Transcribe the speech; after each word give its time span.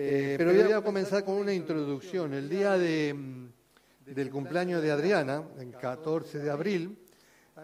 Eh, 0.00 0.36
pero 0.38 0.52
voy 0.52 0.72
a 0.72 0.80
comenzar 0.80 1.24
con 1.24 1.34
una 1.34 1.52
introducción. 1.52 2.32
El 2.32 2.48
día 2.48 2.78
de, 2.78 3.12
mm, 3.12 3.48
del 4.14 4.30
cumpleaños 4.30 4.80
de 4.80 4.92
Adriana, 4.92 5.42
el 5.58 5.72
14 5.72 6.38
de 6.38 6.48
abril, 6.48 6.96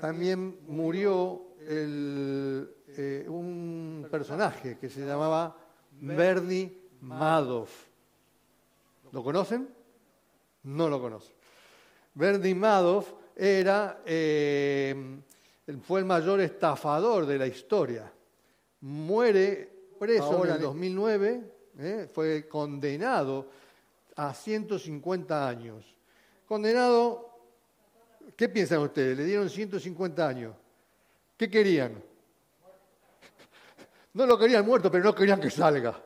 también 0.00 0.58
murió 0.66 1.54
eh, 1.60 3.24
un 3.28 4.08
personaje 4.10 4.76
que 4.80 4.88
se 4.90 5.06
llamaba 5.06 5.56
Bernie 5.92 6.76
Madoff. 7.02 7.70
¿Lo 9.12 9.22
conocen? 9.22 9.68
No 10.64 10.88
lo 10.88 11.00
conocen. 11.00 11.36
Bernie 12.14 12.56
Madoff 12.56 13.12
era, 13.36 14.02
eh, 14.04 15.20
fue 15.86 16.00
el 16.00 16.04
mayor 16.04 16.40
estafador 16.40 17.26
de 17.26 17.38
la 17.38 17.46
historia. 17.46 18.12
Muere 18.80 19.70
preso 20.00 20.44
en 20.44 20.50
el 20.54 20.60
2009, 20.60 21.53
eh, 21.78 22.08
fue 22.12 22.48
condenado 22.48 23.48
a 24.16 24.32
150 24.32 25.48
años. 25.48 25.84
Condenado, 26.46 27.38
¿qué 28.36 28.48
piensan 28.48 28.80
ustedes? 28.80 29.16
Le 29.16 29.24
dieron 29.24 29.48
150 29.50 30.26
años. 30.26 30.54
¿Qué 31.36 31.50
querían? 31.50 32.02
No 34.12 34.26
lo 34.26 34.38
querían 34.38 34.64
muerto, 34.64 34.90
pero 34.90 35.04
no 35.04 35.14
querían 35.14 35.40
que 35.40 35.50
salga. 35.50 36.00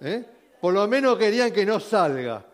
¿Eh? 0.00 0.24
Por 0.60 0.74
lo 0.74 0.88
menos 0.88 1.16
querían 1.16 1.52
que 1.52 1.64
no 1.64 1.78
salga. 1.78 2.44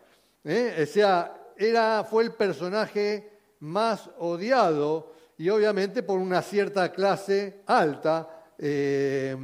¿Eh? 0.45 0.83
O 0.83 0.87
sea, 0.87 1.53
era, 1.57 2.05
fue 2.05 2.25
el 2.25 2.33
personaje 2.33 3.31
más 3.61 4.11
odiado 4.19 5.15
y 5.39 5.49
obviamente 5.49 6.03
por 6.03 6.19
una 6.19 6.43
cierta 6.43 6.93
clase 6.93 7.63
alta, 7.67 8.40
eh, 8.61 9.37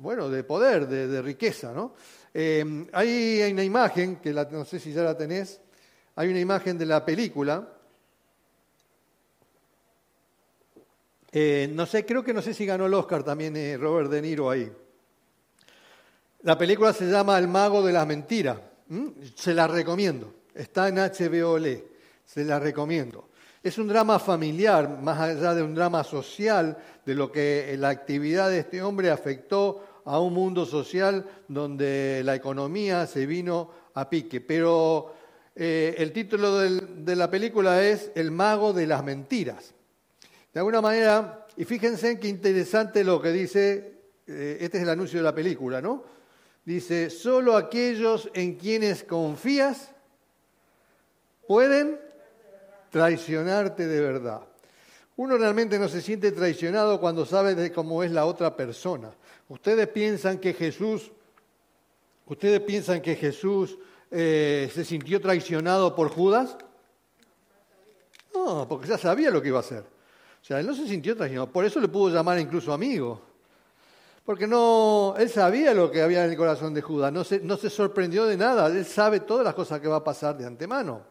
bueno, 0.00 0.28
de 0.28 0.44
poder, 0.44 0.86
de, 0.86 1.20
riqueza. 1.22 1.72
¿no? 1.72 1.94
hay 2.32 3.50
una 3.52 3.64
imagen, 3.64 4.16
que 4.16 4.32
no 4.32 4.64
sé 4.64 4.78
si 4.78 4.92
ya 4.92 5.02
la 5.02 5.16
tenés, 5.16 5.60
hay 6.16 6.28
una 6.28 6.40
imagen 6.40 6.78
de 6.78 6.86
la 6.86 7.04
película 7.04 7.76
Eh, 11.32 11.70
no 11.72 11.86
sé, 11.86 12.04
creo 12.04 12.24
que 12.24 12.34
no 12.34 12.42
sé 12.42 12.54
si 12.54 12.66
ganó 12.66 12.86
el 12.86 12.94
Oscar 12.94 13.22
también 13.22 13.56
eh, 13.56 13.76
Robert 13.76 14.10
De 14.10 14.20
Niro 14.20 14.50
ahí. 14.50 14.70
La 16.42 16.58
película 16.58 16.92
se 16.92 17.06
llama 17.06 17.38
El 17.38 17.48
mago 17.48 17.84
de 17.84 17.92
las 17.92 18.06
mentiras. 18.06 18.58
Se 19.34 19.54
la 19.54 19.68
recomiendo. 19.68 20.34
Está 20.54 20.88
en 20.88 20.96
HBO 20.96 21.58
Le. 21.58 21.84
Se 22.24 22.44
la 22.44 22.58
recomiendo. 22.58 23.29
Es 23.62 23.76
un 23.76 23.88
drama 23.88 24.18
familiar, 24.18 24.88
más 25.02 25.20
allá 25.20 25.54
de 25.54 25.62
un 25.62 25.74
drama 25.74 26.02
social, 26.02 26.78
de 27.04 27.14
lo 27.14 27.30
que 27.30 27.76
la 27.78 27.90
actividad 27.90 28.48
de 28.48 28.60
este 28.60 28.80
hombre 28.80 29.10
afectó 29.10 30.02
a 30.06 30.18
un 30.18 30.32
mundo 30.32 30.64
social 30.64 31.26
donde 31.46 32.22
la 32.24 32.34
economía 32.34 33.06
se 33.06 33.26
vino 33.26 33.70
a 33.92 34.08
pique. 34.08 34.40
Pero 34.40 35.14
eh, 35.54 35.94
el 35.98 36.10
título 36.10 36.58
de 36.58 37.16
la 37.16 37.30
película 37.30 37.84
es 37.84 38.10
El 38.14 38.30
mago 38.30 38.72
de 38.72 38.86
las 38.86 39.04
mentiras. 39.04 39.74
De 40.54 40.60
alguna 40.60 40.80
manera, 40.80 41.46
y 41.54 41.66
fíjense 41.66 42.18
qué 42.18 42.28
interesante 42.28 43.04
lo 43.04 43.20
que 43.20 43.30
dice, 43.30 43.94
eh, 44.26 44.56
este 44.58 44.78
es 44.78 44.84
el 44.84 44.88
anuncio 44.88 45.18
de 45.18 45.24
la 45.24 45.34
película, 45.34 45.82
¿no? 45.82 46.02
Dice, 46.64 47.10
solo 47.10 47.56
aquellos 47.56 48.30
en 48.32 48.54
quienes 48.54 49.04
confías 49.04 49.92
pueden 51.46 52.09
traicionarte 52.90 53.86
de 53.86 54.00
verdad. 54.00 54.42
Uno 55.16 55.36
realmente 55.36 55.78
no 55.78 55.88
se 55.88 56.00
siente 56.00 56.32
traicionado 56.32 57.00
cuando 57.00 57.26
sabe 57.26 57.54
de 57.54 57.72
cómo 57.72 58.02
es 58.02 58.10
la 58.10 58.24
otra 58.24 58.56
persona. 58.56 59.10
Ustedes 59.48 59.86
piensan 59.88 60.38
que 60.38 60.54
Jesús, 60.54 61.10
ustedes 62.26 62.60
piensan 62.60 63.00
que 63.00 63.16
Jesús 63.16 63.78
eh, 64.10 64.70
se 64.72 64.84
sintió 64.84 65.20
traicionado 65.20 65.94
por 65.94 66.08
Judas. 66.08 66.56
No, 68.34 68.66
porque 68.68 68.88
ya 68.88 68.96
sabía 68.96 69.30
lo 69.30 69.42
que 69.42 69.48
iba 69.48 69.58
a 69.58 69.60
hacer. 69.60 69.84
O 70.40 70.44
sea, 70.44 70.58
él 70.60 70.66
no 70.66 70.74
se 70.74 70.86
sintió 70.88 71.16
traicionado. 71.16 71.52
Por 71.52 71.64
eso 71.64 71.80
le 71.80 71.88
pudo 71.88 72.14
llamar 72.14 72.38
incluso 72.38 72.72
amigo. 72.72 73.20
Porque 74.24 74.46
no, 74.46 75.14
él 75.18 75.28
sabía 75.28 75.74
lo 75.74 75.90
que 75.90 76.02
había 76.02 76.24
en 76.24 76.30
el 76.30 76.36
corazón 76.36 76.72
de 76.72 76.80
Judas. 76.80 77.12
No 77.12 77.24
se, 77.24 77.40
no 77.40 77.56
se 77.56 77.68
sorprendió 77.68 78.24
de 78.24 78.36
nada. 78.36 78.68
Él 78.68 78.86
sabe 78.86 79.20
todas 79.20 79.44
las 79.44 79.54
cosas 79.54 79.80
que 79.80 79.88
va 79.88 79.96
a 79.96 80.04
pasar 80.04 80.38
de 80.38 80.46
antemano. 80.46 81.02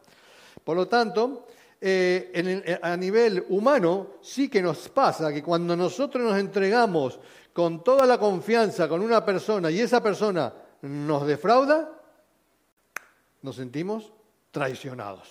Por 0.64 0.76
lo 0.76 0.88
tanto, 0.88 1.46
eh, 1.80 2.78
a 2.82 2.96
nivel 2.96 3.44
humano 3.48 4.18
sí 4.20 4.48
que 4.48 4.60
nos 4.60 4.88
pasa 4.88 5.32
que 5.32 5.42
cuando 5.42 5.74
nosotros 5.74 6.22
nos 6.22 6.38
entregamos 6.38 7.18
con 7.52 7.82
toda 7.82 8.06
la 8.06 8.18
confianza 8.18 8.88
con 8.88 9.00
una 9.00 9.24
persona 9.24 9.70
y 9.70 9.80
esa 9.80 10.02
persona 10.02 10.52
nos 10.82 11.26
defrauda, 11.26 11.90
nos 13.42 13.56
sentimos 13.56 14.12
traicionados. 14.50 15.28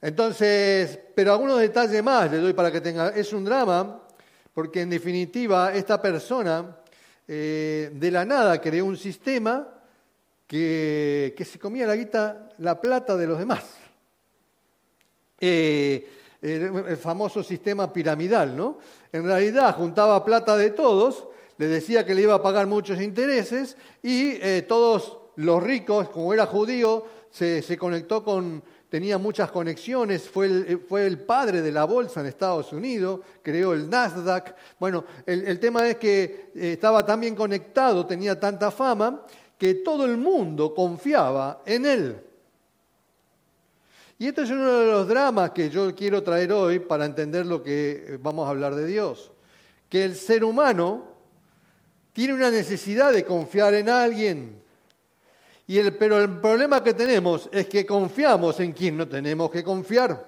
Entonces, 0.00 0.98
pero 1.14 1.32
algunos 1.32 1.60
detalles 1.60 2.02
más 2.02 2.30
le 2.30 2.38
doy 2.38 2.52
para 2.52 2.72
que 2.72 2.80
tenga. 2.80 3.10
Es 3.10 3.32
un 3.32 3.44
drama, 3.44 4.02
porque 4.52 4.80
en 4.80 4.90
definitiva 4.90 5.72
esta 5.72 6.02
persona 6.02 6.76
eh, 7.28 7.90
de 7.94 8.10
la 8.10 8.24
nada 8.24 8.60
creó 8.60 8.84
un 8.84 8.96
sistema 8.96 9.68
que, 10.46 11.34
se 11.48 11.58
comía 11.58 11.86
la 11.86 11.96
guita, 11.96 12.48
la 12.58 12.80
plata 12.80 13.16
de 13.16 13.26
los 13.26 13.38
demás. 13.38 13.64
Eh, 15.44 16.08
el, 16.40 16.96
famoso 16.96 17.42
sistema 17.42 17.92
piramidal, 17.92 18.56
¿no? 18.56 18.78
En 19.12 19.24
realidad 19.24 19.74
juntaba 19.74 20.24
plata 20.24 20.56
de 20.56 20.70
todos, 20.70 21.26
le 21.58 21.66
decía 21.66 22.06
que 22.06 22.14
le 22.14 22.22
iba 22.22 22.34
a 22.34 22.42
pagar 22.42 22.68
muchos 22.68 23.00
intereses 23.00 23.76
y 24.04 24.38
eh, 24.40 24.64
todos 24.68 25.18
los 25.36 25.60
ricos, 25.60 26.08
como 26.10 26.32
era 26.32 26.46
judío, 26.46 27.04
se 27.30 27.76
conectó 27.76 28.22
con, 28.22 28.62
tenía 28.88 29.18
muchas 29.18 29.50
conexiones, 29.50 30.28
fue 30.28 30.46
el, 30.46 30.66
eh, 30.68 30.76
fue 30.76 31.06
el, 31.06 31.18
padre 31.18 31.60
de 31.60 31.72
la 31.72 31.84
bolsa 31.84 32.20
en 32.20 32.26
Estados 32.26 32.72
Unidos, 32.72 33.20
creó 33.42 33.72
el 33.72 33.90
Nasdaq. 33.90 34.54
Bueno, 34.78 35.04
el, 35.26 35.58
tema 35.58 35.88
es 35.88 35.96
que 35.96 36.50
estaba 36.54 37.04
tan 37.04 37.18
bien 37.20 37.34
conectado, 37.34 38.06
tenía 38.06 38.38
tanta 38.38 38.70
fama, 38.70 39.24
que 39.58 39.74
todo 39.76 40.04
el 40.04 40.18
mundo 40.18 40.74
confiaba 40.74 41.62
en 41.66 41.86
él. 41.86 42.31
Y 44.22 44.28
este 44.28 44.42
es 44.42 44.50
uno 44.50 44.78
de 44.78 44.86
los 44.86 45.08
dramas 45.08 45.50
que 45.50 45.68
yo 45.68 45.92
quiero 45.96 46.22
traer 46.22 46.52
hoy 46.52 46.78
para 46.78 47.06
entender 47.06 47.44
lo 47.44 47.60
que 47.60 48.04
eh, 48.06 48.18
vamos 48.22 48.46
a 48.46 48.50
hablar 48.50 48.72
de 48.76 48.86
Dios. 48.86 49.32
Que 49.88 50.04
el 50.04 50.14
ser 50.14 50.44
humano 50.44 51.08
tiene 52.12 52.32
una 52.32 52.48
necesidad 52.48 53.12
de 53.12 53.24
confiar 53.24 53.74
en 53.74 53.88
alguien, 53.88 54.62
pero 55.98 56.22
el 56.22 56.38
problema 56.38 56.84
que 56.84 56.94
tenemos 56.94 57.48
es 57.50 57.66
que 57.66 57.84
confiamos 57.84 58.60
en 58.60 58.70
quien 58.70 58.96
no 58.96 59.08
tenemos 59.08 59.50
que 59.50 59.64
confiar. 59.64 60.24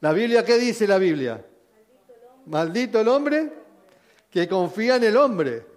¿La 0.00 0.14
Biblia 0.14 0.42
qué 0.46 0.56
dice 0.56 0.86
la 0.86 0.96
Biblia? 0.96 1.44
Maldito 2.46 3.02
el 3.02 3.08
hombre 3.08 3.52
que 4.30 4.48
confía 4.48 4.96
en 4.96 5.04
el 5.04 5.18
hombre. 5.18 5.73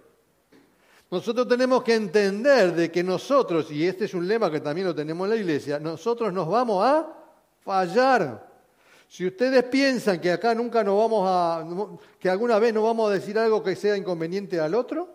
Nosotros 1.10 1.48
tenemos 1.48 1.82
que 1.82 1.94
entender 1.94 2.74
de 2.74 2.90
que 2.90 3.02
nosotros, 3.02 3.70
y 3.70 3.86
este 3.86 4.04
es 4.04 4.14
un 4.14 4.28
lema 4.28 4.50
que 4.50 4.60
también 4.60 4.86
lo 4.86 4.94
tenemos 4.94 5.24
en 5.24 5.30
la 5.30 5.36
iglesia, 5.36 5.78
nosotros 5.78 6.32
nos 6.32 6.48
vamos 6.48 6.84
a 6.84 7.08
fallar. 7.64 8.46
Si 9.08 9.26
ustedes 9.26 9.64
piensan 9.64 10.20
que 10.20 10.30
acá 10.30 10.54
nunca 10.54 10.84
nos 10.84 10.98
vamos 10.98 11.26
a, 11.26 11.98
que 12.18 12.28
alguna 12.28 12.58
vez 12.58 12.74
no 12.74 12.82
vamos 12.82 13.10
a 13.10 13.14
decir 13.14 13.38
algo 13.38 13.62
que 13.62 13.74
sea 13.74 13.96
inconveniente 13.96 14.60
al 14.60 14.74
otro, 14.74 15.08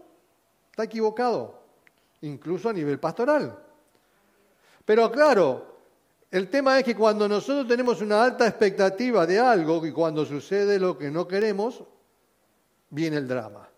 está 0.71 0.83
equivocado 0.83 1.61
incluso 2.21 2.69
a 2.69 2.73
nivel 2.73 2.99
pastoral. 2.99 3.59
Pero 4.85 5.11
claro, 5.11 5.77
el 6.31 6.49
tema 6.49 6.79
es 6.79 6.85
que 6.85 6.95
cuando 6.95 7.27
nosotros 7.27 7.67
tenemos 7.67 8.01
una 8.01 8.23
alta 8.23 8.47
expectativa 8.47 9.27
de 9.27 9.39
algo 9.39 9.85
y 9.85 9.91
cuando 9.91 10.25
sucede 10.25 10.79
lo 10.79 10.97
que 10.97 11.11
no 11.11 11.27
queremos, 11.27 11.83
viene 12.89 13.17
el 13.17 13.27
drama. 13.27 13.69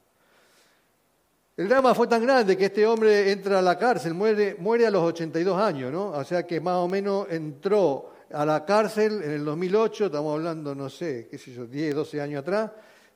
El 1.58 1.70
drama 1.70 1.96
fue 1.96 2.08
tan 2.08 2.22
grande 2.22 2.58
que 2.58 2.66
este 2.66 2.86
hombre 2.86 3.32
entra 3.32 3.60
a 3.60 3.62
la 3.62 3.78
cárcel, 3.78 4.14
muere, 4.14 4.58
muere 4.60 4.88
a 4.88 4.92
los 4.92 5.04
82 5.04 5.58
años, 5.58 5.90
¿no? 5.90 6.10
O 6.10 6.24
sea 6.26 6.46
que 6.46 6.60
más 6.60 6.76
o 6.76 6.88
menos 6.90 7.28
entró 7.30 8.12
a 8.32 8.46
la 8.46 8.66
cárcel 8.66 9.24
en 9.24 9.32
el 9.32 9.46
2008, 9.46 10.08
estamos 10.08 10.34
hablando, 10.34 10.76
no 10.76 10.90
sé, 10.90 11.30
qué 11.32 11.38
sé 11.38 11.54
yo, 11.54 11.66
10, 11.66 11.96
12 11.96 12.22
años 12.22 12.42
atrás, 12.42 12.72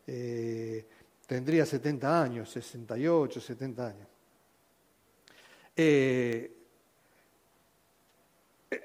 eh, 0.08 0.86
tendría 1.28 1.66
70 1.66 2.22
años, 2.22 2.50
68, 2.50 3.42
70 3.42 3.86
años. 3.86 4.08
Eh, 5.76 6.56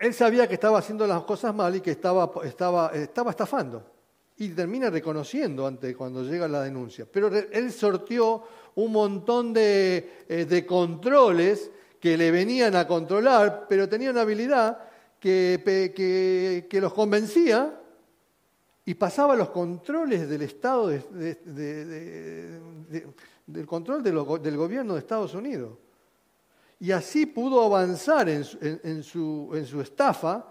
él 0.01 0.15
sabía 0.15 0.49
que 0.49 0.55
estaba 0.55 0.81
haciendo 0.81 1.07
las 1.07 1.23
cosas 1.23 1.55
mal 1.55 1.77
y 1.77 1.81
que 1.81 1.93
estaba, 1.93 2.29
estaba, 2.43 2.89
estaba 2.89 3.31
estafando. 3.31 3.91
Y 4.37 4.49
termina 4.49 4.91
reconociendo 4.91 5.65
ante 5.65 5.95
cuando 5.95 6.25
llega 6.25 6.49
la 6.49 6.63
denuncia. 6.63 7.07
Pero 7.11 7.29
él 7.29 7.71
sortió 7.71 8.43
un 8.77 8.93
montón 8.93 9.53
de, 9.53 10.25
eh, 10.29 10.45
de 10.45 10.67
controles 10.67 11.71
que 12.01 12.17
le 12.17 12.31
venían 12.31 12.77
a 12.77 12.87
controlar, 12.87 13.67
pero 13.69 13.89
tenía 13.89 14.11
una 14.11 14.23
habilidad 14.23 14.79
que, 15.19 15.63
que, 15.95 16.67
que 16.69 16.81
los 16.81 16.93
convencía 16.93 17.81
y 18.85 18.95
pasaba 18.95 19.35
los 19.35 19.51
controles 19.51 20.29
del 20.29 20.43
Estado 20.43 20.89
de, 20.89 22.61
del 23.47 23.67
control 23.67 24.03
del 24.03 24.57
gobierno 24.57 24.93
de 24.95 24.99
Estados 24.99 25.35
Unidos. 25.35 25.79
Y 26.81 26.93
así 26.93 27.25
pudo 27.25 27.65
avanzar 27.65 28.29
en 28.29 28.45
su, 28.45 29.51
en 29.55 29.65
su 29.65 29.81
estafa, 29.81 30.47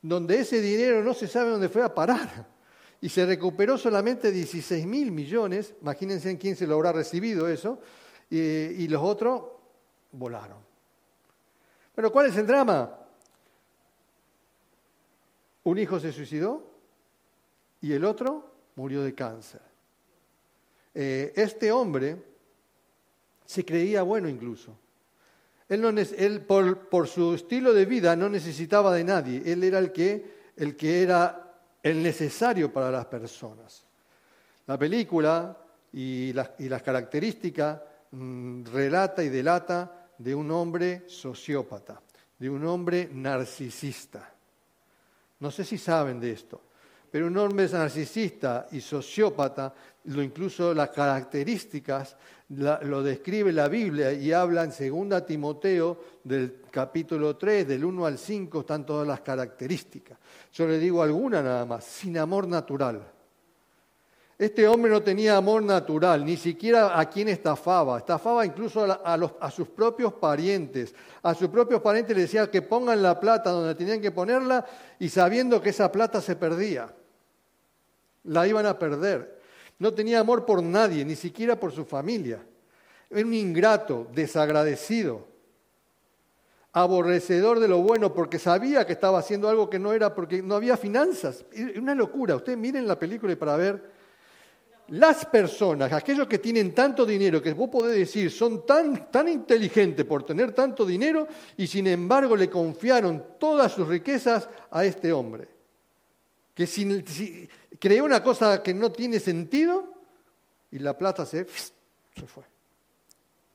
donde 0.00 0.38
ese 0.38 0.60
dinero 0.60 1.02
no 1.02 1.14
se 1.14 1.26
sabe 1.26 1.50
dónde 1.50 1.68
fue 1.68 1.82
a 1.82 1.92
parar. 1.92 2.53
Y 3.04 3.10
se 3.10 3.26
recuperó 3.26 3.76
solamente 3.76 4.32
16 4.32 4.86
mil 4.86 5.12
millones, 5.12 5.74
imagínense 5.82 6.30
en 6.30 6.38
quién 6.38 6.56
se 6.56 6.66
lo 6.66 6.76
habrá 6.76 6.90
recibido 6.90 7.46
eso, 7.46 7.78
y, 8.30 8.88
los 8.88 9.02
otros 9.02 9.42
volaron. 10.10 10.56
Pero 11.94 12.10
¿cuál 12.10 12.28
es 12.28 12.36
el 12.38 12.46
drama? 12.46 12.98
Un 15.64 15.76
hijo 15.76 16.00
se 16.00 16.12
suicidó 16.12 16.66
y 17.82 17.92
el 17.92 18.06
otro 18.06 18.50
murió 18.76 19.02
de 19.02 19.14
cáncer. 19.14 19.60
Eh, 20.94 21.30
este 21.36 21.70
hombre 21.72 22.16
se 23.44 23.66
creía 23.66 24.02
bueno 24.02 24.30
incluso. 24.30 24.78
Él, 25.68 26.40
por, 26.48 26.88
por, 26.88 27.06
su 27.06 27.34
estilo 27.34 27.74
de 27.74 27.84
vida 27.84 28.16
no 28.16 28.30
necesitaba 28.30 28.94
de 28.94 29.04
nadie. 29.04 29.42
Él 29.44 29.62
era 29.62 29.78
el 29.78 29.92
que, 29.92 30.24
el 30.56 30.74
que 30.74 31.02
era 31.02 31.43
el 31.84 32.02
necesario 32.02 32.72
para 32.72 32.90
las 32.90 33.06
personas. 33.06 33.84
La 34.66 34.76
película 34.76 35.56
y 35.92 36.32
las, 36.32 36.50
y 36.58 36.68
las 36.68 36.82
características 36.82 37.78
Mm, 38.14 38.64
relata 38.72 39.24
y 39.24 39.28
delata 39.28 40.06
de 40.18 40.36
un 40.36 40.48
hombre 40.52 41.02
sociópata, 41.08 42.00
de 42.38 42.48
un 42.48 42.64
hombre 42.64 43.08
narcisista. 43.12 44.32
No 45.40 45.50
sé 45.50 45.64
si 45.64 45.78
saben 45.78 46.20
de 46.20 46.30
esto, 46.30 46.60
pero 47.10 47.26
un 47.26 47.36
hombre 47.36 47.68
narcisista 47.68 48.68
y 48.70 48.80
sociópata, 48.80 49.74
lo 50.04 50.22
incluso 50.22 50.72
las 50.72 50.90
características 50.90 52.16
lo 52.48 53.02
describe 53.02 53.52
la 53.52 53.68
Biblia 53.68 54.12
y 54.12 54.32
habla 54.32 54.64
en 54.64 55.08
2 55.08 55.26
Timoteo 55.26 55.98
del 56.22 56.62
capítulo 56.70 57.36
3, 57.36 57.66
del 57.66 57.84
1 57.84 58.06
al 58.06 58.18
5, 58.18 58.60
están 58.60 58.84
todas 58.84 59.06
las 59.06 59.20
características. 59.20 60.18
Yo 60.52 60.66
le 60.66 60.78
digo 60.78 61.02
alguna 61.02 61.42
nada 61.42 61.64
más, 61.64 61.84
sin 61.84 62.18
amor 62.18 62.46
natural. 62.46 63.14
Este 64.36 64.66
hombre 64.66 64.90
no 64.90 65.00
tenía 65.00 65.36
amor 65.36 65.62
natural, 65.62 66.24
ni 66.24 66.36
siquiera 66.36 66.98
a 66.98 67.08
quien 67.08 67.28
estafaba. 67.28 67.98
Estafaba 67.98 68.44
incluso 68.44 68.84
a, 68.84 69.50
sus 69.50 69.68
propios 69.68 70.12
parientes. 70.14 70.92
A 71.22 71.34
sus 71.34 71.48
propios 71.48 71.80
parientes 71.80 72.16
le 72.16 72.22
decía 72.22 72.50
que 72.50 72.60
pongan 72.60 73.00
la 73.00 73.20
plata 73.20 73.50
donde 73.50 73.76
tenían 73.76 74.00
que 74.00 74.10
ponerla 74.10 74.66
y 74.98 75.08
sabiendo 75.08 75.62
que 75.62 75.70
esa 75.70 75.90
plata 75.92 76.20
se 76.20 76.34
perdía. 76.34 76.92
La 78.24 78.46
iban 78.48 78.66
a 78.66 78.76
perder. 78.76 79.40
No 79.78 79.92
tenía 79.92 80.20
amor 80.20 80.46
por 80.46 80.62
nadie, 80.62 81.04
ni 81.04 81.16
siquiera 81.16 81.58
por 81.58 81.72
su 81.72 81.84
familia. 81.84 82.44
Era 83.10 83.26
un 83.26 83.34
ingrato, 83.34 84.08
desagradecido, 84.12 85.26
aborrecedor 86.72 87.60
de 87.60 87.68
lo 87.68 87.78
bueno 87.78 88.12
porque 88.12 88.38
sabía 88.38 88.86
que 88.86 88.92
estaba 88.94 89.20
haciendo 89.20 89.48
algo 89.48 89.70
que 89.70 89.78
no 89.78 89.92
era 89.92 90.14
porque 90.14 90.42
no 90.42 90.56
había 90.56 90.76
finanzas. 90.76 91.44
Una 91.76 91.94
locura. 91.94 92.36
Ustedes 92.36 92.58
miren 92.58 92.86
la 92.86 92.98
película 92.98 93.32
y 93.32 93.36
para 93.36 93.56
ver 93.56 93.94
las 94.88 95.24
personas, 95.24 95.92
aquellos 95.92 96.28
que 96.28 96.38
tienen 96.38 96.74
tanto 96.74 97.06
dinero, 97.06 97.40
que 97.40 97.54
vos 97.54 97.70
podés 97.70 97.96
decir 97.96 98.30
son 98.30 98.66
tan, 98.66 99.10
tan 99.10 99.28
inteligentes 99.28 100.04
por 100.04 100.24
tener 100.24 100.52
tanto 100.52 100.84
dinero 100.84 101.26
y 101.56 101.66
sin 101.66 101.86
embargo 101.86 102.36
le 102.36 102.50
confiaron 102.50 103.24
todas 103.38 103.72
sus 103.72 103.88
riquezas 103.88 104.48
a 104.70 104.84
este 104.84 105.10
hombre, 105.10 105.48
que 106.54 106.66
creó 107.78 108.04
una 108.04 108.22
cosa 108.22 108.62
que 108.62 108.74
no 108.74 108.90
tiene 108.92 109.20
sentido 109.20 109.92
y 110.70 110.78
la 110.78 110.96
plata 110.96 111.24
se, 111.26 111.46
se 112.14 112.26
fue. 112.26 112.44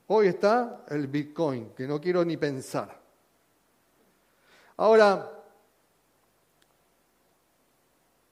Hoy 0.08 0.28
está 0.28 0.86
el 0.90 1.08
Bitcoin, 1.08 1.72
que 1.76 1.88
no 1.88 2.02
quiero 2.02 2.26
ni 2.26 2.36
pensar. 2.36 3.00
Ahora, 4.78 5.30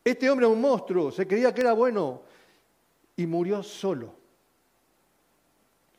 este 0.03 0.29
hombre 0.29 0.47
es 0.47 0.51
un 0.53 0.61
monstruo, 0.61 1.11
se 1.11 1.27
creía 1.27 1.53
que 1.53 1.61
era 1.61 1.73
bueno, 1.73 2.23
y 3.15 3.27
murió 3.27 3.61
solo. 3.61 4.13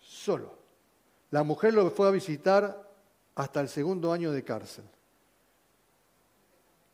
Solo. 0.00 0.56
La 1.30 1.42
mujer 1.42 1.74
lo 1.74 1.90
fue 1.90 2.08
a 2.08 2.12
visitar 2.12 2.88
hasta 3.34 3.60
el 3.60 3.68
segundo 3.68 4.12
año 4.12 4.32
de 4.32 4.42
cárcel, 4.42 4.84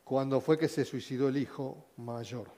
cuando 0.02 0.40
fue 0.40 0.58
que 0.58 0.68
se 0.68 0.84
suicidó 0.84 1.28
el 1.28 1.36
hijo 1.36 1.86
mayor. 1.96 2.50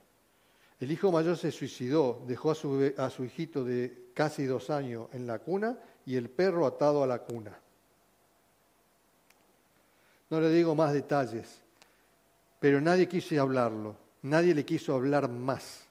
El 0.81 0.93
hijo 0.93 1.11
mayor 1.11 1.38
se 1.38 1.50
suicidó, 1.50 2.23
dejó 2.26 2.50
a 2.50 2.55
su, 2.55 3.25
hijito 3.25 3.64
de 3.64 4.11
casi 4.12 4.44
dos 4.44 4.69
años 4.69 5.08
en 5.12 5.26
la 5.26 5.38
cuna 5.38 5.78
y 6.05 6.17
el 6.17 6.28
perro 6.28 6.67
atado 6.67 7.02
a 7.02 7.06
la 7.06 7.20
cuna. 7.20 7.58
No 10.28 10.40
le 10.40 10.50
digo 10.50 10.75
más 10.75 10.93
detalles, 10.93 11.62
pero 12.61 12.81
nadie 12.81 13.08
quiso 13.08 13.40
hablarlo, 13.40 13.96
nadie 14.23 14.55
le 14.55 14.67
quiso 14.67 14.94
hablar 14.94 15.31
más. 15.31 15.87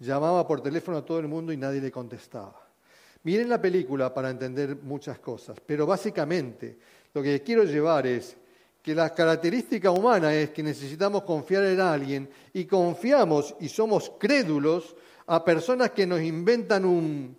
Llamaba 0.00 0.46
por 0.46 0.60
teléfono 0.60 0.98
a 0.98 1.04
todo 1.04 1.18
el 1.18 1.28
mundo 1.28 1.52
y 1.52 1.56
nadie 1.56 1.80
le 1.80 1.90
contestaba. 1.90 2.68
Miren 3.24 3.48
la 3.48 3.60
película 3.60 4.12
para 4.12 4.30
entender 4.30 4.76
muchas 4.76 5.18
cosas, 5.18 5.58
pero 5.64 5.86
básicamente 5.86 6.78
lo 7.14 7.22
que 7.22 7.42
quiero 7.42 7.64
llevar 7.64 8.06
es 8.06 8.36
que 8.88 8.94
la 8.94 9.12
característica 9.12 9.90
humana 9.90 10.32
es 10.32 10.48
que 10.48 10.62
necesitamos 10.62 11.22
confiar 11.24 11.62
en 11.64 11.78
alguien 11.78 12.30
y 12.54 12.64
confiamos 12.64 13.54
y 13.60 13.68
somos 13.68 14.12
crédulos 14.18 14.96
a 15.26 15.44
personas 15.44 15.90
que 15.90 16.06
nos 16.06 16.22
inventan 16.22 16.86
un, 16.86 17.36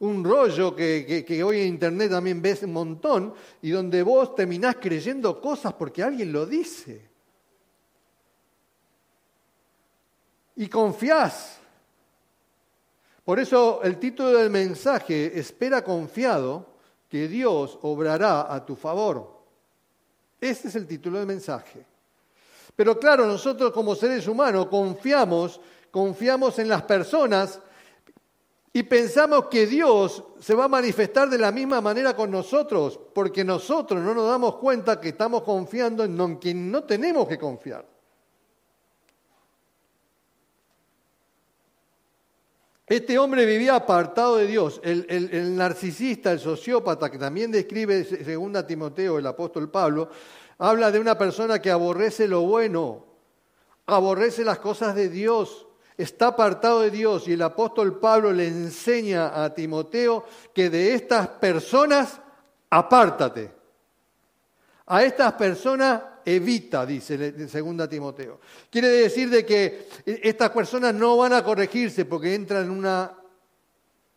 un 0.00 0.22
rollo 0.22 0.76
que, 0.76 1.24
que, 1.26 1.42
hoy 1.42 1.60
en 1.62 1.68
Internet 1.68 2.10
también 2.10 2.42
ves 2.42 2.64
un 2.64 2.74
montón 2.74 3.32
y 3.62 3.70
donde 3.70 4.02
vos 4.02 4.34
terminás 4.34 4.76
creyendo 4.78 5.40
cosas 5.40 5.72
porque 5.72 6.02
alguien 6.02 6.30
lo 6.30 6.44
dice. 6.44 7.10
y 10.56 10.68
confías. 10.68 11.60
Por 13.24 13.40
eso 13.40 13.82
el 13.82 13.98
título 13.98 14.32
del 14.32 14.50
mensaje, 14.50 15.38
espera 15.38 15.82
confiado 15.82 16.66
que 17.08 17.26
Dios 17.26 17.78
obrará 17.80 18.52
a 18.52 18.66
tu 18.66 18.76
favor. 18.76 19.41
Este 20.42 20.66
es 20.66 20.74
el 20.74 20.88
título 20.88 21.18
del 21.18 21.26
mensaje. 21.28 21.86
Pero 22.74 22.98
claro, 22.98 23.28
nosotros 23.28 23.70
como 23.70 23.94
seres 23.94 24.26
humanos 24.26 24.66
confiamos, 24.66 25.60
confiamos 25.92 26.58
en 26.58 26.68
las 26.68 26.82
personas 26.82 27.60
y 28.72 28.82
pensamos 28.82 29.46
que 29.46 29.68
Dios 29.68 30.24
se 30.40 30.56
va 30.56 30.64
a 30.64 30.68
manifestar 30.68 31.30
de 31.30 31.38
la 31.38 31.52
misma 31.52 31.80
manera 31.80 32.16
con 32.16 32.32
nosotros, 32.32 32.98
porque 33.14 33.44
nosotros 33.44 34.02
no 34.02 34.14
nos 34.14 34.28
damos 34.28 34.56
cuenta 34.56 35.00
que 35.00 35.10
estamos 35.10 35.44
confiando 35.44 36.02
en 36.02 36.36
quien 36.38 36.72
no 36.72 36.82
tenemos 36.82 37.28
que 37.28 37.38
confiar. 37.38 37.91
Este 42.92 43.18
hombre 43.18 43.46
vivía 43.46 43.74
apartado 43.74 44.36
de 44.36 44.46
Dios. 44.46 44.78
El, 44.84 45.56
narcisista, 45.56 46.30
el 46.30 46.38
sociópata, 46.38 47.10
que 47.10 47.16
también 47.16 47.50
describe 47.50 48.04
según 48.04 48.52
Timoteo 48.66 49.18
el 49.18 49.26
apóstol 49.26 49.70
Pablo, 49.70 50.10
habla 50.58 50.92
de 50.92 51.00
una 51.00 51.16
persona 51.16 51.58
que 51.58 51.70
aborrece 51.70 52.28
lo 52.28 52.42
bueno, 52.42 53.06
aborrece 53.86 54.44
las 54.44 54.58
cosas 54.58 54.94
de 54.94 55.08
Dios, 55.08 55.66
está 55.96 56.26
apartado 56.26 56.80
de 56.80 56.90
Dios. 56.90 57.26
Y 57.28 57.32
el 57.32 57.40
apóstol 57.40 57.98
Pablo 57.98 58.30
le 58.30 58.46
enseña 58.46 59.42
a 59.42 59.54
Timoteo 59.54 60.26
que 60.52 60.68
de 60.68 60.92
estas 60.92 61.28
personas 61.28 62.20
apártate. 62.68 63.54
A 64.84 65.02
estas 65.02 65.32
personas 65.32 66.02
evita, 66.24 66.84
dice 66.86 67.32
2 67.32 67.88
Timoteo. 67.88 68.40
Quiere 68.70 68.88
decir 68.88 69.30
de 69.30 69.44
que 69.44 69.88
estas 70.04 70.50
personas 70.50 70.94
no 70.94 71.16
van 71.16 71.32
a 71.32 71.44
corregirse 71.44 72.04
porque 72.04 72.34
entran 72.34 72.64
en 72.64 72.70
una, 72.70 73.16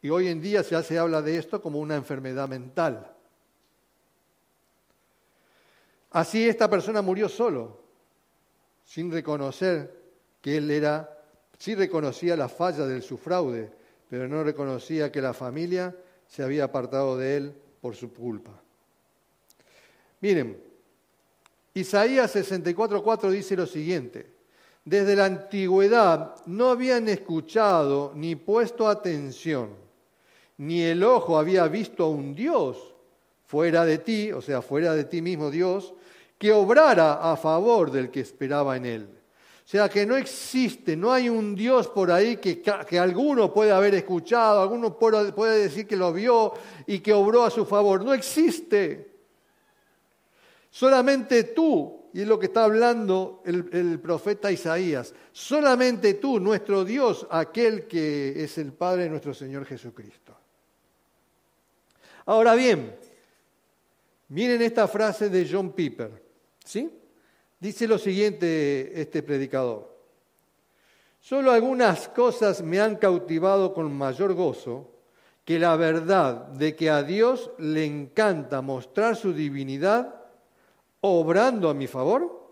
y 0.02 0.10
hoy 0.10 0.28
en 0.28 0.42
día 0.42 0.62
ya 0.62 0.84
se 0.84 0.98
habla 0.98 1.22
de 1.22 1.38
esto 1.38 1.62
como 1.62 1.80
una 1.80 1.96
enfermedad 1.96 2.48
mental. 2.48 3.12
Así 6.12 6.48
esta 6.48 6.70
persona 6.70 7.02
murió 7.02 7.28
solo, 7.28 7.84
sin 8.86 9.12
reconocer 9.12 9.94
que 10.42 10.58
él 10.58 10.72
era, 10.72 11.20
sí 11.58 11.76
reconocía 11.76 12.38
la 12.38 12.48
falla 12.48 12.86
de 12.86 13.02
su 13.02 13.18
fraude, 13.18 13.72
pero 14.10 14.28
no 14.28 14.44
reconocía 14.44 15.12
que 15.12 15.22
la 15.22 15.34
familia 15.34 15.96
se 16.28 16.44
había 16.44 16.66
apartado 16.66 17.18
de 17.18 17.38
él 17.38 17.56
por 17.82 17.96
su 17.96 18.14
culpa. 18.14 18.52
Miren, 20.22 20.62
Isaías 21.76 22.34
64:4 22.34 23.30
dice 23.30 23.58
lo 23.58 23.66
siguiente, 23.66 24.32
desde 24.86 25.14
la 25.14 25.26
antigüedad 25.26 26.36
no 26.46 26.70
habían 26.70 27.10
escuchado 27.10 28.14
ni 28.16 28.38
puesto 28.38 28.88
atención, 28.88 29.72
ni 30.58 30.84
el 30.84 31.04
ojo 31.04 31.38
había 31.38 31.68
visto 31.68 32.06
a 32.06 32.10
un 32.10 32.34
Dios 32.34 32.78
fuera 33.46 33.84
de 33.84 33.98
ti, 33.98 34.32
o 34.32 34.42
sea, 34.42 34.62
fuera 34.62 34.94
de 34.94 35.04
ti 35.04 35.22
mismo 35.22 35.52
Dios, 35.52 35.94
que 36.38 36.54
obrara 36.54 37.30
a 37.30 37.36
favor 37.36 37.92
del 37.92 38.10
que 38.10 38.22
esperaba 38.22 38.78
en 38.78 38.86
él. 38.86 39.10
O 39.66 39.68
sea 39.68 39.90
que 39.90 40.06
no 40.06 40.16
existe, 40.16 40.96
no 40.96 41.12
hay 41.12 41.28
un 41.28 41.56
Dios 41.56 41.90
por 41.90 42.10
ahí 42.10 42.38
que, 42.38 42.62
que 42.62 43.00
alguno 43.00 43.54
puede 43.54 43.74
haber 43.74 43.96
escuchado, 43.96 44.62
alguno 44.62 44.98
puede 44.98 45.60
decir 45.60 45.86
que 45.86 45.98
lo 45.98 46.14
vio 46.14 46.54
y 46.88 47.00
que 47.00 47.12
obró 47.12 47.44
a 47.44 47.50
su 47.50 47.66
favor. 47.66 48.06
No 48.06 48.14
existe. 48.14 49.15
Solamente 50.76 51.46
tú, 51.46 52.10
y 52.12 52.20
es 52.20 52.28
lo 52.28 52.38
que 52.38 52.48
está 52.48 52.66
hablando 52.66 53.42
el, 53.46 53.98
profeta 54.02 54.52
Isaías, 54.52 55.14
solamente 55.32 56.16
tú, 56.16 56.38
nuestro 56.38 56.84
Dios, 56.84 57.26
aquel 57.30 57.88
que 57.88 58.44
es 58.44 58.58
el 58.58 58.74
Padre 58.74 59.04
de 59.04 59.10
nuestro 59.10 59.34
Señor 59.34 59.64
Jesucristo. 59.64 60.36
Ahora 62.26 62.56
bien, 62.56 62.94
miren 64.28 64.62
esta 64.62 64.90
frase 64.90 65.30
de 65.30 65.48
John 65.50 65.72
Piper, 65.72 66.12
¿sí? 66.66 66.92
Dice 67.58 67.88
lo 67.88 67.98
siguiente 67.98 69.00
este 69.00 69.24
predicador. 69.24 69.98
Solo 71.22 71.52
algunas 71.52 72.10
cosas 72.10 72.62
me 72.62 72.82
han 72.82 72.98
cautivado 72.98 73.74
con 73.74 73.94
mayor 73.94 74.34
gozo 74.34 74.92
que 75.46 75.58
la 75.58 75.78
verdad 75.78 76.48
de 76.48 76.76
que 76.76 76.90
a 76.90 77.02
Dios 77.02 77.52
le 77.60 77.86
encanta 77.86 78.62
mostrar 78.62 79.16
su 79.16 79.32
divinidad 79.32 80.25
obrando 81.06 81.70
a 81.70 81.74
mi 81.74 81.88
favor 81.88 82.46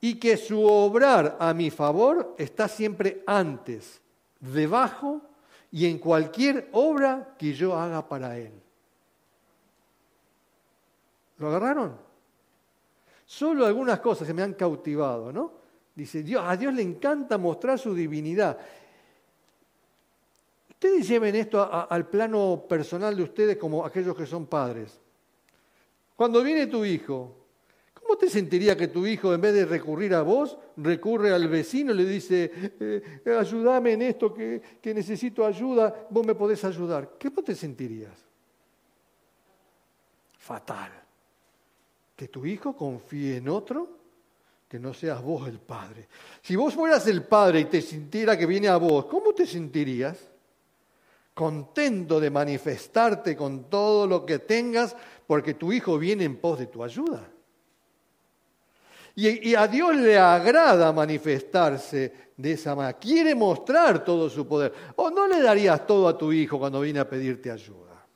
y 0.00 0.18
que 0.18 0.36
su 0.36 0.64
obrar 0.64 1.36
a 1.40 1.52
mi 1.52 1.70
favor 1.70 2.34
está 2.38 2.68
siempre 2.68 3.22
antes, 3.26 4.00
debajo 4.40 5.20
y 5.70 5.86
en 5.86 5.98
cualquier 5.98 6.68
obra 6.72 7.34
que 7.38 7.52
yo 7.52 7.76
haga 7.76 8.08
para 8.08 8.38
Él. 8.38 8.52
¿Lo 11.38 11.48
agarraron? 11.48 11.96
Solo 13.26 13.66
algunas 13.66 14.00
cosas 14.00 14.26
se 14.26 14.34
me 14.34 14.42
han 14.42 14.54
cautivado, 14.54 15.32
¿no? 15.32 15.52
Dice, 15.94 16.22
Dios, 16.22 16.42
a 16.46 16.56
Dios 16.56 16.72
le 16.72 16.82
encanta 16.82 17.36
mostrar 17.38 17.78
su 17.78 17.94
divinidad. 17.94 18.56
Ustedes 20.70 21.08
lleven 21.08 21.34
esto 21.34 21.68
al 21.90 22.06
plano 22.06 22.64
personal 22.68 23.16
de 23.16 23.24
ustedes 23.24 23.56
como 23.56 23.84
aquellos 23.84 24.16
que 24.16 24.26
son 24.26 24.46
padres. 24.46 25.00
Cuando 26.14 26.42
viene 26.42 26.68
tu 26.68 26.84
hijo, 26.84 27.37
¿cómo 28.08 28.16
te 28.16 28.30
sentiría 28.30 28.74
que 28.74 28.88
tu 28.88 29.06
hijo, 29.06 29.34
en 29.34 29.40
vez 29.42 29.52
de 29.52 29.66
recurrir 29.66 30.14
a 30.14 30.22
vos, 30.22 30.56
recurre 30.78 31.30
al 31.30 31.46
vecino 31.46 31.92
y 31.92 31.96
le 31.98 32.06
dice, 32.06 32.50
eh, 32.80 33.20
ayúdame 33.38 33.92
en 33.92 34.00
esto, 34.00 34.32
que, 34.32 34.62
que 34.80 34.94
necesito 34.94 35.44
ayuda, 35.44 36.06
vos 36.08 36.26
me 36.26 36.34
podés 36.34 36.64
ayudar? 36.64 37.16
¿Qué 37.18 37.30
te 37.30 37.54
sentirías? 37.54 38.18
Fatal 40.38 40.90
que 42.18 42.26
tu 42.26 42.44
hijo 42.44 42.74
confíe 42.74 43.36
en 43.36 43.48
otro, 43.48 43.88
que 44.68 44.80
no 44.80 44.92
seas 44.92 45.22
vos 45.22 45.46
el 45.46 45.60
padre. 45.60 46.08
Si 46.42 46.56
vos 46.56 46.74
fueras 46.74 47.06
el 47.06 47.22
padre 47.22 47.60
y 47.60 47.64
te 47.66 47.80
sintiera 47.80 48.36
que 48.36 48.44
viene 48.44 48.66
a 48.66 48.76
vos, 48.76 49.04
¿cómo 49.04 49.32
te 49.32 49.46
sentirías? 49.46 50.18
Contento 51.32 52.18
de 52.18 52.30
manifestarte 52.30 53.36
con 53.36 53.70
todo 53.70 54.06
lo 54.08 54.26
que 54.26 54.40
tengas 54.40 54.96
porque 55.28 55.54
tu 55.54 55.72
hijo 55.72 55.96
viene 55.96 56.24
en 56.24 56.38
pos 56.38 56.58
de 56.58 56.66
tu 56.66 56.82
ayuda. 56.82 57.30
Y, 59.20 59.56
a 59.56 59.66
Dios 59.66 59.96
le 59.96 60.16
agrada 60.16 60.92
manifestarse 60.92 62.30
de 62.36 62.52
esa 62.52 62.76
manera. 62.76 62.96
Quiere 62.96 63.34
mostrar 63.34 64.04
todo 64.04 64.30
su 64.30 64.46
poder. 64.46 64.72
¿O 64.94 65.10
no 65.10 65.26
le 65.26 65.42
darías 65.42 65.84
todo 65.84 66.06
a 66.06 66.16
tu 66.16 66.32
hijo 66.32 66.56
cuando 66.56 66.80
viene 66.80 67.00
a 67.00 67.08
pedirte 67.08 67.50
ayuda? 67.50 68.06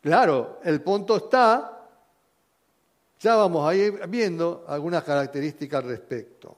Claro, 0.00 0.58
el 0.64 0.80
punto 0.80 1.16
está 1.16 1.74
ya 3.20 3.36
vamos 3.36 3.68
a 3.68 3.74
ir 3.74 4.06
viendo 4.08 4.64
algunas 4.68 5.04
características 5.04 5.82
al 5.82 5.90
respecto. 5.90 6.56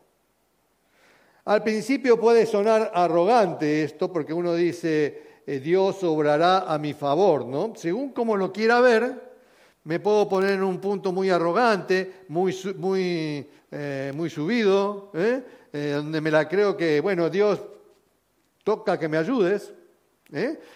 Al 1.46 1.64
principio 1.64 2.18
puede 2.18 2.46
sonar 2.46 2.92
arrogante 2.94 3.82
esto, 3.82 4.12
porque 4.12 4.32
uno 4.32 4.54
dice, 4.54 5.40
eh, 5.46 5.58
Dios 5.58 6.02
obrará 6.04 6.60
a 6.60 6.78
mi 6.78 6.92
favor, 6.92 7.44
¿no? 7.44 7.72
Según 7.76 8.10
como 8.10 8.36
lo 8.36 8.52
quiera 8.52 8.80
ver, 8.80 9.25
me 9.87 10.00
puedo 10.00 10.28
poner 10.28 10.55
en 10.55 10.64
un 10.64 10.81
punto 10.81 11.12
muy 11.12 11.31
arrogante, 11.31 12.25
muy, 12.26 12.52
muy, 12.76 13.49
eh, 13.71 14.12
muy 14.16 14.28
subido, 14.28 15.12
¿eh? 15.14 15.43
donde 15.73 16.21
me 16.21 16.31
la 16.31 16.49
creo 16.49 16.76
que, 16.76 17.00
bueno, 17.00 17.31
Dios 17.31 17.61
toca 18.64 18.99
que 18.99 19.09
me 19.09 19.16
ayudes, 19.16 19.73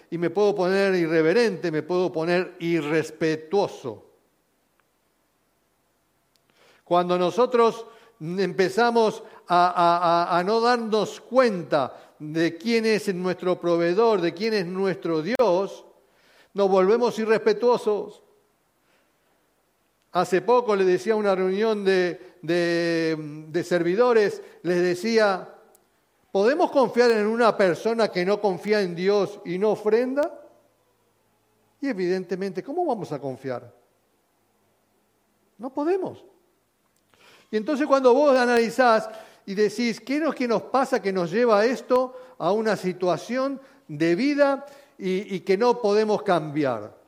y 0.09 0.17
me 0.17 0.29
puedo 0.29 0.55
poner 0.55 0.95
irreverente, 0.95 1.71
me 1.71 1.83
puedo 1.83 2.09
poner 2.09 2.55
irrespetuoso. 2.59 4.05
Cuando 6.85 7.17
nosotros 7.17 7.85
empezamos 8.21 9.23
a, 9.49 10.41
no 10.45 10.61
darnos 10.61 11.19
cuenta 11.19 12.13
de 12.17 12.55
quién 12.55 12.85
es 12.85 13.13
nuestro 13.13 13.59
proveedor, 13.59 14.21
de 14.21 14.33
quién 14.33 14.53
es 14.53 14.65
nuestro 14.65 15.21
Dios, 15.21 15.83
nos 16.53 16.69
volvemos 16.69 17.19
irrespetuosos. 17.19 18.23
Hace 20.13 20.41
poco 20.41 20.75
le 20.75 20.83
decía 20.83 21.15
una 21.15 21.33
reunión 21.35 21.85
de, 21.85 22.31
de, 22.41 23.63
servidores, 23.63 24.41
les 24.63 24.81
decía, 24.81 25.47
¿podemos 26.31 26.71
confiar 26.71 27.11
en 27.11 27.27
una 27.27 27.55
persona 27.55 28.09
que 28.09 28.25
no 28.25 28.41
confía 28.41 28.81
en 28.81 28.95
Dios 28.95 29.39
y 29.45 29.57
no 29.57 29.71
ofrenda? 29.71 30.39
Y 31.79 31.87
evidentemente, 31.87 32.61
¿cómo 32.61 32.85
vamos 32.85 33.11
a 33.11 33.19
confiar? 33.19 33.73
No 35.57 35.73
podemos. 35.73 36.25
Y 37.49 37.57
entonces 37.57 37.87
cuando 37.87 38.13
vos 38.13 38.35
analizás 38.37 39.09
y 39.45 39.55
decís, 39.55 39.99
¿qué 39.99 40.17
es 40.17 40.21
lo 40.21 40.31
que 40.31 40.47
nos 40.47 40.63
pasa 40.63 41.01
que 41.01 41.13
nos 41.13 41.31
lleva 41.31 41.59
a 41.59 41.65
esto, 41.65 42.15
a 42.37 42.51
una 42.51 42.75
situación 42.75 43.61
de 43.87 44.15
vida 44.15 44.65
y, 44.97 45.39
que 45.41 45.57
no 45.57 45.81
podemos 45.81 46.23
cambiar? 46.23 47.00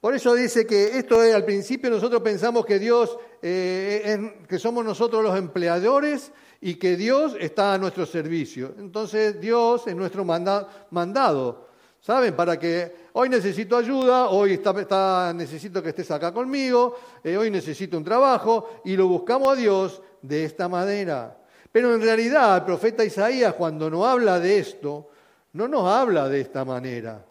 Por 0.00 0.14
eso 0.14 0.34
dice 0.34 0.64
que 0.64 0.96
esto 0.98 1.22
es, 1.22 1.34
al 1.34 1.44
principio 1.44 1.90
nosotros 1.90 2.22
pensamos 2.22 2.64
que 2.64 2.78
Dios, 2.78 3.18
eh, 3.42 4.44
que 4.48 4.58
somos 4.58 4.84
nosotros 4.84 5.24
los 5.24 5.36
empleadores 5.36 6.30
y 6.60 6.76
que 6.76 6.96
Dios 6.96 7.36
está 7.38 7.74
a 7.74 7.78
nuestro 7.78 8.06
servicio. 8.06 8.74
Entonces 8.78 9.40
Dios 9.40 9.86
es 9.86 9.96
nuestro 9.96 10.24
mandado. 10.24 11.68
¿Saben? 12.00 12.36
Para 12.36 12.58
que 12.58 13.08
hoy 13.14 13.28
necesito 13.28 13.76
ayuda, 13.76 14.28
hoy 14.28 14.52
está, 14.52 15.32
necesito 15.34 15.82
que 15.82 15.88
estés 15.88 16.10
acá 16.12 16.32
conmigo, 16.32 16.94
eh, 17.24 17.36
hoy 17.36 17.50
necesito 17.50 17.96
un 17.96 18.04
trabajo, 18.04 18.80
y 18.84 18.96
lo 18.96 19.08
buscamos 19.08 19.48
a 19.48 19.56
Dios 19.56 20.00
de 20.22 20.44
esta 20.44 20.68
manera. 20.68 21.36
Pero 21.72 21.92
en 21.92 22.00
realidad 22.00 22.58
el 22.58 22.64
profeta 22.64 23.04
Isaías 23.04 23.54
cuando 23.54 23.90
nos 23.90 24.06
habla 24.06 24.38
de 24.38 24.58
esto, 24.58 25.10
no 25.54 25.66
nos 25.66 25.90
habla 25.90 26.28
de 26.28 26.40
esta 26.40 26.64
manera. 26.64 27.24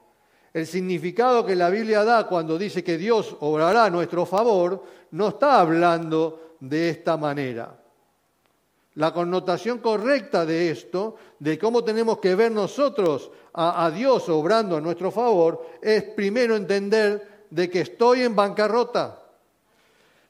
El 0.58 0.66
significado 0.66 1.46
que 1.46 1.56
la 1.56 1.70
Biblia 1.70 2.04
da 2.04 2.26
cuando 2.26 2.58
dice 2.58 2.84
que 2.84 2.98
Dios 2.98 3.38
obrará 3.42 3.86
a 3.86 3.90
nuestro 3.92 4.26
favor, 4.26 4.84
no 5.12 5.28
está 5.28 5.60
hablando 5.60 6.56
de 6.60 6.90
esta 6.90 7.16
manera. 7.16 7.80
La 8.96 9.14
connotación 9.14 9.78
correcta 9.78 10.48
de 10.48 10.72
esto, 10.72 11.16
de 11.38 11.60
cómo 11.60 11.84
tenemos 11.84 12.18
que 12.18 12.34
ver 12.34 12.52
nosotros 12.52 13.30
a, 13.54 13.92
Dios 13.92 14.30
obrando 14.30 14.78
a 14.78 14.82
nuestro 14.82 15.12
favor, 15.12 15.64
es 15.80 16.02
primero 16.02 16.56
entender 16.56 17.46
de 17.52 17.70
que 17.70 17.82
estoy 17.82 18.24
en 18.24 18.36
bancarrota. 18.36 19.22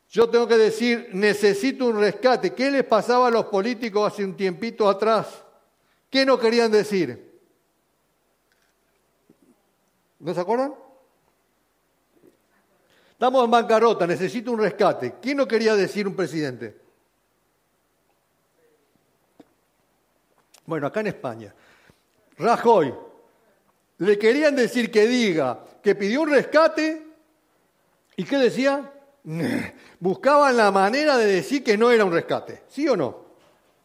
Yo 0.10 0.28
tengo 0.28 0.46
que 0.46 0.58
decir, 0.58 1.08
necesito 1.14 1.86
un 1.86 2.02
rescate. 2.02 2.54
¿Qué 2.54 2.70
les 2.70 2.84
pasaba 2.84 3.28
a 3.28 3.32
los 3.32 3.46
políticos 3.46 4.12
hace 4.12 4.26
un 4.26 4.36
tiempito 4.36 4.90
atrás? 4.90 5.42
¿Qué 6.10 6.26
no 6.26 6.38
querían 6.38 6.70
decir? 6.70 7.27
¿No 10.20 10.34
se 10.34 10.40
acuerdan? 10.40 10.74
Estamos 13.12 13.46
en 13.46 13.52
bancarrota, 13.52 14.06
necesito 14.06 14.52
un 14.52 14.60
rescate. 14.60 15.16
¿Qué 15.22 15.34
no 15.34 15.48
quería 15.48 15.76
decir 15.76 16.08
un 16.08 16.16
presidente? 16.16 16.78
Bueno, 20.66 20.88
acá 20.88 21.00
en 21.00 21.08
España, 21.08 21.54
Rajoy, 22.38 22.94
le 24.00 24.20
querían 24.20 24.56
decir 24.56 24.92
que 24.92 25.08
diga 25.08 25.64
que 25.82 25.96
pidió 25.96 26.22
un 26.22 26.30
rescate 26.30 27.08
y 28.18 28.24
¿qué 28.26 28.38
decía? 28.38 28.92
Buscaban 30.00 30.58
la 30.58 30.72
manera 30.72 31.18
de 31.18 31.26
decir 31.26 31.64
que 31.64 31.78
no 31.78 31.90
era 31.90 32.04
un 32.06 32.12
rescate, 32.12 32.64
¿sí 32.68 32.88
o 32.88 32.98
no? 32.98 33.26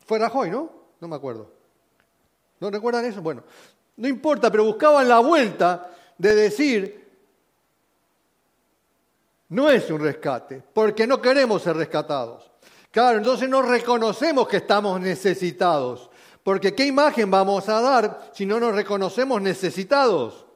Fue 0.04 0.18
Rajoy, 0.18 0.50
¿no? 0.50 0.70
No 1.00 1.08
me 1.08 1.16
acuerdo. 1.16 1.50
¿No 2.60 2.70
recuerdan 2.70 3.04
eso? 3.04 3.22
Bueno, 3.22 3.44
no 3.96 4.08
importa, 4.08 4.50
pero 4.50 4.64
buscaban 4.64 5.08
la 5.08 5.20
vuelta 5.20 5.91
de 6.22 6.36
decir, 6.36 7.04
no 9.48 9.68
es 9.68 9.90
un 9.90 10.00
rescate, 10.00 10.62
porque 10.72 11.04
no 11.04 11.20
queremos 11.20 11.62
ser 11.62 11.76
rescatados. 11.76 12.48
Claro, 12.92 13.18
entonces 13.18 13.48
no 13.48 13.60
reconocemos 13.60 14.46
que 14.46 14.58
estamos 14.58 15.00
necesitados. 15.00 16.10
Porque 16.44 16.76
¿qué 16.76 16.86
imagen 16.86 17.28
vamos 17.28 17.68
a 17.68 17.80
dar 17.80 18.30
si 18.32 18.46
no 18.46 18.60
nos 18.60 18.72
reconocemos 18.72 19.42
necesitados? 19.42 20.46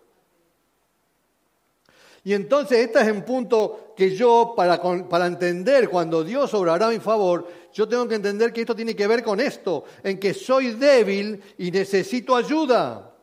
Y 2.23 2.33
entonces 2.33 2.79
este 2.79 3.01
es 3.01 3.11
un 3.11 3.23
punto 3.23 3.93
que 3.97 4.15
yo, 4.15 4.55
para, 4.57 4.81
para 5.09 5.27
entender 5.27 5.89
cuando 5.89 6.23
Dios 6.23 6.55
obrará 6.55 6.87
a 6.87 6.91
mi 6.91 7.01
favor, 7.01 7.49
yo 7.73 7.89
tengo 7.89 8.07
que 8.07 8.15
entender 8.15 8.53
que 8.53 8.61
esto 8.61 8.77
tiene 8.77 8.95
que 8.95 9.07
ver 9.09 9.25
con 9.25 9.41
esto, 9.41 9.83
en 10.05 10.21
que 10.21 10.33
soy 10.33 10.75
débil 10.75 11.43
y 11.59 11.73
necesito 11.73 12.37
ayuda. 12.37 13.16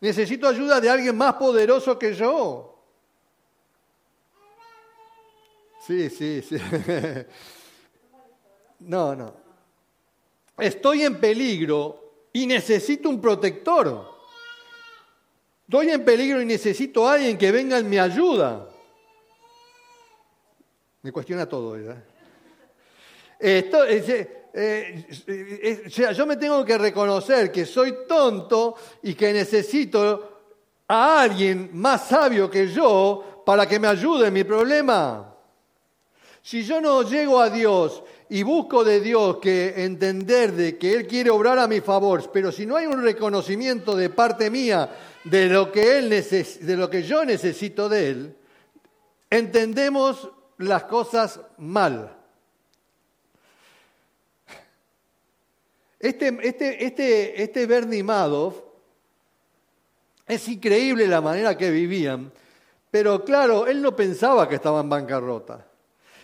Necesito 0.00 0.48
ayuda 0.48 0.80
de 0.80 0.88
alguien 0.88 1.16
más 1.16 1.34
poderoso 1.34 1.98
que 1.98 2.14
yo. 2.14 2.78
Sí, 5.86 6.10
sí, 6.10 6.42
sí. 6.42 6.56
No, 8.80 9.14
no. 9.14 9.34
Estoy 10.56 11.02
en 11.02 11.20
peligro 11.20 12.28
y 12.32 12.46
necesito 12.46 13.10
un 13.10 13.20
protector. 13.20 14.10
Estoy 15.64 15.90
en 15.90 16.02
peligro 16.02 16.40
y 16.40 16.46
necesito 16.46 17.06
a 17.06 17.12
alguien 17.12 17.36
que 17.36 17.52
venga 17.52 17.78
y 17.78 17.84
me 17.84 18.00
ayuda. 18.00 18.70
Me 21.02 21.12
cuestiona 21.12 21.46
todo, 21.46 21.72
¿verdad? 21.72 22.02
Esto, 23.38 23.84
eh, 24.52 25.06
eh, 25.26 25.90
yo 26.14 26.26
me 26.26 26.36
tengo 26.36 26.64
que 26.64 26.76
reconocer 26.76 27.52
que 27.52 27.64
soy 27.64 28.06
tonto 28.08 28.74
y 29.02 29.14
que 29.14 29.32
necesito 29.32 30.30
a 30.88 31.22
alguien 31.22 31.70
más 31.72 32.08
sabio 32.08 32.50
que 32.50 32.68
yo 32.68 33.42
para 33.46 33.66
que 33.66 33.78
me 33.78 33.88
ayude 33.88 34.28
en 34.28 34.34
mi 34.34 34.44
problema. 34.44 35.34
Si 36.42 36.62
yo 36.62 36.80
no 36.80 37.02
llego 37.02 37.40
a 37.40 37.50
Dios 37.50 38.02
y 38.28 38.42
busco 38.42 38.82
de 38.82 39.00
Dios 39.00 39.38
que 39.38 39.84
entender 39.84 40.52
de 40.52 40.78
que 40.78 40.94
Él 40.94 41.06
quiere 41.06 41.30
obrar 41.30 41.58
a 41.58 41.68
mi 41.68 41.80
favor, 41.80 42.30
pero 42.32 42.50
si 42.50 42.66
no 42.66 42.76
hay 42.76 42.86
un 42.86 43.02
reconocimiento 43.02 43.94
de 43.94 44.10
parte 44.10 44.50
mía 44.50 44.88
de 45.24 45.48
lo 45.48 45.70
que, 45.70 45.98
él 45.98 46.08
de 46.08 46.76
lo 46.76 46.88
que 46.88 47.02
yo 47.02 47.24
necesito 47.24 47.88
de 47.88 48.08
Él, 48.08 48.36
entendemos 49.28 50.30
las 50.58 50.84
cosas 50.84 51.40
mal. 51.58 52.19
Este, 56.00 56.38
este, 56.42 56.84
este, 56.86 57.42
este 57.42 57.66
Bernie 57.66 58.02
Madoff, 58.02 58.56
es 60.26 60.48
increíble 60.48 61.06
la 61.06 61.20
manera 61.20 61.58
que 61.58 61.70
vivían, 61.70 62.32
pero 62.90 63.22
claro, 63.24 63.66
él 63.66 63.82
no 63.82 63.94
pensaba 63.94 64.48
que 64.48 64.54
estaba 64.54 64.80
en 64.80 64.88
bancarrota. 64.88 65.66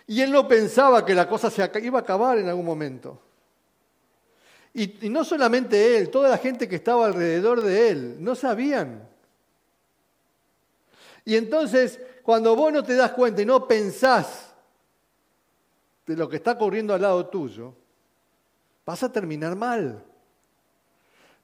Y 0.07 0.23
él 0.23 0.33
no 0.33 0.49
pensaba 0.49 1.05
que 1.05 1.15
la 1.15 1.29
cosa 1.29 1.51
se 1.51 1.69
iba 1.83 1.99
a 1.99 2.03
acabar 2.03 2.39
en 2.39 2.49
algún 2.49 2.65
momento. 2.65 3.21
Y, 4.73 5.09
no 5.09 5.25
solamente 5.25 5.99
él, 5.99 6.11
toda 6.11 6.29
la 6.29 6.39
gente 6.39 6.69
que 6.69 6.77
estaba 6.77 7.07
alrededor 7.07 7.63
de 7.63 7.89
él, 7.91 8.17
no 8.21 8.35
sabían. 8.35 9.09
Y 11.25 11.35
entonces, 11.35 12.01
cuando 12.23 12.55
vos 12.55 12.73
no 12.73 12.83
te 12.83 12.95
das 12.95 13.13
cuenta 13.13 13.43
y 13.43 13.47
no 13.47 13.67
pensás 13.67 14.55
de 16.07 16.17
lo 16.17 16.29
que 16.29 16.37
está 16.37 16.53
ocurriendo 16.53 16.95
al 16.95 17.03
lado 17.03 17.27
tuyo, 17.27 17.75
vas 18.87 19.03
a 19.03 19.13
terminar 19.13 19.57
mal. 19.57 20.03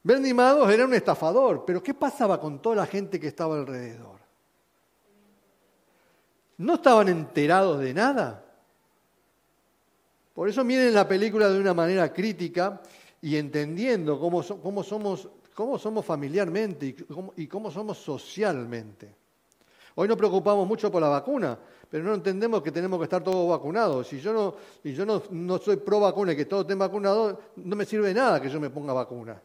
Bernie 0.04 0.32
Madoff 0.32 0.70
era 0.70 0.84
un 0.84 0.94
estafador, 0.94 1.64
pero 1.66 1.82
¿qué 1.82 1.92
pasaba 1.92 2.40
con 2.40 2.62
toda 2.62 2.76
la 2.76 2.86
gente 2.86 3.20
que 3.20 3.28
estaba 3.28 3.56
alrededor? 3.56 4.20
¿No 6.58 6.74
estaban 6.74 7.08
enterados 7.08 7.80
de 7.80 7.92
nada? 7.92 8.44
Por 10.34 10.48
eso 10.48 10.64
miren 10.64 10.94
la 10.94 11.06
película 11.06 11.48
de 11.48 11.60
una 11.60 11.74
manera 11.74 12.12
crítica 12.12 12.80
y 13.20 13.36
entendiendo 13.36 14.18
cómo, 14.18 14.42
somos, 14.42 15.28
cómo 15.54 15.78
somos 15.78 16.04
familiarmente 16.04 16.96
y 17.36 17.46
cómo, 17.46 17.70
somos 17.70 17.98
socialmente. 17.98 19.14
Hoy 19.94 20.08
nos 20.08 20.16
preocupamos 20.16 20.66
mucho 20.66 20.90
por 20.90 21.02
la 21.02 21.08
vacuna, 21.08 21.58
pero 21.92 22.04
no 22.04 22.14
entendemos 22.14 22.62
que 22.62 22.72
tenemos 22.72 22.98
que 22.98 23.04
estar 23.04 23.22
todos 23.22 23.50
vacunados. 23.50 24.08
Si 24.08 24.18
yo 24.18 24.32
no, 24.32 24.54
si 24.82 24.94
yo 24.94 25.04
no, 25.04 25.58
soy 25.58 25.76
pro 25.76 26.00
vacuna 26.00 26.32
y 26.32 26.36
que 26.36 26.46
todos 26.46 26.62
estén 26.62 26.78
vacunados, 26.78 27.36
no 27.56 27.76
me 27.76 27.84
sirve 27.84 28.14
nada 28.14 28.40
que 28.40 28.48
yo 28.48 28.58
me 28.58 28.70
ponga 28.70 28.94
vacuna. 28.94 29.38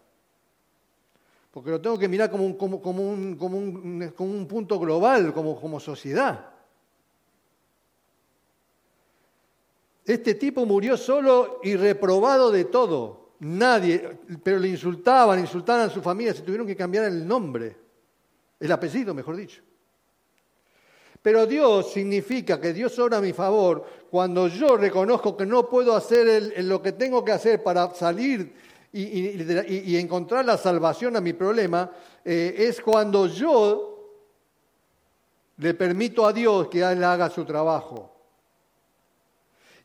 Porque 1.51 1.72
lo 1.72 1.82
tengo 1.82 2.00
que 2.00 2.08
mirar 2.08 2.32
como 2.32 2.46
un, 2.46 2.54
como, 2.54 2.77
un, 2.77 3.36
como 3.36 3.58
un, 3.58 4.48
punto 4.48 4.80
global, 4.80 5.34
como, 5.34 5.60
como 5.60 5.77
sociedad. 5.77 6.51
Este 10.05 10.36
tipo 10.36 10.66
murió 10.66 10.96
solo 10.96 11.60
y 11.64 11.75
reprobado 11.75 12.50
de 12.50 12.64
todo. 12.64 13.31
Nadie, 13.40 14.20
pero 14.42 14.57
le 14.57 14.70
insultaban, 14.70 15.38
insultaban 15.38 15.90
a 15.90 15.94
su 15.94 16.01
familia, 16.01 16.33
se 16.33 16.44
tuvieron 16.44 16.66
que 16.66 16.77
cambiar 16.77 17.03
el 17.03 17.27
nombre, 17.27 17.75
el 18.57 18.72
apellido, 18.72 19.14
mejor 19.14 19.36
dicho. 19.36 19.67
Pero 21.27 21.46
Dios 21.46 21.92
significa 21.92 22.57
que 22.57 22.72
Dios 22.72 22.98
obra 23.00 23.18
a 23.18 23.22
mi 23.22 23.33
favor 23.33 23.83
cuando 24.09 24.48
yo 24.48 24.77
reconozco 24.77 25.35
que 25.35 25.46
no 25.46 25.68
puedo 25.68 25.94
hacer 25.94 26.53
lo 26.63 26.81
que 26.81 26.94
tengo 26.94 27.25
que 27.25 27.33
hacer 27.33 27.61
para 27.61 27.94
salir 27.94 28.53
y, 28.94 29.98
encontrar 29.98 30.46
la 30.46 30.55
salvación 30.55 31.18
a 31.18 31.20
mi 31.20 31.33
problema, 31.33 31.92
eh, 32.24 32.55
es 32.57 32.79
cuando 32.79 33.27
yo 33.27 34.22
le 35.57 35.74
permito 35.74 36.25
a 36.25 36.31
Dios 36.31 36.70
que 36.70 36.79
Él 36.79 37.03
haga 37.03 37.29
su 37.29 37.44
trabajo. 37.44 38.09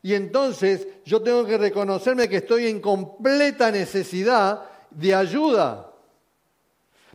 Y 0.01 0.13
entonces 0.13 0.87
yo 1.03 1.21
tengo 1.21 1.43
que 1.45 1.57
reconocerme 1.57 2.29
que 2.29 2.37
estoy 2.37 2.67
en 2.67 2.79
completa 2.79 3.69
necesidad 3.69 4.63
de 4.89 5.13
ayuda. 5.13 5.91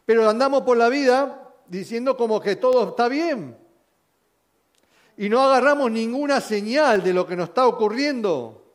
Pero 0.04 0.28
andamos 0.28 0.64
por 0.64 0.76
la 0.76 0.90
vida 0.90 1.50
diciendo 1.66 2.14
como 2.14 2.42
que 2.42 2.56
todo 2.56 2.90
está 2.90 3.08
bien. 3.08 3.67
Y 5.18 5.28
no 5.28 5.40
agarramos 5.40 5.90
ninguna 5.90 6.40
señal 6.40 7.02
de 7.02 7.12
lo 7.12 7.26
que 7.26 7.34
nos 7.34 7.48
está 7.48 7.66
ocurriendo. 7.66 8.72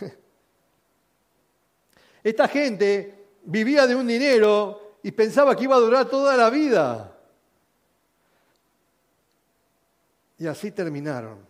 Esta 2.24 2.48
gente 2.48 3.28
vivía 3.44 3.86
de 3.86 3.94
un 3.94 4.08
dinero 4.08 4.96
y 5.04 5.12
pensaba 5.12 5.56
que 5.56 5.62
iba 5.62 5.76
a 5.76 5.80
durar 5.80 6.06
toda 6.10 6.36
la 6.36 6.50
vida. 6.50 7.16
Y 10.36 10.48
así 10.48 10.72
terminaron. 10.72 11.46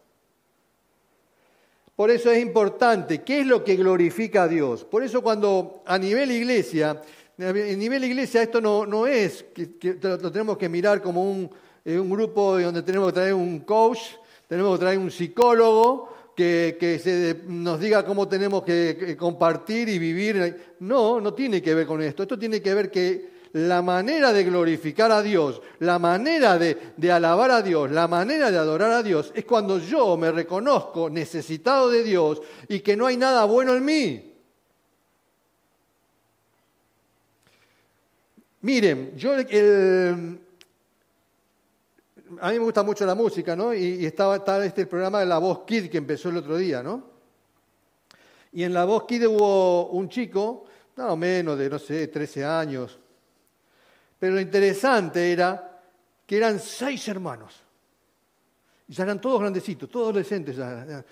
Por 1.96 2.10
eso 2.10 2.30
es 2.30 2.42
importante, 2.42 3.22
¿qué 3.22 3.40
es 3.40 3.46
lo 3.46 3.64
que 3.64 3.76
glorifica 3.76 4.42
a 4.42 4.48
Dios? 4.48 4.84
Por 4.84 5.02
eso 5.02 5.22
cuando 5.22 5.82
a 5.86 5.96
nivel 5.96 6.30
iglesia, 6.30 7.00
a 7.38 7.52
nivel 7.52 8.04
iglesia 8.04 8.42
esto 8.42 8.60
no, 8.60 8.86
no 8.86 9.06
es 9.06 9.44
que, 9.54 9.98
lo, 10.00 10.18
tenemos 10.30 10.56
que 10.56 10.68
mirar 10.68 11.02
como 11.02 11.30
un, 11.30 11.50
eh, 11.84 11.98
un, 11.98 12.10
grupo 12.10 12.58
donde 12.58 12.82
tenemos 12.82 13.08
que 13.08 13.14
traer 13.14 13.34
un 13.34 13.60
coach, 13.60 13.98
tenemos 14.48 14.78
que 14.78 14.84
traer 14.84 14.98
un 14.98 15.10
psicólogo 15.10 16.08
que, 16.34 16.76
que 16.78 17.42
nos 17.46 17.80
diga 17.80 18.04
cómo 18.04 18.28
tenemos 18.28 18.62
que 18.62 19.16
compartir 19.18 19.88
y 19.88 19.98
vivir. 19.98 20.74
No, 20.80 21.20
no 21.20 21.32
tiene 21.32 21.62
que 21.62 21.74
ver 21.74 21.86
con 21.86 22.02
esto. 22.02 22.22
Esto 22.22 22.38
tiene 22.38 22.60
que 22.60 22.74
ver 22.74 22.90
que 22.90 23.36
la 23.56 23.80
manera 23.80 24.34
de 24.34 24.44
glorificar 24.44 25.10
a 25.10 25.22
Dios, 25.22 25.62
la 25.78 25.98
manera 25.98 26.58
de, 26.58 27.10
alabar 27.10 27.50
a 27.50 27.62
Dios, 27.62 27.90
la 27.90 28.06
manera 28.06 28.50
de 28.50 28.58
adorar 28.58 28.90
a 28.90 29.02
Dios, 29.02 29.32
es 29.34 29.46
cuando 29.46 29.78
yo 29.78 30.16
me 30.18 30.30
reconozco 30.30 31.08
necesitado 31.08 31.88
de 31.88 32.02
Dios 32.02 32.42
y 32.68 32.80
que 32.80 32.98
no 32.98 33.06
hay 33.06 33.16
nada 33.16 33.46
bueno 33.46 33.74
en 33.74 33.84
mí. 33.84 34.35
Miren, 38.66 39.16
yo 39.16 39.32
a 39.32 39.36
mí 39.36 39.44
me 42.40 42.58
gusta 42.58 42.82
mucho 42.82 43.06
la 43.06 43.14
música, 43.14 43.54
¿no? 43.54 43.72
Y, 43.72 44.04
estaba, 44.04 44.34
estaba, 44.38 44.66
este 44.66 44.86
programa 44.86 45.20
de 45.20 45.26
La 45.26 45.38
Voz 45.38 45.60
Kid 45.64 45.88
que 45.88 45.98
empezó 45.98 46.30
el 46.30 46.38
otro 46.38 46.56
día, 46.56 46.82
¿no? 46.82 47.00
Y 48.50 48.64
en 48.64 48.74
La 48.74 48.84
Voz 48.84 49.04
Kid 49.04 49.28
hubo 49.28 49.90
un 49.90 50.08
chico, 50.08 50.64
no 50.96 51.16
menos 51.16 51.56
de, 51.56 51.70
no 51.70 51.78
sé, 51.78 52.08
13 52.08 52.44
años, 52.44 52.98
pero 54.18 54.34
lo 54.34 54.40
interesante 54.40 55.30
era 55.30 55.80
que 56.26 56.36
eran 56.36 56.58
seis 56.58 57.06
hermanos. 57.06 57.62
Y 58.88 58.94
ya 58.94 59.04
eran 59.04 59.20
todos 59.20 59.38
grandecitos, 59.38 59.88
todos 59.88 60.06
adolescentes, 60.06 60.56
ya, 60.56 61.04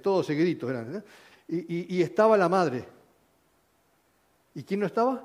todos 0.00 0.26
seguiditos. 0.26 0.70
Eran, 0.70 1.04
y, 1.48 2.00
estaba 2.00 2.36
la 2.36 2.48
madre. 2.48 2.84
¿Y 4.54 4.62
quién 4.62 4.78
no 4.78 4.86
estaba? 4.86 5.24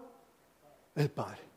El 0.95 1.11
padre. 1.11 1.48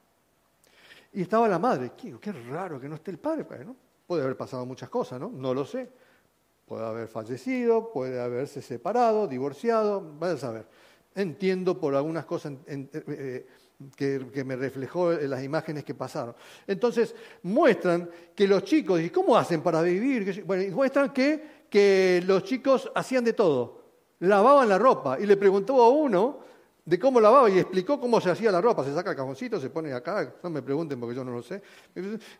Y 1.12 1.22
estaba 1.22 1.48
la 1.48 1.58
madre. 1.58 1.92
Qué, 1.96 2.16
qué 2.20 2.32
raro 2.32 2.80
que 2.80 2.88
no 2.88 2.94
esté 2.96 3.10
el 3.10 3.18
padre. 3.18 3.64
¿no? 3.64 3.76
Puede 4.06 4.22
haber 4.22 4.36
pasado 4.36 4.64
muchas 4.66 4.88
cosas, 4.88 5.20
¿no? 5.20 5.30
No 5.30 5.54
lo 5.54 5.64
sé. 5.64 5.90
Puede 6.66 6.86
haber 6.86 7.08
fallecido, 7.08 7.92
puede 7.92 8.20
haberse 8.20 8.62
separado, 8.62 9.26
divorciado, 9.26 10.14
vaya 10.18 10.34
a 10.34 10.38
saber. 10.38 10.66
Entiendo 11.14 11.78
por 11.78 11.94
algunas 11.94 12.24
cosas 12.24 12.54
en, 12.66 12.88
eh, 12.94 13.46
que, 13.96 14.44
me 14.44 14.56
reflejó 14.56 15.12
en 15.12 15.28
las 15.28 15.42
imágenes 15.42 15.84
que 15.84 15.94
pasaron. 15.94 16.34
Entonces, 16.66 17.14
muestran 17.42 18.08
que 18.34 18.46
los 18.46 18.64
chicos, 18.64 19.00
¿y 19.00 19.10
cómo 19.10 19.36
hacen 19.36 19.62
para 19.62 19.82
vivir? 19.82 20.44
Bueno, 20.44 20.74
muestran 20.74 21.12
que, 21.12 21.64
que 21.68 22.22
los 22.26 22.44
chicos 22.44 22.90
hacían 22.94 23.24
de 23.24 23.32
todo. 23.32 23.82
Lavaban 24.20 24.68
la 24.68 24.78
ropa. 24.78 25.18
Y 25.20 25.26
le 25.26 25.36
preguntó 25.36 25.82
a 25.82 25.90
uno, 25.90 26.40
de 26.84 26.98
cómo 26.98 27.20
lavaba 27.20 27.48
y 27.48 27.58
explicó 27.58 28.00
cómo 28.00 28.20
se 28.20 28.30
hacía 28.30 28.50
la 28.50 28.60
ropa. 28.60 28.84
Se 28.84 28.94
saca 28.94 29.10
el 29.10 29.16
cajoncito, 29.16 29.60
se 29.60 29.70
pone 29.70 29.92
acá, 29.92 30.34
no 30.42 30.50
me 30.50 30.62
pregunten 30.62 30.98
porque 30.98 31.14
yo 31.14 31.24
no 31.24 31.32
lo 31.32 31.42
sé, 31.42 31.62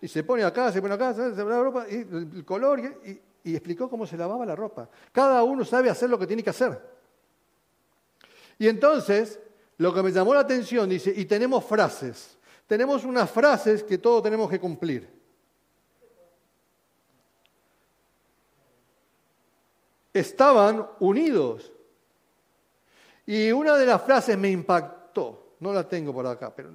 y 0.00 0.08
se 0.08 0.24
pone 0.24 0.42
acá, 0.44 0.72
se 0.72 0.80
pone 0.80 0.94
acá, 0.94 1.14
se 1.14 1.30
pone 1.30 1.50
la 1.50 1.62
ropa, 1.62 1.86
y 1.88 1.96
el 1.96 2.44
color, 2.44 2.80
y, 3.04 3.20
y 3.44 3.54
explicó 3.54 3.88
cómo 3.88 4.06
se 4.06 4.16
lavaba 4.16 4.44
la 4.46 4.56
ropa. 4.56 4.88
Cada 5.12 5.42
uno 5.42 5.64
sabe 5.64 5.90
hacer 5.90 6.10
lo 6.10 6.18
que 6.18 6.26
tiene 6.26 6.42
que 6.42 6.50
hacer. 6.50 6.80
Y 8.58 8.68
entonces, 8.68 9.40
lo 9.78 9.92
que 9.92 10.02
me 10.02 10.12
llamó 10.12 10.34
la 10.34 10.40
atención, 10.40 10.88
dice, 10.88 11.12
y 11.14 11.24
tenemos 11.24 11.64
frases. 11.64 12.38
Tenemos 12.66 13.04
unas 13.04 13.30
frases 13.30 13.82
que 13.82 13.98
todos 13.98 14.22
tenemos 14.22 14.48
que 14.48 14.60
cumplir. 14.60 15.08
Estaban 20.12 20.88
unidos. 21.00 21.72
Y 23.26 23.52
una 23.52 23.76
de 23.76 23.86
las 23.86 24.02
frases 24.02 24.36
me 24.36 24.50
impactó, 24.50 25.54
no 25.60 25.72
la 25.72 25.88
tengo 25.88 26.12
por 26.12 26.26
acá, 26.26 26.54
pero 26.54 26.70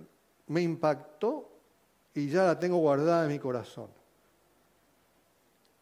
me 0.48 0.62
impactó 0.62 1.50
y 2.14 2.30
ya 2.30 2.46
la 2.46 2.60
tengo 2.60 2.78
guardada 2.78 3.26
en 3.26 3.32
mi 3.32 3.40
corazón. 3.40 3.90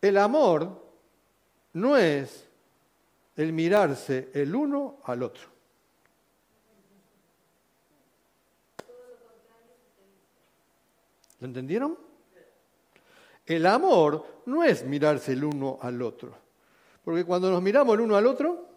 El 0.02 0.18
amor 0.18 0.84
no 1.74 1.98
es 1.98 2.48
el 3.36 3.54
mirarse 3.54 4.30
el 4.34 4.56
uno 4.56 5.00
al 5.04 5.24
otro. 5.24 5.56
¿Lo 11.40 11.48
entendieron? 11.48 11.98
El 13.46 13.66
amor 13.68 14.26
no 14.46 14.64
es 14.64 14.86
mirarse 14.86 15.34
el 15.34 15.44
uno 15.44 15.78
al 15.82 16.02
otro. 16.02 16.34
Porque 17.04 17.24
cuando 17.24 17.52
nos 17.52 17.62
miramos 17.62 17.94
el 17.96 18.02
uno 18.02 18.16
al 18.16 18.26
otro, 18.26 18.75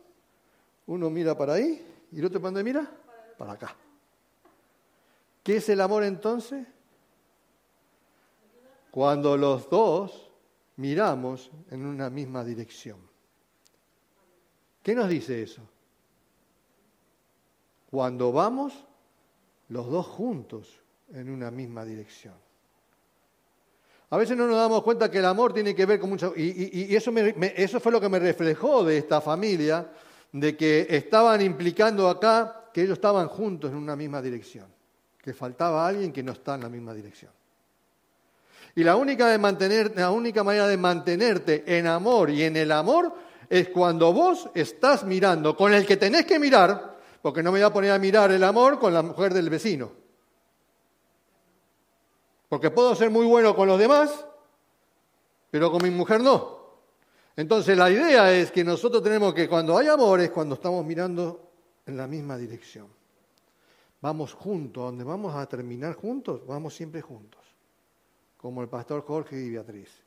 uno 0.89 1.11
mira 1.11 1.37
para 1.37 1.55
ahí 1.55 1.87
y 2.11 2.19
el 2.19 2.25
otro 2.25 2.41
para 2.41 2.49
dónde 2.51 2.65
mira? 2.65 2.91
Para 3.37 3.53
acá. 3.53 3.77
¿Qué 5.43 5.57
es 5.57 5.69
el 5.69 5.81
amor 5.81 6.03
entonces? 6.03 6.67
Cuando 8.91 9.37
los 9.37 9.71
dos 9.71 10.31
miramos 10.77 11.51
en 11.71 11.87
una 11.87 12.11
misma 12.11 12.43
dirección. 12.43 12.99
¿Qué 14.83 14.95
nos 14.95 15.09
dice 15.09 15.43
eso? 15.43 15.63
Cuando 17.91 18.33
vamos 18.33 18.73
los 19.69 19.91
dos 19.91 20.07
juntos 20.07 20.81
en 21.13 21.31
una 21.31 21.51
misma 21.51 21.85
dirección. 21.85 22.35
A 24.11 24.17
veces 24.17 24.39
no 24.39 24.47
nos 24.47 24.57
damos 24.57 24.83
cuenta 24.83 25.11
que 25.11 25.19
el 25.19 25.27
amor 25.27 25.53
tiene 25.53 25.75
que 25.75 25.85
ver 25.85 26.01
con 26.01 26.09
mucho... 26.09 26.33
Y, 26.35 26.95
eso, 26.97 27.13
eso 27.15 27.81
fue 27.81 27.93
lo 27.93 28.01
que 28.01 28.09
me 28.09 28.19
reflejó 28.19 28.83
de 28.83 28.97
esta 28.97 29.21
familia, 29.21 29.87
de 30.33 30.57
que 30.57 30.87
estaban 30.91 31.41
implicando 31.41 32.09
acá 32.09 32.71
que 32.73 32.83
ellos 32.83 32.99
estaban 32.99 33.29
juntos 33.29 33.71
en 33.71 33.77
una 33.79 33.97
misma 33.97 34.21
dirección, 34.21 34.67
que 35.21 35.33
faltaba 35.33 35.87
alguien 35.87 36.13
que 36.13 36.23
no 36.23 36.33
está 36.33 36.55
en 36.55 36.63
la 36.63 36.69
misma 36.69 36.95
dirección. 36.95 37.33
Y 38.75 38.85
la 38.85 38.97
única, 38.97 39.27
de 39.27 39.39
mantener, 39.39 39.93
la 39.97 40.11
única 40.11 40.45
manera 40.45 40.69
de 40.69 40.77
mantenerte 40.77 41.65
en 41.67 41.87
amor 41.87 42.31
y 42.31 42.45
en 42.45 42.57
el 42.57 42.71
amor 42.71 43.13
es 43.49 43.71
cuando 43.71 44.13
vos 44.13 44.51
estás 44.55 45.05
mirando 45.05 45.57
con 45.57 45.73
el 45.73 45.87
que 45.87 45.97
tenés 45.97 46.27
que 46.27 46.39
mirar, 46.39 46.99
porque 47.23 47.43
no 47.43 47.51
me 47.51 47.59
voy 47.59 47.67
a 47.67 47.73
poner 47.73 47.91
a 47.91 47.99
mirar 47.99 48.31
el 48.31 48.45
amor 48.45 48.79
con 48.79 48.95
la 48.95 49.03
mujer 49.03 49.35
del 49.35 49.51
vecino. 49.51 49.91
Porque 52.49 52.71
puedo 52.71 52.95
ser 52.95 53.11
muy 53.11 53.27
bueno 53.27 53.57
con 53.57 53.69
los 53.69 53.79
demás, 53.79 54.25
pero 55.51 55.71
con 55.73 55.83
mi 55.83 55.91
mujer 55.91 56.21
no. 56.21 56.58
Entonces 57.39 57.79
la 57.79 57.89
idea 57.89 58.37
es 58.37 58.51
que 58.51 58.65
nosotros 58.65 59.01
tenemos 59.01 59.33
que 59.33 59.49
cuando 59.49 59.79
hay 59.79 59.87
amor 59.87 60.21
es 60.21 60.31
cuando 60.31 60.57
estamos 60.57 60.85
mirando 60.85 61.53
en 61.87 61.97
la 61.97 62.09
misma 62.09 62.37
dirección. 62.37 62.89
Vamos 64.01 64.33
juntos, 64.33 64.83
donde 64.83 65.05
vamos 65.05 65.37
a 65.37 65.47
terminar 65.47 65.95
juntos, 65.95 66.45
vamos 66.49 66.75
siempre 66.75 67.01
juntos, 67.01 67.41
como 68.39 68.61
el 68.61 68.69
pastor 68.69 69.03
Jorge 69.03 69.41
y 69.41 69.51
Beatriz. 69.51 70.03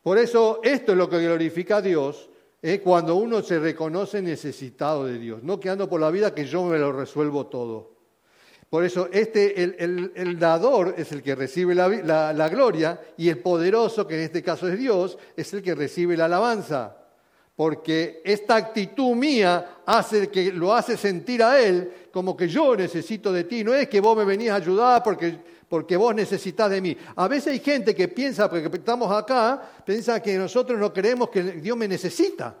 Por 0.00 0.16
eso 0.18 0.60
esto 0.62 0.92
es 0.92 0.98
lo 0.98 1.10
que 1.10 1.18
glorifica 1.18 1.78
a 1.78 1.82
Dios, 1.82 2.30
es 2.62 2.80
cuando 2.82 3.16
uno 3.16 3.42
se 3.42 3.58
reconoce 3.58 4.22
necesitado 4.22 5.06
de 5.06 5.18
Dios, 5.18 5.42
no 5.42 5.58
quedando 5.58 5.88
por 5.88 6.00
la 6.00 6.12
vida 6.12 6.32
que 6.32 6.44
yo 6.44 6.62
me 6.66 6.78
lo 6.78 6.92
resuelvo 6.92 7.48
todo. 7.48 7.90
Por 8.72 8.86
eso 8.86 9.10
este, 9.12 9.62
el, 9.62 10.38
dador 10.38 10.94
es 10.96 11.12
el 11.12 11.22
que 11.22 11.34
recibe 11.34 11.74
la, 11.74 12.32
la, 12.32 12.48
gloria 12.48 12.98
y 13.18 13.28
el 13.28 13.36
poderoso, 13.36 14.06
que 14.06 14.14
en 14.14 14.20
este 14.22 14.42
caso 14.42 14.66
es 14.66 14.78
Dios, 14.78 15.18
es 15.36 15.52
el 15.52 15.62
que 15.62 15.74
recibe 15.74 16.16
la 16.16 16.24
alabanza. 16.24 16.96
Porque 17.54 18.22
esta 18.24 18.56
actitud 18.56 19.14
mía 19.14 19.82
hace 19.84 20.30
que 20.30 20.50
lo 20.54 20.72
hace 20.72 20.96
sentir 20.96 21.42
a 21.42 21.60
Él 21.60 21.92
como 22.10 22.34
que 22.34 22.48
yo 22.48 22.74
necesito 22.74 23.30
de 23.30 23.44
ti. 23.44 23.62
No 23.62 23.74
es 23.74 23.90
que 23.90 24.00
vos 24.00 24.16
me 24.16 24.24
venís 24.24 24.48
a 24.48 24.54
ayudar 24.54 25.02
porque, 25.02 25.38
porque 25.68 25.94
vos 25.94 26.14
necesitas 26.14 26.70
de 26.70 26.80
mí. 26.80 26.96
A 27.16 27.28
veces 27.28 27.52
hay 27.52 27.60
gente 27.60 27.94
que 27.94 28.08
piensa, 28.08 28.48
porque 28.48 28.70
estamos 28.72 29.12
acá, 29.12 29.82
piensa 29.84 30.22
que 30.22 30.38
nosotros 30.38 30.80
no 30.80 30.94
creemos 30.94 31.28
que 31.28 31.42
Dios 31.42 31.76
me 31.76 31.86
necesita. 31.86 32.56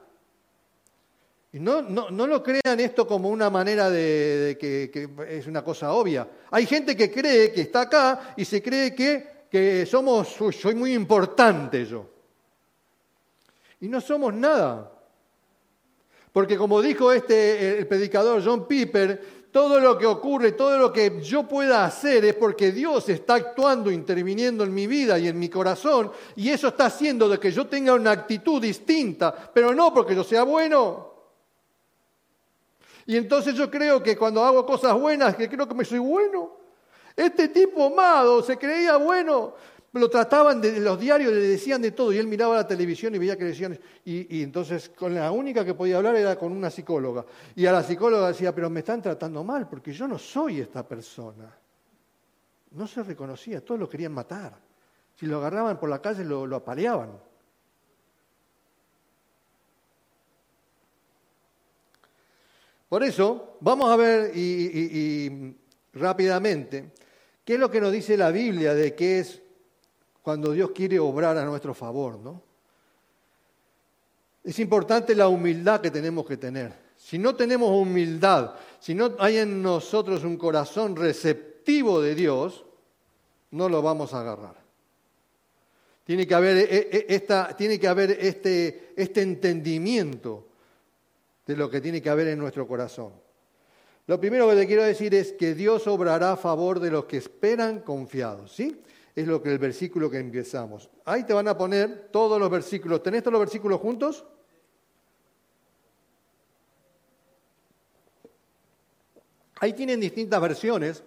Y 1.54 1.60
no, 1.60 1.82
no, 1.82 2.10
no, 2.10 2.26
lo 2.26 2.42
crean 2.42 2.80
esto 2.80 3.06
como 3.06 3.28
una 3.28 3.50
manera 3.50 3.90
de, 3.90 4.56
que, 4.58 5.10
es 5.28 5.46
una 5.46 5.62
cosa 5.62 5.92
obvia. 5.92 6.26
Hay 6.50 6.64
gente 6.64 6.96
que 6.96 7.10
cree 7.10 7.52
que 7.52 7.60
está 7.60 7.82
acá 7.82 8.34
y 8.38 8.44
se 8.46 8.62
cree 8.62 8.94
que, 8.94 9.46
que 9.50 9.84
somos, 9.84 10.28
soy 10.28 10.74
muy 10.74 10.94
importante 10.94 11.84
yo. 11.84 12.06
Y 13.80 13.88
no 13.88 14.00
somos 14.00 14.32
nada. 14.32 14.90
Porque 16.32 16.56
como 16.56 16.80
dijo 16.80 17.12
este, 17.12 17.80
el 17.80 17.86
predicador 17.86 18.42
John 18.42 18.66
Piper, 18.66 19.42
todo 19.52 19.78
lo 19.78 19.98
que 19.98 20.06
ocurre, 20.06 20.52
todo 20.52 20.78
lo 20.78 20.90
que 20.90 21.20
yo 21.20 21.46
pueda 21.46 21.84
hacer 21.84 22.24
es 22.24 22.34
porque 22.34 22.72
Dios 22.72 23.10
está 23.10 23.34
actuando, 23.34 23.90
interviniendo 23.90 24.64
en 24.64 24.72
mi 24.72 24.86
vida 24.86 25.18
y 25.18 25.28
en 25.28 25.38
mi 25.38 25.50
corazón, 25.50 26.10
y 26.36 26.48
eso 26.48 26.68
está 26.68 26.86
haciendo 26.86 27.28
de 27.28 27.38
que 27.38 27.52
yo 27.52 27.66
tenga 27.66 27.92
una 27.92 28.12
actitud 28.12 28.62
distinta, 28.62 29.50
pero 29.52 29.74
no 29.74 29.92
porque 29.92 30.14
yo 30.14 30.24
sea 30.24 30.44
bueno, 30.44 31.11
y 33.06 33.16
entonces 33.16 33.54
yo 33.54 33.70
creo 33.70 34.02
que 34.02 34.16
cuando 34.16 34.44
hago 34.44 34.64
cosas 34.64 34.98
buenas, 34.98 35.36
que 35.36 35.48
creo 35.48 35.66
que 35.68 35.74
me 35.74 35.84
soy 35.84 35.98
bueno. 35.98 36.56
Este 37.16 37.48
tipo 37.48 37.86
amado 37.86 38.42
se 38.42 38.56
creía 38.56 38.96
bueno, 38.96 39.54
lo 39.92 40.08
trataban 40.08 40.60
de 40.60 40.80
los 40.80 40.98
diarios, 40.98 41.32
le 41.32 41.40
decían 41.40 41.82
de 41.82 41.90
todo, 41.90 42.12
y 42.12 42.18
él 42.18 42.26
miraba 42.26 42.56
la 42.56 42.66
televisión 42.66 43.14
y 43.14 43.18
veía 43.18 43.36
que 43.36 43.44
le 43.44 43.50
decían, 43.50 43.78
y, 44.04 44.42
entonces 44.42 44.88
con 44.88 45.14
la 45.14 45.30
única 45.30 45.64
que 45.64 45.74
podía 45.74 45.98
hablar 45.98 46.16
era 46.16 46.36
con 46.36 46.52
una 46.52 46.70
psicóloga. 46.70 47.26
Y 47.54 47.66
a 47.66 47.72
la 47.72 47.82
psicóloga 47.82 48.28
decía, 48.28 48.54
pero 48.54 48.70
me 48.70 48.80
están 48.80 49.02
tratando 49.02 49.44
mal, 49.44 49.68
porque 49.68 49.92
yo 49.92 50.08
no 50.08 50.18
soy 50.18 50.60
esta 50.60 50.86
persona. 50.86 51.54
No 52.70 52.86
se 52.86 53.02
reconocía, 53.02 53.62
todos 53.62 53.80
lo 53.80 53.88
querían 53.88 54.12
matar. 54.12 54.58
Si 55.14 55.26
lo 55.26 55.38
agarraban 55.38 55.78
por 55.78 55.90
la 55.90 56.00
calle 56.00 56.24
lo, 56.24 56.46
lo 56.46 56.56
apaleaban. 56.56 57.10
Por 62.92 63.02
eso, 63.02 63.56
vamos 63.60 63.90
a 63.90 63.96
ver 63.96 64.36
y, 64.36 65.56
rápidamente 65.94 66.92
qué 67.42 67.54
es 67.54 67.58
lo 67.58 67.70
que 67.70 67.80
nos 67.80 67.90
dice 67.90 68.18
la 68.18 68.30
Biblia 68.30 68.74
de 68.74 68.94
qué 68.94 69.20
es 69.20 69.40
cuando 70.20 70.52
Dios 70.52 70.72
quiere 70.72 70.98
obrar 70.98 71.38
a 71.38 71.44
nuestro 71.46 71.72
favor, 71.72 72.18
¿no? 72.18 72.42
Es 74.44 74.58
importante 74.58 75.14
la 75.14 75.28
humildad 75.28 75.80
que 75.80 75.90
tenemos 75.90 76.26
que 76.26 76.36
tener. 76.36 76.74
Si 76.94 77.16
no 77.16 77.34
tenemos 77.34 77.70
humildad, 77.70 78.56
si 78.78 78.94
no 78.94 79.12
hay 79.18 79.38
en 79.38 79.62
nosotros 79.62 80.22
un 80.22 80.36
corazón 80.36 80.94
receptivo 80.94 81.98
de 82.02 82.14
Dios, 82.14 82.62
no 83.52 83.70
lo 83.70 83.80
vamos 83.80 84.12
a 84.12 84.20
agarrar. 84.20 84.56
Tiene 86.04 86.26
que 86.26 86.34
haber, 86.34 86.58
eh, 86.58 86.68
eh, 86.92 87.06
esta, 87.08 87.56
tiene 87.56 87.80
que 87.80 87.88
haber 87.88 88.10
este, 88.10 88.92
este 88.96 89.22
entendimiento 89.22 90.51
de 91.52 91.58
lo 91.58 91.70
que 91.70 91.80
tiene 91.80 92.00
que 92.00 92.10
haber 92.10 92.28
en 92.28 92.38
nuestro 92.38 92.66
corazón. 92.66 93.12
Lo 94.06 94.18
primero 94.18 94.48
que 94.48 94.56
te 94.56 94.66
quiero 94.66 94.82
decir 94.82 95.14
es 95.14 95.32
que 95.32 95.54
Dios 95.54 95.86
obrará 95.86 96.32
a 96.32 96.36
favor 96.36 96.80
de 96.80 96.90
los 96.90 97.04
que 97.04 97.18
esperan 97.18 97.80
confiados, 97.80 98.52
¿sí? 98.52 98.82
Es 99.14 99.26
lo 99.26 99.42
que 99.42 99.50
el 99.50 99.58
versículo 99.58 100.10
que 100.10 100.18
empezamos. 100.18 100.90
Ahí 101.04 101.24
te 101.24 101.34
van 101.34 101.46
a 101.46 101.56
poner 101.56 102.08
todos 102.10 102.40
los 102.40 102.50
versículos. 102.50 103.02
¿Tenés 103.02 103.22
todos 103.22 103.32
los 103.32 103.40
versículos 103.40 103.80
juntos? 103.80 104.24
Ahí 109.60 109.74
tienen 109.74 110.00
distintas 110.00 110.40
versiones 110.40 111.04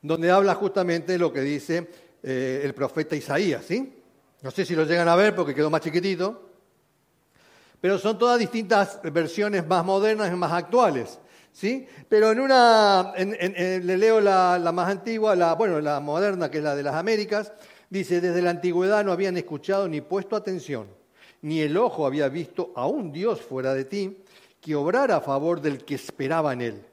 donde 0.00 0.30
habla 0.30 0.54
justamente 0.54 1.18
lo 1.18 1.32
que 1.32 1.40
dice 1.40 1.90
eh, 2.22 2.62
el 2.64 2.72
profeta 2.72 3.16
Isaías, 3.16 3.64
¿sí? 3.64 4.02
No 4.40 4.50
sé 4.50 4.64
si 4.64 4.74
lo 4.74 4.84
llegan 4.84 5.08
a 5.08 5.16
ver 5.16 5.34
porque 5.34 5.54
quedó 5.54 5.68
más 5.68 5.80
chiquitito 5.82 6.53
pero 7.80 7.98
son 7.98 8.18
todas 8.18 8.38
distintas 8.38 9.00
versiones 9.02 9.66
más 9.66 9.84
modernas 9.84 10.32
y 10.32 10.36
más 10.36 10.52
actuales. 10.52 11.18
¿sí? 11.54 11.86
Pero 12.08 12.32
en 12.32 12.40
una, 12.40 13.14
le 13.16 13.96
leo 13.96 14.20
la, 14.20 14.58
más 14.74 14.90
antigua, 14.90 15.34
la, 15.34 15.54
bueno, 15.54 15.80
la 15.80 16.00
moderna, 16.00 16.50
que 16.50 16.58
es 16.58 16.64
la 16.64 16.74
de 16.74 16.82
las 16.82 16.94
Américas, 16.94 17.52
dice, 17.88 18.20
desde 18.20 18.42
la 18.42 18.50
antigüedad 18.50 19.04
no 19.04 19.12
habían 19.12 19.36
escuchado 19.36 19.88
ni 19.88 20.00
puesto 20.00 20.36
atención, 20.36 20.88
ni 21.42 21.60
el 21.60 21.76
ojo 21.76 22.06
había 22.06 22.28
visto 22.28 22.72
a 22.74 22.86
un 22.86 23.12
Dios 23.12 23.40
fuera 23.40 23.72
de 23.72 23.84
ti, 23.84 24.18
que 24.60 24.74
obrara 24.74 25.16
a 25.16 25.20
favor 25.20 25.60
del 25.60 25.84
que 25.84 25.94
esperaba 25.94 26.52
en 26.52 26.60
él. 26.62 26.84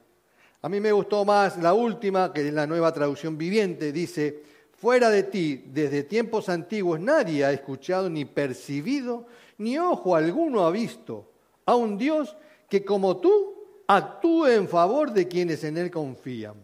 A 0.60 0.68
mí 0.68 0.78
me 0.78 0.92
gustó 0.92 1.24
más 1.24 1.58
la 1.58 1.74
última, 1.74 2.32
que 2.32 2.46
es 2.46 2.54
la 2.54 2.66
nueva 2.66 2.92
traducción 2.92 3.36
viviente, 3.36 3.90
dice, 3.90 4.42
fuera 4.78 5.10
de 5.10 5.24
ti, 5.24 5.64
desde 5.66 6.04
tiempos 6.04 6.48
antiguos, 6.48 7.00
nadie 7.00 7.44
ha 7.44 7.52
escuchado 7.52 8.08
ni 8.08 8.24
percibido, 8.24 9.26
ni 9.62 9.78
ojo 9.78 10.16
alguno 10.16 10.66
ha 10.66 10.70
visto 10.70 11.30
a 11.66 11.76
un 11.76 11.96
Dios 11.96 12.36
que 12.68 12.84
como 12.84 13.18
tú 13.18 13.54
actúe 13.86 14.46
en 14.46 14.68
favor 14.68 15.12
de 15.12 15.28
quienes 15.28 15.62
en 15.64 15.76
Él 15.76 15.90
confían, 15.90 16.54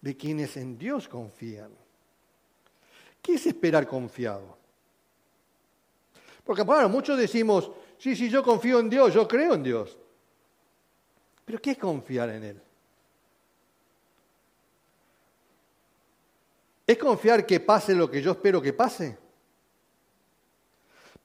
de 0.00 0.16
quienes 0.16 0.56
en 0.56 0.78
Dios 0.78 1.08
confían. 1.08 1.70
¿Qué 3.20 3.34
es 3.34 3.46
esperar 3.46 3.86
confiado? 3.86 4.56
Porque, 6.44 6.62
bueno, 6.62 6.88
muchos 6.88 7.18
decimos, 7.18 7.70
sí, 7.98 8.16
sí, 8.16 8.28
yo 8.28 8.42
confío 8.42 8.80
en 8.80 8.90
Dios, 8.90 9.14
yo 9.14 9.26
creo 9.28 9.54
en 9.54 9.62
Dios. 9.62 9.96
Pero 11.44 11.60
¿qué 11.60 11.72
es 11.72 11.78
confiar 11.78 12.30
en 12.30 12.44
Él? 12.44 12.60
¿Es 16.86 16.98
confiar 16.98 17.46
que 17.46 17.60
pase 17.60 17.94
lo 17.94 18.10
que 18.10 18.20
yo 18.20 18.32
espero 18.32 18.60
que 18.60 18.72
pase? 18.72 19.21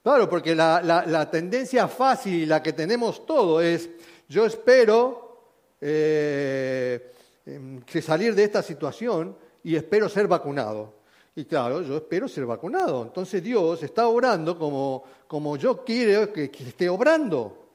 Claro, 0.08 0.30
porque 0.30 0.56
la, 0.56 1.28
tendencia 1.30 1.86
fácil 1.90 2.34
y 2.36 2.46
la 2.46 2.64
que 2.64 2.72
tenemos 2.72 3.26
todo 3.26 3.60
es, 3.60 3.90
yo 4.30 4.46
espero 4.46 5.42
eh, 5.82 7.12
em, 7.46 7.82
salir 8.02 8.34
de 8.34 8.46
esta 8.46 8.64
situación 8.64 9.36
y 9.66 9.76
espero 9.76 10.08
ser 10.08 10.30
vacunado. 10.30 10.94
Y 11.36 11.44
claro, 11.44 11.82
yo 11.82 11.98
espero 11.98 12.30
ser 12.30 12.46
vacunado. 12.46 13.04
Entonces 13.04 13.44
Dios 13.44 13.84
está 13.84 14.08
obrando 14.08 14.58
como, 14.58 15.04
como 15.28 15.58
yo 15.58 15.84
quiero 15.84 16.32
que, 16.32 16.50
que 16.50 16.70
esté 16.70 16.88
obrando. 16.88 17.66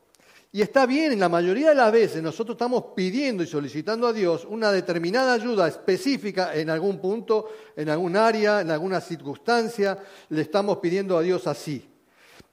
Y 0.52 0.62
está 0.62 0.86
bien, 0.86 1.12
en 1.12 1.20
la 1.20 1.28
mayoría 1.28 1.68
de 1.68 1.74
las 1.74 1.92
veces 1.92 2.22
nosotros 2.22 2.54
estamos 2.54 2.84
pidiendo 2.96 3.42
y 3.42 3.46
solicitando 3.46 4.06
a 4.06 4.12
Dios 4.14 4.46
una 4.48 4.72
determinada 4.72 5.34
ayuda 5.34 5.68
específica 5.68 6.54
en 6.54 6.70
algún 6.70 6.98
punto, 6.98 7.50
en 7.76 7.90
algún 7.90 8.16
área, 8.16 8.62
en 8.62 8.70
alguna 8.70 9.02
circunstancia, 9.02 9.98
le 10.30 10.40
estamos 10.40 10.78
pidiendo 10.78 11.18
a 11.18 11.20
Dios 11.20 11.46
así. 11.46 11.91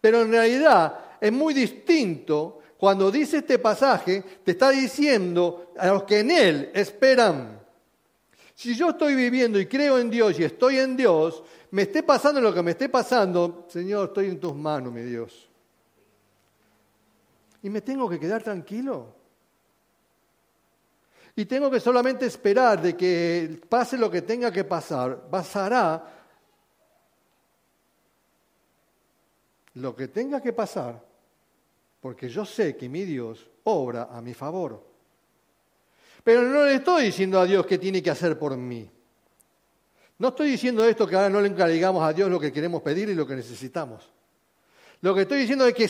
Pero 0.01 0.21
en 0.21 0.31
realidad 0.31 1.17
es 1.19 1.31
muy 1.31 1.53
distinto 1.53 2.59
cuando 2.77 3.12
dice 3.12 3.38
este 3.38 3.59
pasaje, 3.59 4.23
te 4.43 4.51
está 4.51 4.69
diciendo 4.69 5.73
a 5.77 5.88
los 5.88 6.03
que 6.03 6.19
en 6.19 6.31
Él 6.31 6.71
esperan. 6.73 7.59
Si 8.55 8.75
yo 8.75 8.89
estoy 8.89 9.15
viviendo 9.15 9.59
y 9.59 9.65
creo 9.65 9.99
en 9.99 10.09
Dios 10.09 10.39
y 10.39 10.43
estoy 10.43 10.79
en 10.79 10.95
Dios, 10.95 11.43
me 11.71 11.83
esté 11.83 12.03
pasando 12.03 12.39
lo 12.39 12.53
que 12.53 12.63
me 12.63 12.71
esté 12.71 12.89
pasando, 12.89 13.65
Señor, 13.69 14.09
estoy 14.09 14.27
en 14.27 14.39
tus 14.39 14.55
manos, 14.55 14.91
mi 14.93 15.01
Dios 15.01 15.49
y 17.62 17.69
me 17.69 17.81
tengo 17.81 18.09
que 18.09 18.19
quedar 18.19 18.41
tranquilo. 18.41 19.15
Y 21.35 21.45
tengo 21.45 21.69
que 21.69 21.79
solamente 21.79 22.25
esperar 22.25 22.81
de 22.81 22.97
que 22.97 23.62
pase 23.67 23.97
lo 23.97 24.09
que 24.09 24.21
tenga 24.21 24.51
que 24.51 24.63
pasar. 24.63 25.29
Pasará 25.29 26.18
lo 29.75 29.95
que 29.95 30.08
tenga 30.08 30.41
que 30.41 30.53
pasar, 30.53 31.01
porque 32.01 32.29
yo 32.29 32.45
sé 32.45 32.75
que 32.75 32.89
mi 32.89 33.03
Dios 33.03 33.47
obra 33.63 34.10
a 34.12 34.21
mi 34.21 34.34
favor. 34.34 34.84
Pero 36.23 36.43
no 36.43 36.65
le 36.65 36.75
estoy 36.75 37.05
diciendo 37.05 37.39
a 37.39 37.45
Dios 37.45 37.65
qué 37.65 37.77
tiene 37.77 38.01
que 38.01 38.10
hacer 38.10 38.38
por 38.38 38.55
mí. 38.55 38.89
No 40.17 40.29
estoy 40.29 40.51
diciendo 40.51 40.86
esto 40.86 41.08
que 41.08 41.15
ahora 41.15 41.29
no 41.29 41.39
le 41.39 41.47
encargamos 41.47 42.03
a 42.03 42.12
Dios 42.12 42.29
lo 42.29 42.39
que 42.39 42.51
queremos 42.51 42.82
pedir 42.82 43.10
y 43.10 43.15
lo 43.15 43.25
que 43.25 43.36
necesitamos. 43.36 44.10
Lo 45.01 45.15
que 45.15 45.21
estoy 45.21 45.39
diciendo 45.39 45.65
es 45.65 45.73
que 45.73 45.89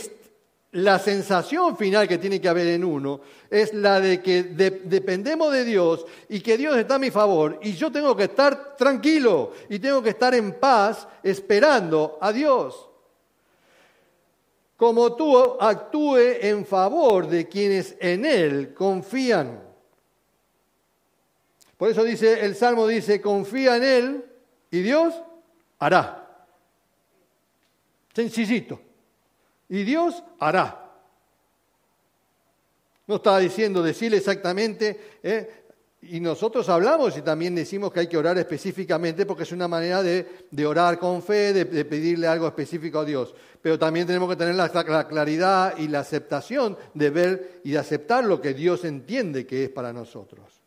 la 0.74 1.00
sensación 1.00 1.76
final 1.76 2.08
que 2.08 2.20
tiene 2.20 2.40
que 2.40 2.48
haber 2.48 2.68
en 2.68 2.84
uno 2.84 3.22
es 3.50 3.74
la 3.74 4.00
de 4.00 4.22
que 4.22 4.44
dependemos 4.44 5.52
de 5.52 5.66
Dios 5.66 6.06
y 6.28 6.42
que 6.42 6.58
Dios 6.58 6.78
está 6.78 6.96
a 6.96 7.00
mi 7.00 7.10
favor 7.10 7.60
y 7.64 7.74
yo 7.74 7.92
tengo 7.92 8.16
que 8.16 8.26
estar 8.26 8.76
tranquilo 8.76 9.54
y 9.68 9.80
tengo 9.80 10.04
que 10.04 10.10
estar 10.10 10.36
en 10.36 10.60
paz 10.60 11.08
esperando 11.24 12.20
a 12.22 12.32
Dios. 12.32 12.89
Como 14.80 15.14
tú 15.14 15.38
actúe 15.60 16.38
en 16.40 16.66
favor 16.66 17.28
de 17.28 17.50
quienes 17.50 17.98
en 18.00 18.24
Él 18.26 18.74
confían. 18.74 19.62
Por 21.76 21.90
eso 21.90 22.02
dice, 22.02 22.46
el 22.46 22.56
Salmo 22.56 22.88
dice, 22.88 23.20
confía 23.20 23.76
en 23.76 23.84
Él 23.84 24.26
y 24.72 24.80
Dios 24.80 25.22
hará. 25.80 26.48
Sencillito 28.14 28.80
y 29.68 29.84
Dios 29.84 30.24
hará. 30.40 30.94
No 33.06 33.18
estaba 33.18 33.40
diciendo 33.40 33.84
decirle 33.84 34.16
exactamente, 34.16 35.20
¿eh? 35.22 35.59
Y 36.02 36.20
nosotros 36.22 36.70
hablamos 36.70 37.18
y 37.18 37.22
también 37.22 37.54
decimos 37.56 37.92
que 37.92 38.00
hay 38.02 38.08
que 38.08 38.18
orar 38.18 38.38
específicamente 38.38 39.26
porque 39.26 39.44
es 39.44 39.52
una 39.52 39.68
manera 39.68 40.02
de, 40.02 40.66
orar 40.66 40.98
con 40.98 41.22
fe, 41.22 41.52
de, 41.52 41.86
pedirle 41.86 42.26
algo 42.26 42.48
específico 42.48 43.00
a 43.00 43.06
Dios. 43.06 43.36
Pero 43.62 43.78
también 43.78 44.08
tenemos 44.08 44.30
que 44.30 44.38
tener 44.38 44.56
la, 44.56 44.72
la 44.88 45.08
claridad 45.08 45.78
y 45.78 45.90
la 45.90 46.00
aceptación 46.00 46.78
de 46.94 47.10
ver 47.10 47.62
y 47.66 47.72
de 47.72 47.80
aceptar 47.80 48.24
lo 48.24 48.40
que 48.40 48.54
Dios 48.54 48.86
entiende 48.86 49.46
que 49.46 49.66
es 49.66 49.70
para 49.70 49.92
nosotros. 49.92 50.62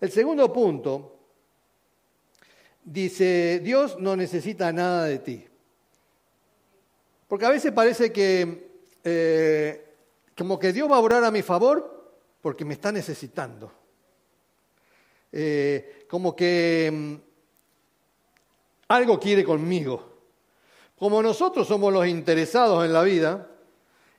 El 0.00 0.10
segundo 0.10 0.52
punto 0.52 1.20
dice, 2.82 3.60
Dios 3.62 3.96
no 4.00 4.16
necesita 4.16 4.72
nada 4.72 5.04
de 5.04 5.18
ti. 5.20 5.46
Porque 7.28 7.46
a 7.46 7.50
veces 7.50 7.70
parece 7.70 8.10
que 8.10 8.72
eh, 9.04 9.94
como 10.36 10.58
que 10.58 10.72
Dios 10.72 10.90
va 10.90 10.96
a 10.96 11.00
orar 11.00 11.22
a 11.22 11.30
mi 11.30 11.42
favor 11.42 12.16
porque 12.40 12.64
me 12.64 12.74
está 12.74 12.90
necesitando. 12.90 13.81
Eh, 15.32 16.04
como 16.08 16.36
que 16.36 16.90
mm, 16.92 17.14
algo 18.88 19.18
quiere 19.18 19.42
conmigo. 19.42 20.10
Como 20.98 21.22
nosotros 21.22 21.66
somos 21.66 21.92
los 21.92 22.06
interesados 22.06 22.84
en 22.84 22.92
la 22.92 23.02
vida, 23.02 23.48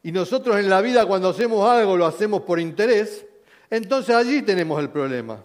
y 0.04 0.12
nosotros 0.12 0.58
en 0.58 0.70
la 0.70 0.82
vida 0.82 1.06
cuando 1.06 1.30
hacemos 1.30 1.68
algo 1.68 1.96
lo 1.96 2.06
hacemos 2.06 2.42
por 2.42 2.60
interés, 2.60 3.26
entonces 3.70 4.14
allí 4.14 4.42
tenemos 4.42 4.80
el 4.82 4.90
problema. 4.90 5.44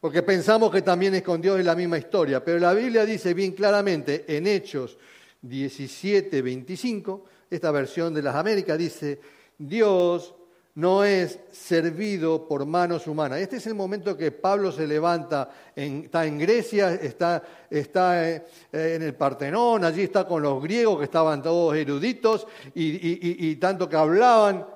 Porque 0.00 0.22
pensamos 0.22 0.70
que 0.70 0.82
también 0.82 1.14
es 1.14 1.22
con 1.22 1.40
Dios 1.40 1.64
la 1.64 1.74
misma 1.74 1.96
historia. 1.96 2.44
Pero 2.44 2.58
la 2.58 2.74
Biblia 2.74 3.06
dice 3.06 3.32
bien 3.34 3.52
claramente 3.52 4.24
en 4.36 4.46
Hechos 4.46 4.98
17:25, 5.42 7.22
esta 7.48 7.70
versión 7.70 8.12
de 8.12 8.22
las 8.22 8.34
Américas 8.34 8.76
dice, 8.76 9.20
Dios 9.56 10.34
no 10.74 11.04
es 11.04 11.38
servido 11.50 12.46
por 12.48 12.64
manos 12.64 13.06
humanas. 13.06 13.40
Este 13.40 13.56
es 13.56 13.66
el 13.66 13.74
momento 13.74 14.16
que 14.16 14.32
Pablo 14.32 14.72
se 14.72 14.86
levanta, 14.86 15.50
está 15.76 16.24
en 16.24 16.38
Grecia, 16.38 16.94
está, 16.94 17.42
eh, 17.70 18.42
en 18.72 19.02
el 19.02 19.14
Partenón, 19.14 19.84
allí 19.84 20.04
está 20.04 20.26
con 20.26 20.42
los 20.42 20.62
griegos 20.62 20.98
que 20.98 21.04
estaban 21.04 21.42
todos 21.42 21.76
eruditos 21.76 22.46
y, 22.74 23.50
y 23.50 23.56
tanto 23.56 23.88
que 23.88 23.96
hablaban. 23.96 24.66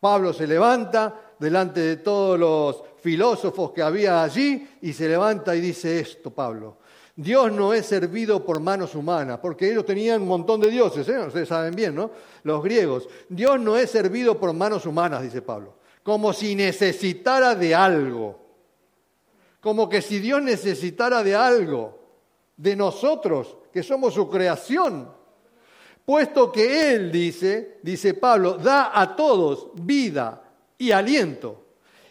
Pablo 0.00 0.32
se 0.32 0.46
levanta 0.46 1.34
delante 1.38 1.80
de 1.80 1.96
todos 1.96 2.38
los 2.38 2.82
filósofos 3.00 3.70
que 3.72 3.82
había 3.82 4.22
allí 4.22 4.68
y 4.82 4.92
se 4.92 5.08
levanta 5.08 5.54
y 5.54 5.60
dice 5.60 6.00
esto, 6.00 6.30
Pablo. 6.30 6.78
Dios 7.16 7.52
no 7.52 7.72
es 7.72 7.86
servido 7.86 8.44
por 8.44 8.58
manos 8.58 8.94
humanas, 8.96 9.38
porque 9.38 9.70
ellos 9.70 9.86
tenían 9.86 10.22
un 10.22 10.28
montón 10.28 10.60
de 10.60 10.68
dioses, 10.68 11.08
¿eh? 11.08 11.18
ustedes 11.20 11.48
saben 11.48 11.74
bien, 11.74 11.94
¿no? 11.94 12.10
Los 12.44 12.62
griegos. 12.62 13.08
Dios 13.28 13.58
no 13.58 13.76
es 13.76 13.90
servido 13.90 14.38
por 14.38 14.52
manos 14.52 14.86
humanas, 14.86 15.22
dice 15.22 15.42
Pablo, 15.42 15.74
como 16.02 16.32
si 16.32 16.54
necesitara 16.54 17.54
de 17.54 17.74
algo. 17.74 18.38
Como 19.60 19.88
que 19.88 20.02
si 20.02 20.18
Dios 20.18 20.42
necesitara 20.42 21.24
de 21.24 21.34
algo, 21.34 21.98
de 22.56 22.76
nosotros, 22.76 23.56
que 23.72 23.82
somos 23.82 24.14
su 24.14 24.28
creación. 24.28 25.10
Puesto 26.04 26.52
que 26.52 26.94
Él 26.94 27.10
dice, 27.10 27.78
dice 27.82 28.12
Pablo, 28.12 28.58
da 28.58 28.98
a 28.98 29.16
todos 29.16 29.70
vida 29.74 30.42
y 30.76 30.90
aliento 30.90 31.64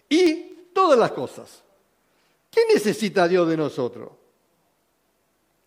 y 0.09 0.67
todas 0.73 0.97
las 0.97 1.11
cosas. 1.11 1.63
¿Qué 2.49 2.61
necesita 2.73 3.27
Dios 3.27 3.47
de 3.47 3.57
nosotros? 3.57 4.09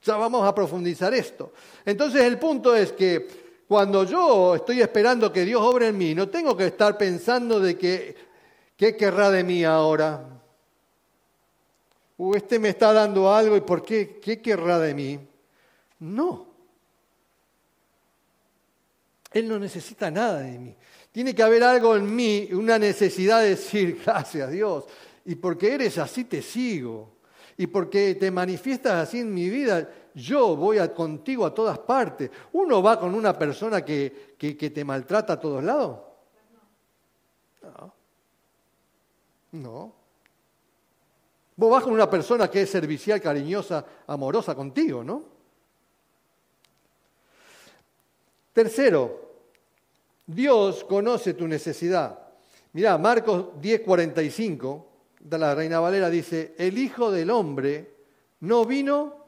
Ya 0.03 0.17
vamos 0.17 0.47
a 0.47 0.55
profundizar 0.55 1.15
esto. 1.15 1.53
Entonces 1.85 2.23
el 2.23 2.39
punto 2.39 2.75
es 2.75 2.93
que 2.93 3.46
cuando 3.69 4.05
yo 4.05 4.55
estoy 4.55 4.81
esperando 4.81 5.33
que 5.33 5.45
Dios 5.45 5.61
obre 5.61 5.89
en 5.89 5.99
mí, 5.99 6.15
no 6.15 6.29
tengo 6.29 6.57
que 6.57 6.67
estar 6.67 6.97
pensando 6.97 7.59
de 7.59 7.77
que, 7.77 8.17
¿qué 8.77 8.97
querrá 8.97 9.31
de 9.31 9.43
mí 9.43 9.65
ahora? 9.65 10.25
O 12.17 12.35
este 12.35 12.59
me 12.59 12.71
está 12.71 12.93
dando 12.93 13.33
algo 13.33 13.57
y 13.57 13.61
¿por 13.61 13.83
qué? 13.83 14.21
¿Qué 14.23 14.41
querrá 14.41 14.79
de 14.79 14.95
mí? 14.95 15.21
No. 15.99 16.47
Él 19.33 19.49
no 19.49 19.59
necesita 19.59 20.11
nada 20.11 20.41
de 20.41 20.59
mí. 20.59 20.75
Tiene 21.11 21.35
que 21.35 21.43
haber 21.43 21.65
algo 21.65 21.97
en 21.97 22.15
mí, 22.15 22.49
una 22.53 22.79
necesidad 22.79 23.41
de 23.41 23.51
decir, 23.51 24.01
gracias 24.07 24.51
Dios. 24.51 24.85
Y 25.25 25.35
porque 25.35 25.75
eres 25.75 25.99
así 25.99 26.25
te 26.25 26.41
sigo 26.41 27.17
y 27.57 27.67
porque 27.67 28.15
te 28.15 28.31
manifiestas 28.31 29.09
así 29.09 29.21
en 29.21 29.35
mi 29.35 29.49
vida, 29.49 29.89
yo 30.17 30.57
voy 30.57 30.79
contigo 30.95 31.45
a 31.45 31.55
todas 31.55 31.79
partes. 31.79 32.31
¿Uno 32.55 32.83
va 32.83 32.99
con 32.99 33.15
una 33.15 33.39
persona 33.39 33.85
que, 33.85 34.35
que, 34.39 34.71
te 34.71 34.83
maltrata 34.83 35.35
a 35.35 35.41
todos 35.41 35.63
lados? 35.63 35.99
No. 37.63 37.95
No. 39.53 39.93
Vos 41.55 41.71
vas 41.71 41.85
con 41.85 41.93
una 41.93 42.09
persona 42.09 42.51
que 42.51 42.63
es 42.63 42.71
servicial, 42.71 43.21
cariñosa, 43.21 43.85
amorosa 44.07 44.55
contigo, 44.55 45.05
¿no? 45.05 45.23
Tercero, 48.55 49.33
Dios 50.27 50.83
conoce 50.85 51.35
tu 51.35 51.47
necesidad. 51.47 52.19
Mirá, 52.73 52.97
Marcos 52.97 53.49
10:45, 53.61 54.87
de 55.21 55.39
la 55.39 55.55
Reina 55.55 55.79
Valera 55.79 56.09
dice, 56.09 56.55
el 56.57 56.79
Hijo 56.79 57.11
del 57.11 57.31
Hombre 57.31 57.97
no 58.41 58.65
vino, 58.65 59.26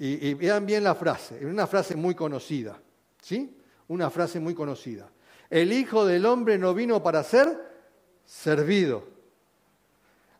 y, 0.00 0.34
vean 0.34 0.64
bien 0.64 0.84
la 0.84 0.94
frase, 0.94 1.44
una 1.44 1.66
frase 1.66 1.96
muy 1.96 2.14
conocida, 2.14 2.80
¿sí? 3.20 3.56
Una 3.88 4.10
frase 4.10 4.38
muy 4.38 4.54
conocida. 4.54 5.10
El 5.50 5.72
Hijo 5.72 6.06
del 6.06 6.24
Hombre 6.24 6.56
no 6.56 6.72
vino 6.72 7.02
para 7.02 7.24
ser 7.24 7.48
servido. 8.24 9.02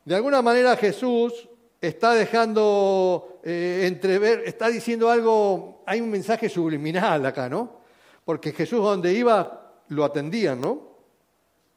De 0.05 0.15
alguna 0.15 0.41
manera 0.41 0.77
Jesús 0.77 1.49
está 1.81 2.13
dejando 2.13 3.41
eh, 3.43 3.83
entrever, 3.85 4.43
está 4.45 4.69
diciendo 4.69 5.09
algo, 5.09 5.83
hay 5.85 5.99
un 5.99 6.09
mensaje 6.09 6.47
subliminal 6.47 7.25
acá, 7.25 7.49
¿no? 7.49 7.79
Porque 8.23 8.53
Jesús 8.53 8.81
donde 8.81 9.13
iba 9.13 9.73
lo 9.89 10.05
atendían, 10.05 10.61
¿no? 10.61 10.89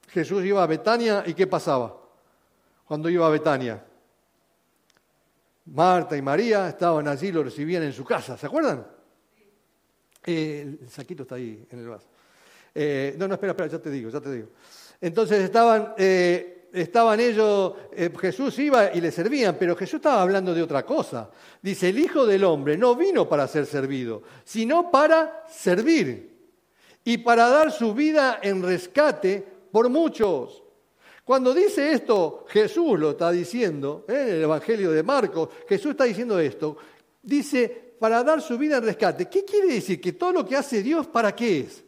Jesús 0.08 0.44
iba 0.44 0.62
a 0.62 0.66
Betania 0.66 1.24
y 1.26 1.34
¿qué 1.34 1.48
pasaba? 1.48 1.96
Cuando 2.84 3.08
iba 3.08 3.26
a 3.26 3.30
Betania. 3.30 3.82
Marta 5.66 6.16
y 6.16 6.22
María 6.22 6.68
estaban 6.68 7.06
allí, 7.06 7.30
lo 7.30 7.42
recibían 7.42 7.82
en 7.82 7.92
su 7.92 8.04
casa, 8.04 8.36
¿se 8.36 8.46
acuerdan? 8.46 8.86
Eh, 10.24 10.78
el 10.80 10.88
saquito 10.88 11.22
está 11.22 11.36
ahí 11.36 11.66
en 11.70 11.78
el 11.78 11.88
vaso. 11.88 12.06
Eh, 12.74 13.14
no, 13.18 13.28
no, 13.28 13.34
espera, 13.34 13.52
espera, 13.52 13.68
ya 13.68 13.78
te 13.78 13.90
digo, 13.90 14.10
ya 14.10 14.20
te 14.20 14.32
digo. 14.32 14.48
Entonces 15.00 15.40
estaban, 15.42 15.94
eh, 15.98 16.68
estaban 16.72 17.20
ellos, 17.20 17.74
Jesús 18.20 18.58
iba 18.58 18.92
y 18.92 19.00
le 19.00 19.10
servían, 19.10 19.56
pero 19.58 19.76
Jesús 19.76 19.96
estaba 19.96 20.22
hablando 20.22 20.54
de 20.54 20.62
otra 20.62 20.84
cosa. 20.84 21.30
Dice, 21.60 21.88
el 21.88 21.98
Hijo 21.98 22.26
del 22.26 22.44
Hombre 22.44 22.76
no 22.76 22.96
vino 22.96 23.28
para 23.28 23.46
ser 23.46 23.66
servido, 23.66 24.22
sino 24.44 24.90
para 24.90 25.44
servir 25.48 26.32
y 27.04 27.18
para 27.18 27.48
dar 27.48 27.72
su 27.72 27.94
vida 27.94 28.38
en 28.42 28.62
rescate 28.62 29.44
por 29.70 29.88
muchos. 29.88 30.61
Cuando 31.24 31.54
dice 31.54 31.92
esto, 31.92 32.44
Jesús 32.48 32.98
lo 32.98 33.10
está 33.12 33.30
diciendo, 33.30 34.04
¿eh? 34.08 34.12
en 34.12 34.28
el 34.28 34.42
Evangelio 34.42 34.90
de 34.90 35.02
Marcos, 35.02 35.48
Jesús 35.68 35.92
está 35.92 36.04
diciendo 36.04 36.38
esto, 36.38 36.76
dice, 37.22 37.94
para 37.98 38.24
dar 38.24 38.42
su 38.42 38.58
vida 38.58 38.78
en 38.78 38.84
rescate. 38.84 39.28
¿Qué 39.28 39.44
quiere 39.44 39.68
decir? 39.68 40.00
Que 40.00 40.14
todo 40.14 40.32
lo 40.32 40.44
que 40.44 40.56
hace 40.56 40.82
Dios, 40.82 41.06
¿para 41.06 41.32
qué 41.34 41.60
es? 41.60 41.84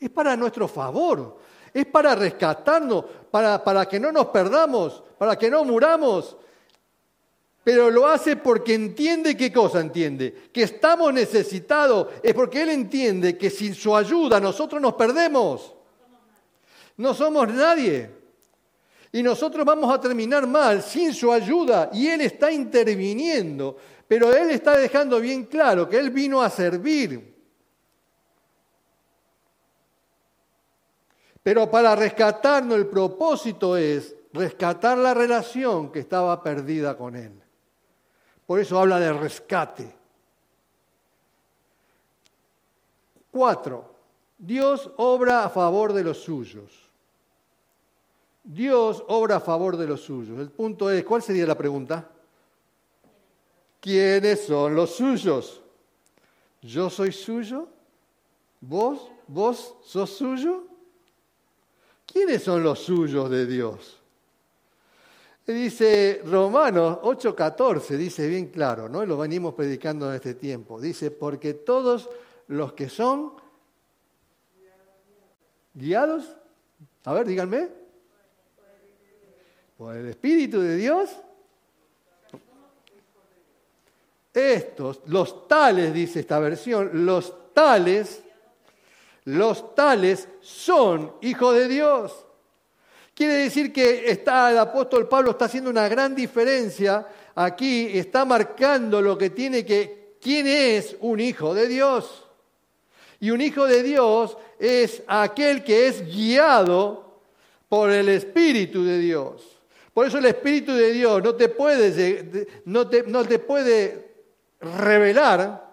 Es 0.00 0.10
para 0.10 0.36
nuestro 0.36 0.66
favor, 0.66 1.38
es 1.72 1.86
para 1.86 2.16
rescatarnos, 2.16 3.04
para, 3.30 3.62
para 3.62 3.86
que 3.86 4.00
no 4.00 4.10
nos 4.10 4.26
perdamos, 4.26 5.00
para 5.16 5.36
que 5.38 5.48
no 5.48 5.64
muramos. 5.64 6.36
Pero 7.62 7.88
lo 7.88 8.08
hace 8.08 8.34
porque 8.34 8.74
entiende 8.74 9.36
qué 9.36 9.52
cosa 9.52 9.78
entiende, 9.78 10.50
que 10.52 10.64
estamos 10.64 11.14
necesitados, 11.14 12.08
es 12.20 12.34
porque 12.34 12.62
Él 12.62 12.70
entiende 12.70 13.38
que 13.38 13.50
sin 13.50 13.76
su 13.76 13.94
ayuda 13.94 14.40
nosotros 14.40 14.82
nos 14.82 14.94
perdemos. 14.94 15.72
No 16.96 17.14
somos 17.14 17.48
nadie. 17.48 18.10
Y 19.12 19.22
nosotros 19.22 19.64
vamos 19.64 19.92
a 19.92 20.00
terminar 20.00 20.46
mal 20.46 20.82
sin 20.82 21.12
su 21.12 21.32
ayuda. 21.32 21.90
Y 21.92 22.08
Él 22.08 22.22
está 22.22 22.50
interviniendo. 22.50 23.76
Pero 24.08 24.34
Él 24.34 24.50
está 24.50 24.76
dejando 24.76 25.20
bien 25.20 25.44
claro 25.44 25.88
que 25.88 25.98
Él 25.98 26.10
vino 26.10 26.40
a 26.40 26.50
servir. 26.50 27.32
Pero 31.42 31.70
para 31.70 31.96
rescatarnos 31.96 32.78
el 32.78 32.86
propósito 32.86 33.76
es 33.76 34.14
rescatar 34.32 34.96
la 34.96 35.12
relación 35.12 35.90
que 35.90 36.00
estaba 36.00 36.42
perdida 36.42 36.96
con 36.96 37.16
Él. 37.16 37.42
Por 38.46 38.60
eso 38.60 38.78
habla 38.78 39.00
de 39.00 39.12
rescate. 39.12 39.96
Cuatro, 43.30 43.94
Dios 44.38 44.90
obra 44.98 45.44
a 45.44 45.48
favor 45.48 45.92
de 45.92 46.04
los 46.04 46.18
suyos. 46.18 46.81
Dios 48.44 49.04
obra 49.08 49.36
a 49.36 49.40
favor 49.40 49.76
de 49.76 49.86
los 49.86 50.00
suyos. 50.00 50.38
El 50.38 50.50
punto 50.50 50.90
es, 50.90 51.04
¿cuál 51.04 51.22
sería 51.22 51.46
la 51.46 51.56
pregunta? 51.56 52.10
¿Quiénes 53.80 54.44
son 54.44 54.74
los 54.74 54.90
suyos? 54.90 55.60
¿Yo 56.60 56.90
soy 56.90 57.12
suyo? 57.12 57.68
¿Vos? 58.60 59.10
¿Vos 59.26 59.76
sos 59.84 60.10
suyo? 60.10 60.64
¿Quiénes 62.06 62.42
son 62.42 62.62
los 62.62 62.78
suyos 62.80 63.30
de 63.30 63.46
Dios? 63.46 63.98
Dice 65.46 66.22
Romanos 66.24 66.98
8:14, 67.02 67.96
dice 67.96 68.28
bien 68.28 68.46
claro, 68.46 68.88
¿no? 68.88 69.04
Lo 69.04 69.18
venimos 69.18 69.54
predicando 69.54 70.08
en 70.08 70.14
este 70.14 70.34
tiempo. 70.34 70.80
Dice, 70.80 71.10
porque 71.10 71.54
todos 71.54 72.08
los 72.46 72.74
que 72.74 72.88
son 72.88 73.32
guiados, 75.74 76.36
a 77.04 77.12
ver, 77.12 77.26
díganme, 77.26 77.81
el 79.90 80.08
Espíritu 80.08 80.60
de 80.60 80.76
Dios, 80.76 81.10
estos, 84.32 85.00
los 85.06 85.48
tales, 85.48 85.92
dice 85.92 86.20
esta 86.20 86.38
versión, 86.38 87.04
los 87.04 87.52
tales, 87.52 88.22
los 89.24 89.74
tales 89.74 90.28
son 90.40 91.14
hijos 91.20 91.54
de 91.54 91.68
Dios. 91.68 92.26
Quiere 93.14 93.34
decir 93.34 93.72
que 93.72 94.10
está, 94.10 94.50
el 94.50 94.58
apóstol 94.58 95.08
Pablo 95.08 95.32
está 95.32 95.44
haciendo 95.46 95.70
una 95.70 95.86
gran 95.88 96.14
diferencia 96.14 97.06
aquí, 97.34 97.90
está 97.92 98.24
marcando 98.24 99.02
lo 99.02 99.18
que 99.18 99.30
tiene 99.30 99.64
que, 99.64 100.16
quién 100.20 100.46
es 100.46 100.96
un 101.00 101.20
hijo 101.20 101.54
de 101.54 101.68
Dios. 101.68 102.26
Y 103.20 103.30
un 103.30 103.40
hijo 103.40 103.66
de 103.66 103.82
Dios 103.82 104.36
es 104.58 105.02
aquel 105.06 105.62
que 105.62 105.86
es 105.86 106.04
guiado 106.06 107.20
por 107.68 107.90
el 107.90 108.08
Espíritu 108.08 108.82
de 108.82 108.98
Dios. 108.98 109.51
Por 109.92 110.06
eso 110.06 110.18
el 110.18 110.26
Espíritu 110.26 110.72
de 110.72 110.92
Dios 110.92 111.22
no 111.22 111.34
te 111.34 111.48
puede, 111.48 112.46
no 112.64 112.88
te, 112.88 113.02
no 113.04 113.24
te 113.24 113.38
puede 113.38 114.12
revelar 114.60 115.72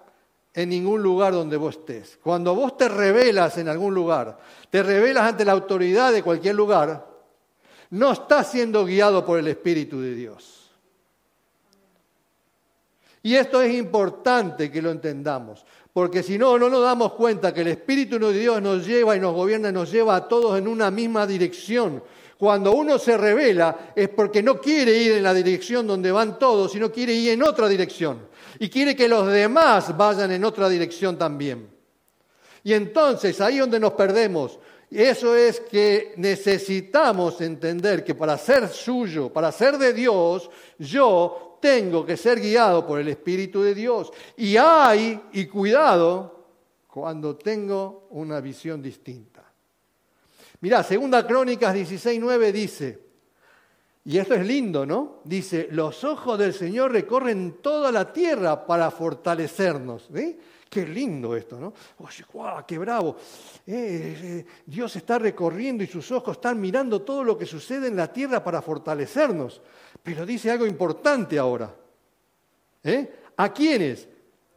en 0.54 0.70
ningún 0.70 1.02
lugar 1.02 1.34
donde 1.34 1.58
vos 1.58 1.78
estés. 1.78 2.20
Cuando 2.22 2.54
vos 2.56 2.76
te 2.76 2.90
revelas 2.90 3.58
en 3.58 3.70
algún 3.70 3.94
lugar, 3.94 4.38
te 4.70 4.84
revelas 4.84 5.24
ante 5.24 5.46
la 5.46 5.54
autoridad 5.54 6.12
de 6.12 6.24
cualquier 6.24 6.56
lugar, 6.56 7.08
no 7.92 8.12
estás 8.12 8.52
siendo 8.52 8.86
guiado 8.86 9.26
por 9.26 9.40
el 9.40 9.48
Espíritu 9.48 10.02
de 10.02 10.14
Dios. 10.14 10.70
Y 13.22 13.36
esto 13.36 13.62
es 13.62 13.74
importante 13.74 14.72
que 14.72 14.82
lo 14.82 14.92
entendamos, 14.92 15.66
porque 15.92 16.24
si 16.24 16.38
no, 16.38 16.58
no 16.58 16.70
nos 16.70 16.84
damos 16.84 17.14
cuenta 17.14 17.54
que 17.54 17.62
el 17.62 17.68
Espíritu 17.68 18.18
de 18.18 18.34
Dios 18.34 18.62
nos 18.62 18.86
lleva 18.86 19.16
y 19.16 19.20
nos 19.20 19.34
gobierna 19.34 19.70
y 19.70 19.74
nos 19.74 19.92
lleva 19.92 20.16
a 20.16 20.28
todos 20.28 20.58
en 20.58 20.68
una 20.68 20.90
misma 20.90 21.28
dirección. 21.28 22.02
Cuando 22.40 22.72
uno 22.72 22.98
se 22.98 23.18
revela 23.18 23.92
es 23.94 24.08
porque 24.08 24.42
no 24.42 24.62
quiere 24.62 24.96
ir 24.96 25.12
en 25.12 25.24
la 25.24 25.34
dirección 25.34 25.86
donde 25.86 26.10
van 26.10 26.40
todos, 26.40 26.72
sino 26.72 26.90
quiere 26.90 27.12
ir 27.12 27.32
en 27.32 27.44
otra 27.44 27.68
dirección. 27.68 28.30
Y 28.60 28.70
quiere 28.70 28.96
que 28.96 29.10
los 29.10 29.28
demás 29.28 29.98
vayan 29.98 30.32
en 30.32 30.46
otra 30.46 30.70
dirección 30.70 31.18
también. 31.18 31.70
Y 32.64 32.72
entonces 32.72 33.42
ahí 33.42 33.58
donde 33.58 33.78
nos 33.78 33.92
perdemos, 33.92 34.58
eso 34.90 35.36
es 35.36 35.60
que 35.60 36.14
necesitamos 36.16 37.42
entender 37.42 38.06
que 38.06 38.16
para 38.16 38.38
ser 38.38 38.70
suyo, 38.70 39.34
para 39.34 39.52
ser 39.52 39.78
de 39.78 39.92
Dios, 39.92 40.50
yo 40.78 41.58
tengo 41.62 42.06
que 42.06 42.16
ser 42.16 42.40
guiado 42.40 42.88
por 42.88 43.02
el 43.02 43.10
Espíritu 43.10 43.62
de 43.62 43.76
Dios. 43.76 44.14
Y 44.38 44.56
hay, 44.56 45.20
y 45.34 45.46
cuidado, 45.48 46.46
cuando 46.88 47.36
tengo 47.36 48.08
una 48.12 48.40
visión 48.40 48.82
distinta. 48.82 49.29
Mirá, 50.62 50.84
Segunda 50.84 51.26
Crónicas 51.26 51.76
16.9 51.76 52.52
dice, 52.52 53.00
y 54.04 54.18
esto 54.18 54.34
es 54.34 54.46
lindo, 54.46 54.86
¿no? 54.86 55.22
Dice, 55.24 55.68
los 55.72 56.04
ojos 56.04 56.38
del 56.40 56.54
Señor 56.54 56.92
recorren 56.92 57.58
toda 57.62 57.92
la 57.92 58.12
tierra 58.12 58.66
para 58.66 58.90
fortalecernos. 58.92 60.10
Qué 60.70 60.86
lindo 60.86 61.36
esto, 61.36 61.60
¿no? 61.60 61.74
Oye, 62.00 62.24
guau, 62.32 62.66
qué 62.66 62.78
bravo. 62.78 63.16
Eh, 63.68 64.18
eh, 64.22 64.46
Dios 64.66 64.96
está 64.96 65.18
recorriendo 65.18 65.84
y 65.84 65.88
sus 65.88 66.12
ojos 66.12 66.38
están 66.38 66.60
mirando 66.60 67.02
todo 67.02 67.24
lo 67.24 67.38
que 67.38 67.46
sucede 67.46 67.88
en 67.88 67.96
la 67.96 68.12
tierra 68.12 68.44
para 68.44 68.62
fortalecernos. 68.62 69.62
Pero 70.02 70.26
dice 70.26 70.52
algo 70.52 70.66
importante 70.66 71.38
ahora. 71.38 71.74
¿Eh? 72.84 73.14
¿A 73.38 73.54
quiénes? 73.54 74.08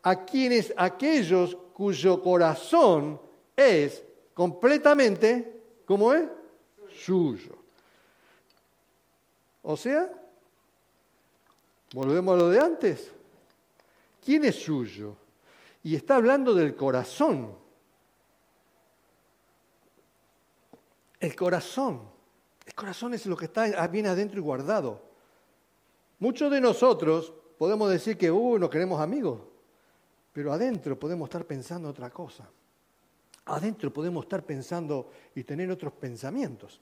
A 0.02 0.24
quienes, 0.24 0.72
aquellos 0.76 1.56
cuyo 1.72 2.22
corazón 2.22 3.20
es 3.56 4.04
completamente 4.34 5.61
¿Cómo 5.84 6.12
es? 6.14 6.28
Suyo. 6.94 7.56
O 9.62 9.76
sea, 9.76 10.10
volvemos 11.92 12.34
a 12.34 12.38
lo 12.38 12.48
de 12.48 12.60
antes. 12.60 13.12
¿Quién 14.24 14.44
es 14.44 14.56
suyo? 14.62 15.16
Y 15.82 15.96
está 15.96 16.16
hablando 16.16 16.54
del 16.54 16.76
corazón. 16.76 17.56
El 21.18 21.36
corazón. 21.36 22.02
El 22.66 22.74
corazón 22.74 23.14
es 23.14 23.26
lo 23.26 23.36
que 23.36 23.46
está 23.46 23.86
bien 23.88 24.06
adentro 24.06 24.38
y 24.38 24.42
guardado. 24.42 25.02
Muchos 26.18 26.50
de 26.50 26.60
nosotros 26.60 27.32
podemos 27.58 27.90
decir 27.90 28.16
que, 28.16 28.30
uh, 28.30 28.58
no 28.58 28.70
queremos 28.70 29.00
amigos, 29.00 29.40
pero 30.32 30.52
adentro 30.52 30.98
podemos 30.98 31.28
estar 31.28 31.44
pensando 31.44 31.88
otra 31.88 32.10
cosa. 32.10 32.48
Adentro 33.46 33.92
podemos 33.92 34.24
estar 34.24 34.44
pensando 34.44 35.10
y 35.34 35.42
tener 35.42 35.70
otros 35.70 35.92
pensamientos. 35.94 36.80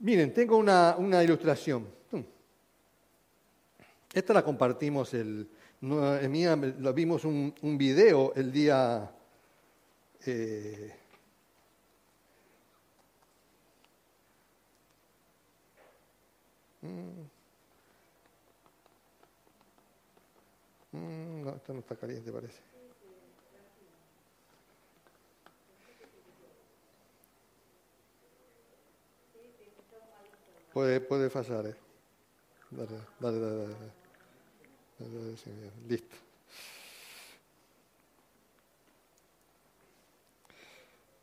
Miren, 0.00 0.32
tengo 0.32 0.56
una, 0.56 1.22
ilustración. 1.22 1.86
Esta 4.12 4.34
la 4.34 4.44
compartimos 4.44 5.14
el, 5.14 5.48
en 5.80 6.30
mía, 6.30 6.54
lo 6.54 6.92
vimos 6.92 7.24
un, 7.24 7.54
un 7.62 7.78
video 7.78 8.32
el 8.34 8.52
día 8.52 9.10
eh, 10.26 10.94
mm, 16.82 17.31
mm, 20.92 21.42
no, 21.44 21.56
esto 21.56 21.72
no 21.72 21.80
está 21.80 21.96
caliente, 21.96 22.30
parece. 22.32 22.60
Puede, 30.72 31.00
puede 31.00 31.28
fallar, 31.28 31.66
¿eh? 31.66 31.76
Dale, 32.70 32.88
dale. 33.20 33.38
dale. 33.38 33.66
dale, 34.98 35.36
dale 35.36 35.70
Listo. 35.86 36.16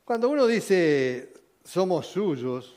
Cuando 0.05 0.30
uno 0.30 0.45
dice 0.47 1.34
somos 1.63 2.07
suyos, 2.07 2.76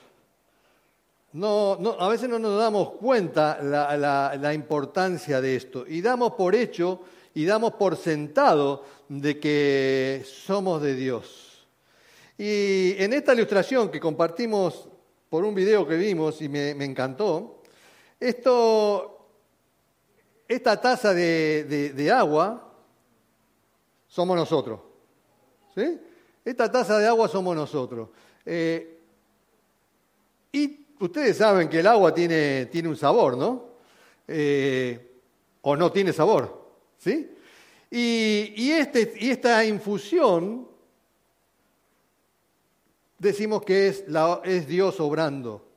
no, 1.33 1.97
a 1.99 2.09
veces 2.09 2.29
no 2.29 2.39
nos 2.39 2.59
damos 2.59 2.91
cuenta 2.93 3.63
la, 3.63 3.97
la, 4.37 4.55
importancia 4.55 5.41
de 5.41 5.57
esto 5.57 5.85
y 5.87 6.03
damos 6.03 6.33
por 6.33 6.55
hecho 6.55 7.01
y 7.35 7.45
damos 7.45 7.75
por 7.75 7.97
sentado 7.97 8.85
de 9.09 9.41
que 9.41 10.25
somos 10.27 10.83
de 10.83 10.95
Dios. 10.95 11.67
Y 12.37 12.95
en 13.03 13.13
esta 13.13 13.35
ilustración 13.35 13.91
que 13.91 14.01
compartimos 14.01 14.89
por 15.31 15.45
un 15.45 15.55
video 15.55 15.87
que 15.87 15.97
vimos 15.97 16.43
y 16.43 16.49
me, 16.49 16.71
encantó, 16.71 17.63
esto, 18.21 19.29
esta 20.47 20.81
taza 20.81 21.15
de, 21.15 21.93
de 21.95 22.11
agua 22.11 22.73
somos 24.07 24.37
nosotros. 24.37 24.81
¿Sí? 25.75 25.99
Esta 26.45 26.71
taza 26.71 26.99
de 26.99 27.07
agua 27.07 27.29
somos 27.29 27.57
nosotros. 27.57 28.11
Eh, 28.45 28.99
y 30.53 30.82
ustedes 31.05 31.37
saben 31.37 31.69
que 31.69 31.81
el 31.81 31.87
agua 31.87 32.15
tiene, 32.15 32.67
tiene 32.67 32.89
un 32.89 32.97
sabor, 32.97 33.37
¿no? 33.37 33.67
Eh, 34.27 35.21
o 35.63 35.77
no 35.77 35.93
tiene 35.93 36.13
sabor, 36.13 36.71
¿sí? 36.99 37.31
Y, 37.91 38.71
este, 38.71 39.15
y 39.21 39.31
esta 39.31 39.65
infusión 39.65 40.67
decimos 43.19 43.63
que 43.63 43.89
es, 43.89 44.67
Dios 44.67 44.99
obrando 45.01 45.69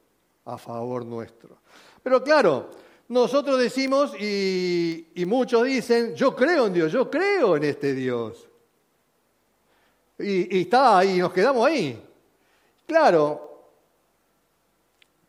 a 0.45 0.57
favor 0.57 1.05
nuestro. 1.05 1.57
Pero 2.01 2.23
claro, 2.23 2.71
nosotros 3.09 3.59
decimos 3.59 4.13
y, 4.19 5.09
y 5.15 5.25
muchos 5.25 5.65
dicen, 5.65 6.15
yo 6.15 6.35
creo 6.35 6.67
en 6.67 6.73
Dios, 6.73 6.91
yo 6.91 7.09
creo 7.11 7.57
en 7.57 7.65
este 7.65 7.93
Dios. 7.93 8.47
Y, 10.19 10.61
está 10.61 10.99
ahí, 10.99 11.17
nos 11.17 11.33
quedamos 11.33 11.67
ahí. 11.67 12.01
Claro, 12.87 13.54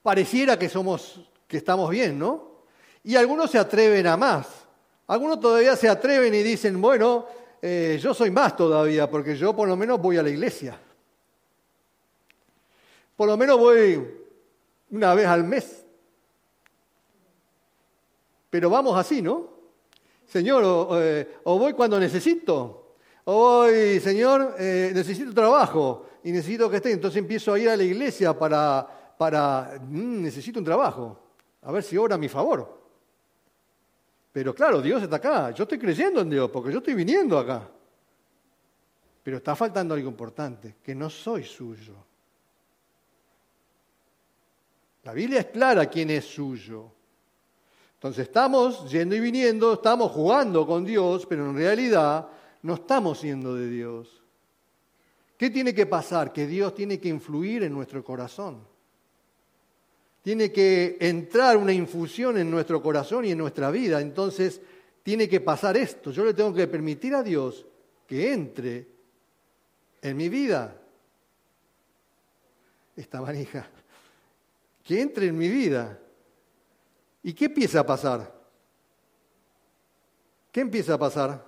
pareciera 0.06 0.56
que 0.56 0.68
somos, 0.68 1.18
que 1.48 1.56
estamos 1.56 1.90
bien, 1.90 2.16
¿no? 2.16 2.60
Y 3.02 3.16
algunos 3.16 3.50
se 3.50 3.58
atreven 3.58 4.06
a 4.06 4.16
más. 4.16 4.46
Algunos 5.08 5.40
todavía 5.40 5.74
se 5.74 5.88
atreven 5.88 6.32
y 6.32 6.44
dicen, 6.44 6.80
bueno, 6.80 7.26
eh, 7.60 7.98
yo 8.00 8.14
soy 8.14 8.30
más 8.30 8.56
todavía, 8.56 9.10
porque 9.10 9.34
yo 9.34 9.56
por 9.56 9.66
lo 9.66 9.76
menos 9.76 10.00
voy 10.00 10.16
a 10.16 10.22
la 10.22 10.30
iglesia. 10.30 10.78
Por 13.16 13.26
lo 13.26 13.36
menos 13.36 13.58
voy 13.58 14.00
una 14.92 15.12
vez 15.12 15.26
al 15.26 15.42
mes. 15.42 15.84
Pero 18.48 18.70
vamos 18.70 18.96
así, 18.96 19.20
¿no? 19.20 19.48
Señor, 20.24 20.62
o 20.62 21.02
eh, 21.02 21.28
voy 21.42 21.72
cuando 21.72 21.98
necesito, 21.98 22.94
hoy, 23.24 23.98
Señor, 23.98 24.54
eh, 24.56 24.92
necesito 24.94 25.34
trabajo 25.34 26.06
y 26.22 26.30
necesito 26.30 26.70
que 26.70 26.76
esté. 26.76 26.92
Entonces 26.92 27.18
empiezo 27.18 27.52
a 27.52 27.58
ir 27.58 27.68
a 27.68 27.76
la 27.76 27.82
iglesia 27.82 28.38
para, 28.38 28.95
para 29.16 29.78
mm, 29.80 30.22
necesito 30.22 30.58
un 30.58 30.64
trabajo, 30.64 31.18
a 31.62 31.72
ver 31.72 31.82
si 31.82 31.96
obra 31.96 32.14
a 32.14 32.18
mi 32.18 32.28
favor. 32.28 32.76
Pero 34.32 34.54
claro, 34.54 34.82
Dios 34.82 35.02
está 35.02 35.16
acá, 35.16 35.50
yo 35.52 35.62
estoy 35.62 35.78
creyendo 35.78 36.20
en 36.20 36.30
Dios, 36.30 36.50
porque 36.50 36.70
yo 36.70 36.78
estoy 36.78 36.94
viniendo 36.94 37.38
acá. 37.38 37.68
Pero 39.22 39.38
está 39.38 39.56
faltando 39.56 39.94
algo 39.94 40.08
importante, 40.08 40.76
que 40.82 40.94
no 40.94 41.08
soy 41.08 41.42
suyo. 41.42 41.94
La 45.04 45.12
Biblia 45.12 45.40
es 45.40 45.46
clara 45.46 45.86
quién 45.86 46.10
es 46.10 46.24
suyo. 46.24 46.92
Entonces 47.94 48.26
estamos 48.26 48.90
yendo 48.90 49.14
y 49.14 49.20
viniendo, 49.20 49.72
estamos 49.72 50.12
jugando 50.12 50.66
con 50.66 50.84
Dios, 50.84 51.24
pero 51.26 51.48
en 51.48 51.56
realidad 51.56 52.28
no 52.62 52.74
estamos 52.74 53.18
siendo 53.18 53.54
de 53.54 53.68
Dios. 53.68 54.22
¿Qué 55.36 55.50
tiene 55.50 55.74
que 55.74 55.86
pasar? 55.86 56.32
Que 56.32 56.46
Dios 56.46 56.74
tiene 56.74 56.98
que 56.98 57.08
influir 57.08 57.62
en 57.62 57.72
nuestro 57.72 58.04
corazón. 58.04 58.66
Tiene 60.26 60.50
que 60.50 60.96
entrar 60.98 61.56
una 61.56 61.72
infusión 61.72 62.36
en 62.36 62.50
nuestro 62.50 62.82
corazón 62.82 63.24
y 63.24 63.30
en 63.30 63.38
nuestra 63.38 63.70
vida. 63.70 64.00
Entonces, 64.00 64.60
tiene 65.04 65.28
que 65.28 65.40
pasar 65.40 65.76
esto. 65.76 66.10
Yo 66.10 66.24
le 66.24 66.34
tengo 66.34 66.52
que 66.52 66.66
permitir 66.66 67.14
a 67.14 67.22
Dios 67.22 67.64
que 68.08 68.32
entre 68.32 68.88
en 70.02 70.16
mi 70.16 70.28
vida. 70.28 70.76
Esta 72.96 73.20
manija. 73.20 73.70
Que 74.82 75.00
entre 75.00 75.28
en 75.28 75.38
mi 75.38 75.48
vida. 75.48 75.96
¿Y 77.22 77.32
qué 77.32 77.44
empieza 77.44 77.78
a 77.78 77.86
pasar? 77.86 78.34
¿Qué 80.50 80.60
empieza 80.60 80.94
a 80.94 80.98
pasar? 80.98 81.46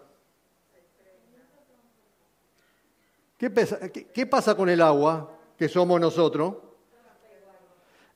¿Qué, 3.37 4.27
pasa 4.27 4.55
con 4.55 4.69
el 4.69 4.81
agua 4.81 5.37
que 5.57 5.69
somos 5.69 6.01
nosotros? 6.01 6.68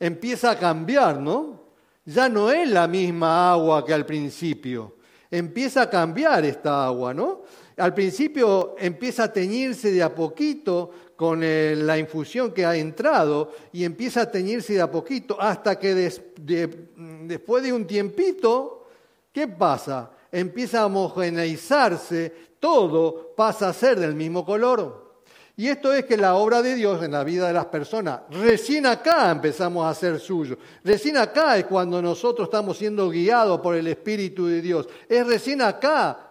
Empieza 0.03 0.51
a 0.51 0.59
cambiar, 0.59 1.21
¿no? 1.21 1.63
Ya 2.05 2.29
no 2.29 2.51
es 2.51 2.69
la 2.69 2.89
misma 2.89 3.53
agua 3.53 3.87
que 3.87 3.95
al 3.95 4.05
principio. 4.05 4.97
Empieza 5.31 5.83
a 5.83 5.89
cambiar 5.89 6.45
esta 6.45 6.87
agua, 6.87 7.15
¿no? 7.15 7.43
Al 7.77 7.95
principio 7.95 8.75
empieza 8.81 9.23
a 9.23 9.33
teñirse 9.33 9.93
de 9.93 10.03
a 10.03 10.13
poquito 10.13 10.91
con 11.15 11.41
la 11.41 11.97
infusión 11.97 12.51
que 12.51 12.67
ha 12.67 12.75
entrado 12.75 13.53
y 13.73 13.85
empieza 13.85 14.23
a 14.23 14.31
teñirse 14.31 14.73
de 14.73 14.81
a 14.81 14.91
poquito 14.91 15.41
hasta 15.41 15.79
que 15.79 15.95
después 15.95 17.63
de 17.63 17.73
un 17.73 17.87
tiempito, 17.87 18.89
¿qué 19.33 19.47
pasa? 19.47 20.11
Empieza 20.33 20.81
a 20.81 20.87
homogeneizarse, 20.87 22.57
todo 22.59 23.37
pasa 23.37 23.69
a 23.69 23.73
ser 23.73 24.01
del 24.01 24.17
mismo 24.17 24.45
color. 24.45 25.12
Y 25.57 25.69
esto 25.69 25.93
es 25.93 26.07
que 26.07 26.17
la 26.17 26.37
obra 26.37 26.63
de 26.63 26.75
Dios 26.75 27.03
en 27.03 27.13
la 27.13 27.25
vida 27.25 27.47
de 27.47 27.53
las 27.53 27.67
personas, 27.67 28.21
recién 28.31 28.87
acá 28.87 29.31
empezamos 29.31 29.87
a 29.87 29.95
ser 29.95 30.19
suyo. 30.19 30.57
Recién 30.83 31.19
acá 31.19 31.59
es 31.59 31.67
cuando 31.67 32.01
nosotros 32.01 32.47
estamos 32.47 32.79
siendo 32.79 33.11
guiados 33.11 33.61
por 33.61 33.77
el 33.77 33.87
Espíritu 33.87 34.47
de 34.47 34.63
Dios. 34.63 34.89
Es 35.09 35.27
recién 35.27 35.61
acá 35.61 36.31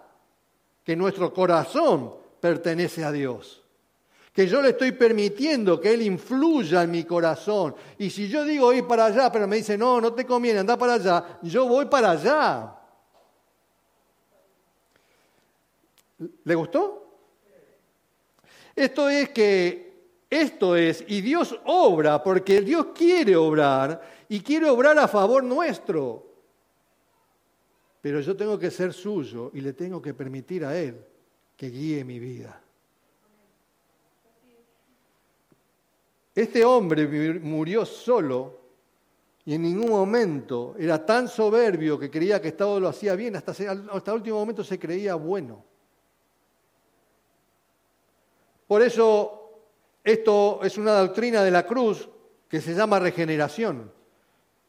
que 0.83 0.95
nuestro 0.95 1.31
corazón 1.31 2.15
pertenece 2.39 3.03
a 3.03 3.11
Dios. 3.11 3.61
Que 4.33 4.47
yo 4.47 4.61
le 4.61 4.69
estoy 4.69 4.93
permitiendo 4.93 5.79
que 5.79 5.93
Él 5.93 6.01
influya 6.01 6.81
en 6.81 6.91
mi 6.91 7.03
corazón. 7.03 7.75
Y 7.99 8.09
si 8.09 8.27
yo 8.27 8.43
digo 8.43 8.73
ir 8.73 8.87
para 8.87 9.05
allá, 9.05 9.31
pero 9.31 9.47
me 9.47 9.57
dice, 9.57 9.77
no, 9.77 10.01
no 10.01 10.13
te 10.13 10.25
conviene, 10.25 10.59
anda 10.59 10.77
para 10.77 10.93
allá, 10.93 11.39
yo 11.43 11.67
voy 11.67 11.85
para 11.85 12.11
allá. 12.11 12.75
¿Le 16.43 16.55
gustó? 16.55 17.00
Esto 18.75 19.09
es 19.09 19.29
que, 19.29 19.91
esto 20.29 20.75
es, 20.75 21.03
y 21.07 21.21
Dios 21.21 21.59
obra 21.65 22.23
porque 22.23 22.61
Dios 22.61 22.87
quiere 22.95 23.35
obrar 23.35 24.01
y 24.29 24.39
quiere 24.41 24.69
obrar 24.69 24.97
a 24.97 25.07
favor 25.07 25.43
nuestro. 25.43 26.25
Pero 28.01 28.19
yo 28.21 28.35
tengo 28.35 28.57
que 28.57 28.71
ser 28.71 28.93
suyo 28.93 29.51
y 29.53 29.61
le 29.61 29.73
tengo 29.73 30.01
que 30.01 30.13
permitir 30.13 30.65
a 30.65 30.77
Él 30.77 31.05
que 31.55 31.69
guíe 31.69 32.03
mi 32.03 32.17
vida. 32.17 32.61
Este 36.33 36.63
hombre 36.63 37.07
murió 37.39 37.85
solo 37.85 38.59
y 39.43 39.55
en 39.55 39.63
ningún 39.63 39.89
momento 39.89 40.75
era 40.79 41.05
tan 41.05 41.27
soberbio 41.27 41.99
que 41.99 42.09
creía 42.09 42.41
que 42.41 42.53
todo 42.53 42.79
lo 42.79 42.87
hacía 42.87 43.15
bien, 43.15 43.35
hasta, 43.35 43.51
hasta 43.51 44.11
el 44.11 44.17
último 44.17 44.39
momento 44.39 44.63
se 44.63 44.79
creía 44.79 45.15
bueno. 45.15 45.70
Por 48.71 48.81
eso 48.81 49.49
esto 50.01 50.61
es 50.63 50.77
una 50.77 50.93
doctrina 50.93 51.43
de 51.43 51.51
la 51.51 51.65
cruz 51.67 52.07
que 52.47 52.61
se 52.61 52.73
llama 52.73 52.99
regeneración. 52.99 53.91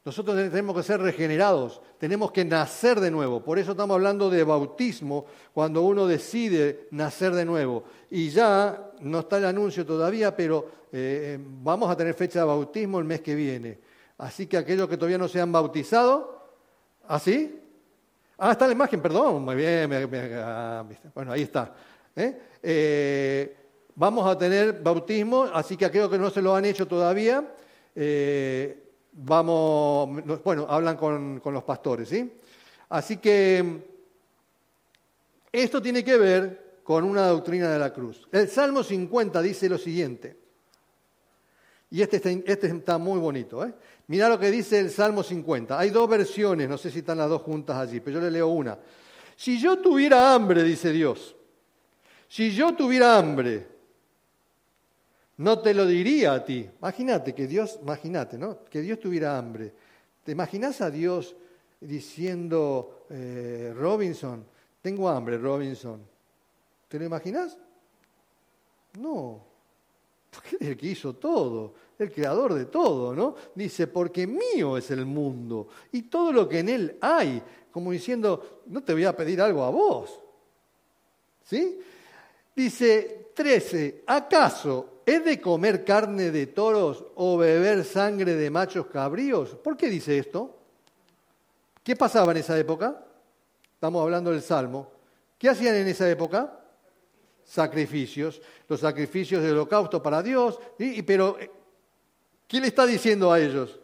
Nosotros 0.05 0.35
tenemos 0.51 0.75
que 0.75 0.83
ser 0.83 1.01
regenerados, 1.01 1.81
tenemos 1.99 2.33
que 2.33 2.45
nacer 2.45 2.99
de 2.99 3.13
nuevo. 3.13 3.45
Por 3.45 3.61
eso 3.61 3.71
estamos 3.71 3.95
hablando 3.95 4.29
de 4.29 4.43
bautismo, 4.43 5.27
cuando 5.55 5.83
uno 5.83 6.09
decide 6.09 6.89
nacer 6.91 7.33
de 7.33 7.45
nuevo. 7.45 7.85
Y 8.11 8.31
ya 8.31 8.91
no 9.03 9.21
está 9.21 9.39
el 9.39 9.45
anuncio 9.45 9.87
todavía, 9.87 10.35
pero 10.35 10.69
eh, 10.91 11.39
vamos 11.41 11.89
a 11.89 11.97
tener 11.97 12.15
fecha 12.15 12.41
de 12.41 12.47
bautismo 12.47 12.99
el 12.99 13.05
mes 13.05 13.21
que 13.21 13.37
viene. 13.37 13.79
Así 14.19 14.49
que 14.49 14.57
aquellos 14.57 14.89
que 14.89 14.97
todavía 14.97 15.19
no 15.19 15.29
se 15.29 15.41
han 15.41 15.53
bautizado, 15.53 16.43
¿así? 17.07 17.57
¿ah, 18.39 18.49
ah, 18.49 18.51
está 18.51 18.67
la 18.67 18.73
imagen, 18.73 19.01
perdón. 19.01 19.45
Muy 19.45 19.55
bien, 19.55 19.89
ah, 20.43 20.85
bueno, 21.15 21.31
ahí 21.31 21.43
está. 21.43 21.73
¿eh? 22.17 22.41
Eh, 22.61 23.62
vamos 23.95 24.27
a 24.27 24.37
tener 24.37 24.83
bautismo, 24.83 25.45
así 25.53 25.77
que 25.77 25.85
aquellos 25.85 26.11
que 26.11 26.19
no 26.19 26.31
se 26.31 26.43
lo 26.43 26.55
han 26.55 26.65
hecho 26.65 26.87
todavía, 26.87 27.45
vamos, 29.13 30.43
bueno, 30.45 30.67
hablan 30.69 30.97
con, 30.97 31.41
los 31.45 31.65
pastores, 31.65 32.09
¿sí? 32.09 32.33
Así 32.89 33.19
que 33.19 33.83
esto 35.51 35.83
tiene 35.83 36.05
que 36.05 36.17
ver 36.17 36.81
con 36.83 37.05
una 37.05 37.27
doctrina 37.27 37.71
de 37.71 37.79
la 37.79 37.93
cruz. 37.93 38.29
El 38.33 38.49
Salmo 38.49 38.83
50 38.83 39.41
dice 39.43 39.69
lo 39.69 39.79
siguiente, 39.79 40.37
y 41.91 42.01
este 42.01 42.17
está, 42.17 42.31
este 42.31 42.67
está 42.69 42.99
muy 42.99 43.19
bonito, 43.19 43.65
¿eh? 43.65 43.75
Mira 44.09 44.29
lo 44.29 44.39
que 44.39 44.51
dice 44.51 44.79
el 44.79 44.91
Salmo 44.91 45.23
50. 45.23 45.79
Hay 45.79 45.91
dos 45.91 46.09
versiones, 46.09 46.69
no 46.69 46.77
sé 46.77 46.91
si 46.91 46.99
están 46.99 47.19
las 47.19 47.29
dos 47.29 47.43
juntas 47.43 47.77
allí, 47.77 48.01
pero 48.01 48.19
yo 48.19 48.25
le 48.25 48.31
leo 48.31 48.49
una. 48.49 48.79
Si 49.37 49.59
yo 49.61 49.79
tuviera 49.79 50.35
hambre, 50.35 50.63
dice 50.63 50.93
Dios, 50.93 51.35
si 52.29 52.51
yo 52.51 52.75
tuviera 52.75 53.17
hambre, 53.17 53.67
no 55.39 55.59
te 55.61 55.75
lo 55.75 55.87
diría 55.87 56.35
a 56.35 56.45
ti. 56.45 56.69
Imagínate 56.79 57.35
que 57.35 57.47
Dios, 57.47 57.79
imagínate, 57.83 58.39
¿no? 58.39 58.65
Que 58.65 58.81
Dios 58.81 59.01
tuviera 59.01 59.39
hambre. 59.39 59.73
¿Te 60.25 60.33
imaginas 60.33 60.81
a 60.81 60.91
Dios 60.91 61.35
diciendo, 61.81 63.07
eh, 63.11 63.73
Robinson, 63.75 64.45
tengo 64.81 65.09
hambre, 65.09 65.39
Robinson? 65.39 66.01
¿Te 66.89 66.99
lo 66.99 67.05
imaginas? 67.05 67.57
No. 68.99 69.41
Porque 70.31 70.57
es 70.61 70.69
el 70.69 70.77
que 70.77 70.87
hizo 70.87 71.15
todo, 71.15 71.75
el 71.99 72.11
creador 72.11 72.55
de 72.55 72.67
todo, 72.67 73.15
¿no? 73.15 73.35
Dice, 73.55 73.87
porque 73.87 74.27
mío 74.27 74.77
es 74.77 74.91
el 74.91 75.05
mundo 75.05 75.69
y 75.93 76.03
todo 76.03 76.33
lo 76.33 76.49
que 76.49 76.61
en 76.61 76.69
él 76.69 76.99
hay, 77.01 77.43
como 77.71 77.91
diciendo, 77.91 78.63
no 78.67 78.83
te 78.83 78.93
voy 78.93 79.05
a 79.05 79.17
pedir 79.17 79.41
algo 79.41 79.63
a 79.63 79.71
vos. 79.71 80.21
¿Sí? 81.45 81.81
Dice 82.55 83.31
13, 83.35 84.05
¿acaso 84.07 84.92
¿he 85.07 85.21
de 85.21 85.41
comer 85.41 85.85
carne 85.85 86.31
de 86.31 86.47
toros 86.47 87.05
o 87.15 87.37
beber 87.37 87.85
sangre 87.85 88.35
de 88.35 88.51
machos 88.51 88.87
cabríos? 88.87 89.51
¿Por 89.51 89.77
qué 89.77 89.89
dice 89.89 90.19
esto? 90.19 90.59
¿Qué 91.83 91.97
pasaba 91.97 92.33
en 92.33 92.39
esa 92.39 92.59
época? 92.59 93.05
Estamos 93.75 94.03
hablando 94.03 94.31
del 94.31 94.43
Salmo. 94.43 94.91
¿Qué 95.39 95.49
hacían 95.49 95.75
en 95.75 95.89
esa 95.89 96.09
época? 96.09 96.61
Sacrificios, 97.45 98.41
los 98.69 98.81
sacrificios 98.81 99.43
de 99.43 99.51
holocausto 99.51 100.03
para 100.03 100.23
Dios. 100.23 100.59
Pero, 101.05 101.39
eh, 101.41 101.51
¿qué 102.47 102.61
le 102.61 102.69
está 102.69 102.87
diciendo 102.87 103.33
a 103.33 103.41
ellos? 103.41 103.81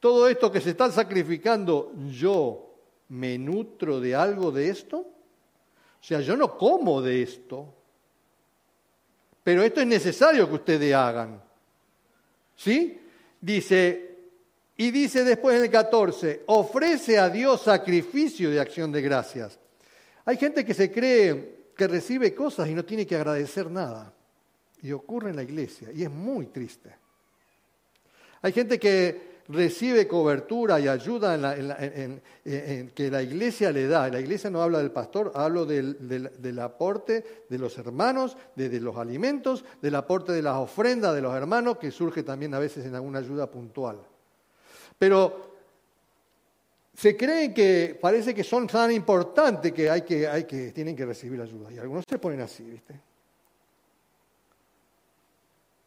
Todo 0.00 0.28
esto 0.28 0.50
que 0.50 0.60
se 0.60 0.70
están 0.70 0.92
sacrificando, 0.92 1.92
yo 2.10 2.74
me 3.08 3.36
nutro 3.36 4.00
de 4.00 4.14
algo 4.14 4.50
de 4.50 4.70
esto. 4.70 4.98
O 4.98 6.04
sea, 6.04 6.20
yo 6.20 6.36
no 6.36 6.56
como 6.56 7.02
de 7.02 7.22
esto 7.22 7.74
pero 9.48 9.62
esto 9.62 9.80
es 9.80 9.86
necesario 9.86 10.46
que 10.46 10.56
ustedes 10.56 10.94
hagan. 10.94 11.42
¿Sí? 12.54 13.00
Dice, 13.40 14.16
y 14.76 14.90
dice 14.90 15.24
después 15.24 15.56
en 15.56 15.64
el 15.64 15.70
14, 15.70 16.42
ofrece 16.48 17.18
a 17.18 17.30
Dios 17.30 17.62
sacrificio 17.62 18.50
de 18.50 18.60
acción 18.60 18.92
de 18.92 19.00
gracias. 19.00 19.58
Hay 20.26 20.36
gente 20.36 20.66
que 20.66 20.74
se 20.74 20.92
cree 20.92 21.70
que 21.74 21.88
recibe 21.88 22.34
cosas 22.34 22.68
y 22.68 22.74
no 22.74 22.84
tiene 22.84 23.06
que 23.06 23.16
agradecer 23.16 23.70
nada. 23.70 24.12
Y 24.82 24.92
ocurre 24.92 25.30
en 25.30 25.36
la 25.36 25.44
iglesia, 25.44 25.88
y 25.94 26.02
es 26.02 26.10
muy 26.10 26.48
triste. 26.48 26.94
Hay 28.42 28.52
gente 28.52 28.78
que 28.78 29.37
recibe 29.48 30.06
cobertura 30.06 30.78
y 30.78 30.88
ayuda 30.88 31.34
en, 31.34 32.20
que 32.94 33.10
la 33.10 33.22
iglesia 33.22 33.72
le 33.72 33.86
da. 33.86 34.08
La 34.08 34.20
iglesia 34.20 34.50
no 34.50 34.62
habla 34.62 34.78
del 34.78 34.90
pastor, 34.90 35.32
hablo 35.34 35.64
del, 35.64 36.58
aporte 36.60 37.44
de 37.48 37.58
los 37.58 37.76
hermanos, 37.78 38.36
de, 38.54 38.80
los 38.80 38.96
alimentos, 38.96 39.64
del 39.80 39.94
aporte 39.94 40.32
de 40.32 40.42
las 40.42 40.56
ofrendas 40.56 41.14
de 41.14 41.22
los 41.22 41.34
hermanos, 41.34 41.78
que 41.78 41.90
surge 41.90 42.22
también 42.22 42.54
a 42.54 42.58
veces 42.58 42.84
en 42.84 42.94
alguna 42.94 43.20
ayuda 43.20 43.50
puntual. 43.50 43.98
Pero 44.98 45.48
se 46.94 47.16
cree 47.16 47.54
que 47.54 47.98
parece 48.00 48.34
que 48.34 48.44
son 48.44 48.66
tan 48.66 48.92
importantes 48.92 49.72
que, 49.72 49.88
hay 49.88 50.02
que, 50.02 50.26
hay 50.26 50.44
que 50.44 50.72
tienen 50.72 50.94
que 50.94 51.06
recibir 51.06 51.40
ayuda. 51.40 51.72
Y 51.72 51.78
algunos 51.78 52.04
se 52.08 52.18
ponen 52.18 52.40
así, 52.40 52.64
¿viste? 52.64 53.00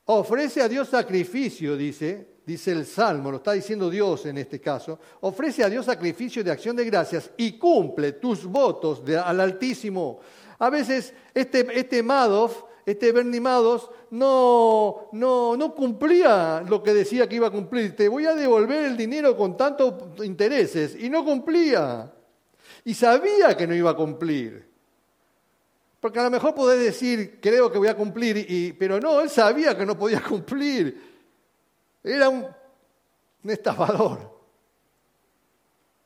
Ofrece 0.06 0.62
a 0.62 0.68
Dios 0.68 0.90
sacrificio, 0.90 1.78
dice, 1.78 2.41
dice 2.52 2.72
el 2.72 2.86
Salmo, 2.86 3.32
lo 3.32 3.38
está 3.38 3.54
diciendo 3.54 3.90
Dios 3.90 4.26
en 4.26 4.38
este 4.38 4.60
caso, 4.60 5.00
ofrece 5.22 5.64
a 5.64 5.70
Dios 5.70 5.86
sacrificio 5.86 6.44
de 6.44 6.52
acción 6.52 6.76
de 6.76 6.86
gracias 6.86 7.32
y 7.38 7.58
cumple 7.58 8.14
tus 8.14 8.46
votos 8.46 9.02
al 9.10 9.40
Altísimo. 9.40 10.20
A 10.60 10.70
veces 10.70 11.14
este, 11.34 11.68
este 11.74 12.04
Madoff, 12.04 12.64
este 12.86 13.12
Bernie 13.12 13.40
Madoff, 13.40 13.90
no, 14.12 15.10
no, 15.14 15.56
no 15.56 15.74
cumplía 15.74 16.64
lo 16.68 16.84
que 16.84 16.94
decía 16.94 17.28
que 17.28 17.38
iba 17.38 17.48
a 17.48 17.52
cumplir. 17.52 17.96
Te 17.96 18.10
voy 18.10 18.26
a 18.26 18.36
devolver 18.36 18.86
el 18.86 18.98
dinero 18.98 19.38
con 19.38 19.56
tantos 19.56 19.94
intereses. 20.24 20.96
Y 21.00 21.10
no 21.10 21.24
cumplía. 21.24 22.12
Y 22.84 22.94
sabía 22.94 23.56
que 23.56 23.66
no 23.66 23.74
iba 23.74 23.92
a 23.92 23.96
cumplir. 23.96 24.70
Porque 26.02 26.20
a 26.20 26.24
lo 26.24 26.32
mejor 26.32 26.54
podés 26.54 26.84
decir, 26.84 27.40
creo 27.40 27.72
que 27.72 27.78
voy 27.78 27.88
a 27.88 27.96
cumplir, 27.96 28.46
y, 28.50 28.74
pero 28.74 29.00
no, 29.00 29.22
él 29.22 29.30
sabía 29.30 29.78
que 29.78 29.86
no 29.86 29.98
podía 29.98 30.22
cumplir. 30.28 31.11
Era 32.04 32.30
un, 32.30 32.46
estafador. 33.44 34.32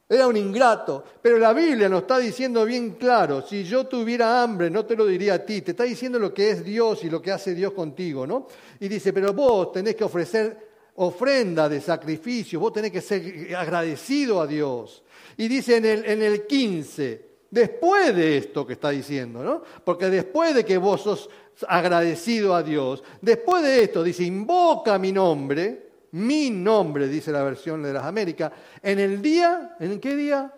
Era 0.07 0.27
un 0.27 0.37
ingrato. 0.37 1.03
Pero 1.21 1.37
la 1.37 1.53
Biblia 1.53 1.89
nos 1.89 2.01
está 2.01 2.19
diciendo 2.19 2.63
bien 2.65 2.91
claro, 2.91 3.41
si 3.41 3.63
yo 3.63 3.87
tuviera 3.87 4.43
hambre, 4.43 4.69
no 4.69 4.85
te 4.85 4.95
lo 4.95 5.05
diría 5.05 5.35
a 5.35 5.45
ti. 5.45 5.61
Te 5.61 5.71
está 5.71 5.83
diciendo 5.83 6.19
lo 6.19 6.33
que 6.33 6.51
es 6.51 6.63
Dios 6.63 7.03
y 7.03 7.09
lo 7.09 7.21
que 7.21 7.31
hace 7.31 7.55
Dios 7.55 7.73
contigo, 7.73 8.27
¿no? 8.27 8.47
Y 8.79 8.87
dice, 8.87 9.13
pero 9.13 9.33
vos 9.33 9.71
tenés 9.71 9.95
que 9.95 10.03
ofrecer 10.03 10.65
ofrenda 10.97 11.67
de 11.67 11.81
sacrificio, 11.81 12.59
vos 12.59 12.71
tenés 12.71 12.91
que 12.91 13.01
ser 13.01 13.53
agradecido 13.55 14.39
a 14.39 14.47
Dios. 14.47 15.03
Y 15.37 15.47
dice 15.47 15.77
en 15.77 15.85
el, 15.85 16.05
en 16.05 16.21
el 16.21 16.45
15, 16.47 17.25
después 17.49 18.15
de 18.15 18.37
esto 18.37 18.65
que 18.65 18.73
está 18.73 18.89
diciendo, 18.91 19.43
¿no? 19.43 19.61
Porque 19.83 20.09
después 20.09 20.55
de 20.55 20.63
que 20.63 20.77
vos 20.77 21.01
sos 21.01 21.29
agradecido 21.67 22.55
a 22.55 22.63
Dios, 22.63 23.03
después 23.21 23.63
de 23.63 23.83
esto 23.83 24.03
dice, 24.03 24.23
invoca 24.23 24.97
mi 24.97 25.11
nombre, 25.11 25.84
mi 26.15 26.49
nombre, 26.49 27.09
dice 27.09 27.29
la 27.29 27.43
versión 27.43 27.83
de 27.83 27.91
las 27.91 28.05
Américas, 28.05 28.49
en 28.81 28.99
el 28.99 29.21
día, 29.21 29.75
¿en 29.81 29.99
qué 29.99 30.15
día? 30.15 30.49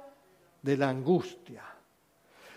De 0.62 0.78
la 0.78 0.90
angustia. 0.90 1.64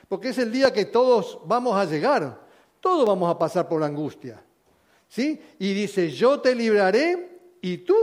Porque 0.06 0.28
es 0.28 0.38
el 0.38 0.52
día 0.52 0.70
que 0.70 0.84
todos 0.84 1.40
vamos 1.46 1.74
a 1.76 1.86
llegar, 1.86 2.38
todos 2.78 3.06
vamos 3.06 3.34
a 3.34 3.38
pasar 3.38 3.66
por 3.66 3.80
la 3.80 3.86
angustia. 3.86 4.42
¿Sí? 5.08 5.40
Y 5.58 5.72
dice, 5.72 6.10
yo 6.10 6.40
te 6.40 6.54
libraré 6.54 7.38
y 7.62 7.78
tú 7.78 7.96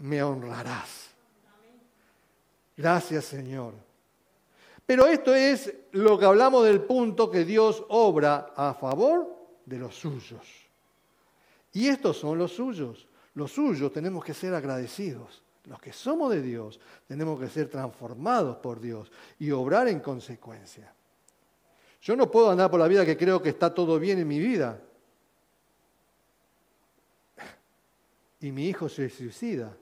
me 0.00 0.22
honrarás. 0.22 1.08
Gracias 2.76 3.24
Señor. 3.24 3.72
Pero 4.84 5.06
esto 5.06 5.34
es 5.34 5.72
lo 5.92 6.18
que 6.18 6.26
hablamos 6.26 6.66
del 6.66 6.82
punto 6.82 7.30
que 7.30 7.46
Dios 7.46 7.82
obra 7.88 8.52
a 8.54 8.74
favor 8.74 9.34
de 9.64 9.78
los 9.78 9.96
suyos. 9.96 10.46
Y 11.72 11.88
estos 11.88 12.18
son 12.18 12.36
los 12.36 12.52
suyos. 12.52 13.06
Los 13.36 13.52
suyos 13.52 13.92
tenemos 13.92 14.24
que 14.24 14.32
ser 14.32 14.54
agradecidos. 14.54 15.42
Los 15.64 15.78
que 15.78 15.92
somos 15.92 16.30
de 16.30 16.40
Dios 16.40 16.80
tenemos 17.06 17.38
que 17.38 17.48
ser 17.48 17.68
transformados 17.68 18.56
por 18.56 18.80
Dios 18.80 19.12
y 19.38 19.50
obrar 19.50 19.88
en 19.88 20.00
consecuencia. 20.00 20.92
Yo 22.00 22.16
no 22.16 22.30
puedo 22.30 22.50
andar 22.50 22.70
por 22.70 22.80
la 22.80 22.88
vida 22.88 23.04
que 23.04 23.16
creo 23.16 23.42
que 23.42 23.50
está 23.50 23.74
todo 23.74 23.98
bien 23.98 24.18
en 24.18 24.26
mi 24.26 24.38
vida. 24.38 24.80
Y 28.40 28.50
mi 28.52 28.68
hijo 28.68 28.88
se 28.88 29.10
suicida. 29.10 29.76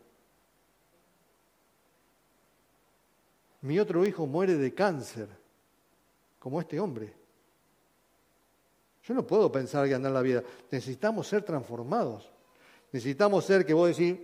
Mi 3.61 3.79
otro 3.79 4.05
hijo 4.05 4.27
muere 4.27 4.57
de 4.57 4.75
cáncer, 4.75 5.29
como 6.41 6.61
este 6.61 6.81
hombre. 6.81 7.15
Yo 9.05 9.15
no 9.15 9.25
puedo 9.25 9.53
pensar 9.53 9.87
que 9.87 9.95
andar 9.95 10.11
la 10.11 10.23
vida. 10.23 10.43
Necesitamos 10.73 11.29
ser 11.29 11.45
transformados. 11.45 12.34
Necesitamos 12.95 13.45
ser 13.45 13.67
que 13.67 13.75
vos 13.75 13.89
decís, 13.89 14.17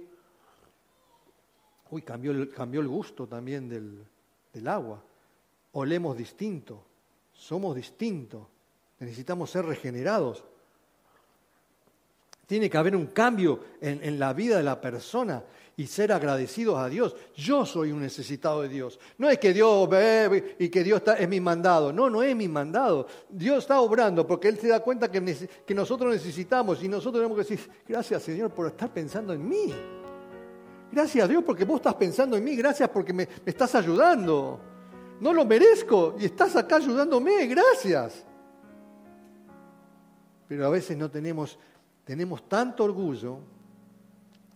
uy, 1.90 2.02
cambió 2.02 2.30
el, 2.30 2.52
el 2.56 2.86
gusto 2.86 3.26
también 3.26 3.68
del, 3.68 4.06
del 4.52 4.68
agua. 4.68 5.02
Olemos 5.72 6.16
distinto. 6.16 6.80
Somos 7.32 7.74
distintos. 7.74 8.46
Necesitamos 9.00 9.50
ser 9.50 9.64
regenerados. 9.64 10.44
Tiene 12.46 12.70
que 12.70 12.78
haber 12.78 12.94
un 12.94 13.06
cambio 13.06 13.58
en, 13.80 14.20
la 14.20 14.32
vida 14.34 14.58
de 14.58 14.62
la 14.62 14.80
persona 14.80 15.42
y 15.80 15.86
ser 15.86 16.12
agradecidos 16.12 16.76
a 16.76 16.90
Dios. 16.90 17.16
Yo 17.34 17.64
soy 17.64 17.90
un 17.90 18.02
necesitado 18.02 18.60
de 18.60 18.68
Dios. 18.68 19.00
No 19.16 19.30
es 19.30 19.38
que 19.38 19.54
Dios 19.54 19.88
ve 19.88 20.56
y 20.58 20.68
que 20.68 20.84
Dios 20.84 21.00
es 21.18 21.26
mi 21.26 21.40
mandado. 21.40 21.90
No, 21.90 22.10
no 22.10 22.22
es 22.22 22.36
mi 22.36 22.48
mandado. 22.48 23.06
Dios 23.30 23.60
está 23.60 23.80
obrando 23.80 24.26
porque 24.26 24.48
Él 24.48 24.58
se 24.58 24.68
da 24.68 24.80
cuenta 24.80 25.10
que, 25.10 25.48
que 25.64 25.74
nosotros 25.74 26.12
necesitamos 26.12 26.82
y 26.82 26.88
nosotros 26.88 27.22
tenemos 27.22 27.34
que 27.34 27.50
decir, 27.50 27.72
gracias 27.88 28.22
Señor 28.22 28.50
por 28.50 28.66
estar 28.66 28.92
pensando 28.92 29.32
en 29.32 29.48
mí. 29.48 29.74
Gracias 30.92 31.24
a 31.24 31.28
Dios 31.28 31.42
porque 31.42 31.64
vos 31.64 31.76
estás 31.76 31.94
pensando 31.94 32.36
en 32.36 32.44
mí. 32.44 32.56
Gracias 32.56 32.86
porque 32.90 33.14
me, 33.14 33.26
me 33.26 33.50
estás 33.50 33.74
ayudando. 33.74 34.60
No 35.18 35.32
lo 35.32 35.46
merezco 35.46 36.14
y 36.20 36.26
estás 36.26 36.56
acá 36.56 36.76
ayudándome. 36.76 37.46
Gracias. 37.46 38.26
Pero 40.46 40.66
a 40.66 40.68
veces 40.68 40.94
no 40.98 41.10
tenemos 41.10 41.58
tenemos 42.04 42.46
tanto 42.46 42.84
orgullo 42.84 43.38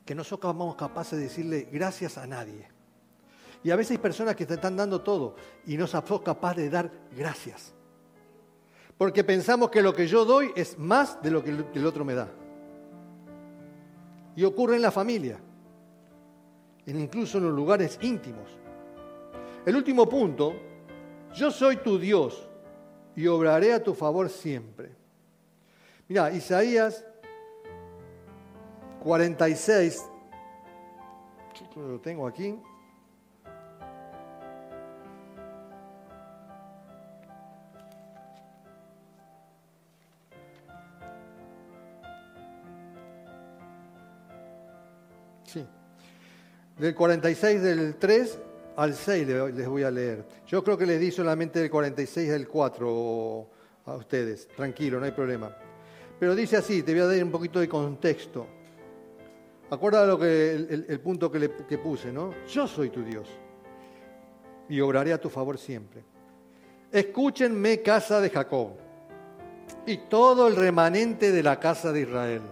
que 0.04 0.14
no 0.14 0.24
somos 0.24 0.76
capaces 0.76 1.18
de 1.18 1.24
decirle 1.24 1.68
gracias 1.72 2.18
a 2.18 2.26
nadie. 2.26 2.68
Y 3.62 3.70
a 3.70 3.76
veces 3.76 3.92
hay 3.92 3.98
personas 3.98 4.36
que 4.36 4.44
te 4.44 4.54
están 4.54 4.76
dando 4.76 5.00
todo 5.00 5.36
y 5.66 5.76
no 5.76 5.86
somos 5.86 6.20
capaces 6.20 6.64
de 6.64 6.70
dar 6.70 6.90
gracias. 7.16 7.72
Porque 8.98 9.24
pensamos 9.24 9.70
que 9.70 9.82
lo 9.82 9.94
que 9.94 10.06
yo 10.06 10.24
doy 10.24 10.52
es 10.54 10.78
más 10.78 11.20
de 11.22 11.30
lo 11.30 11.42
que 11.42 11.50
el 11.50 11.86
otro 11.86 12.04
me 12.04 12.14
da. 12.14 12.28
Y 14.36 14.44
ocurre 14.44 14.76
en 14.76 14.82
la 14.82 14.90
familia, 14.90 15.38
incluso 16.86 17.38
en 17.38 17.44
los 17.44 17.54
lugares 17.54 17.98
íntimos. 18.02 18.50
El 19.64 19.76
último 19.76 20.08
punto, 20.08 20.54
yo 21.34 21.50
soy 21.50 21.78
tu 21.78 21.98
Dios 21.98 22.48
y 23.16 23.26
obraré 23.26 23.72
a 23.72 23.82
tu 23.82 23.94
favor 23.94 24.28
siempre. 24.28 24.94
Mira, 26.08 26.30
Isaías 26.30 27.04
46, 29.04 30.02
lo 31.76 32.00
tengo 32.00 32.26
aquí. 32.26 32.58
Sí. 45.44 45.66
Del 46.78 46.94
46 46.94 47.60
del 47.60 47.96
3 47.96 48.38
al 48.76 48.94
6 48.94 49.26
les 49.26 49.68
voy 49.68 49.82
a 49.82 49.90
leer. 49.90 50.24
Yo 50.46 50.64
creo 50.64 50.78
que 50.78 50.86
les 50.86 50.98
di 50.98 51.10
solamente 51.10 51.58
del 51.58 51.70
46 51.70 52.32
al 52.32 52.48
4 52.48 53.50
a 53.84 53.94
ustedes. 53.96 54.48
Tranquilo, 54.48 54.98
no 54.98 55.04
hay 55.04 55.12
problema. 55.12 55.54
Pero 56.18 56.34
dice 56.34 56.56
así, 56.56 56.82
te 56.82 56.92
voy 56.92 57.02
a 57.02 57.06
dar 57.06 57.22
un 57.22 57.30
poquito 57.30 57.60
de 57.60 57.68
contexto. 57.68 58.53
Acuerda 59.70 60.06
lo 60.06 60.18
que, 60.18 60.52
el, 60.52 61.00
punto 61.00 61.30
que, 61.30 61.38
le, 61.38 61.50
que 61.50 61.78
puse, 61.78 62.12
¿no? 62.12 62.32
Yo 62.46 62.66
soy 62.66 62.90
tu 62.90 63.02
Dios 63.02 63.28
y 64.68 64.80
obraré 64.80 65.12
a 65.12 65.20
tu 65.20 65.28
favor 65.28 65.58
siempre. 65.58 66.04
Escúchenme, 66.92 67.82
casa 67.82 68.20
de 68.20 68.30
Jacob, 68.30 68.72
y 69.86 69.96
todo 70.08 70.46
el 70.46 70.56
remanente 70.56 71.32
de 71.32 71.42
la 71.42 71.58
casa 71.58 71.92
de 71.92 72.02
Israel. 72.02 72.42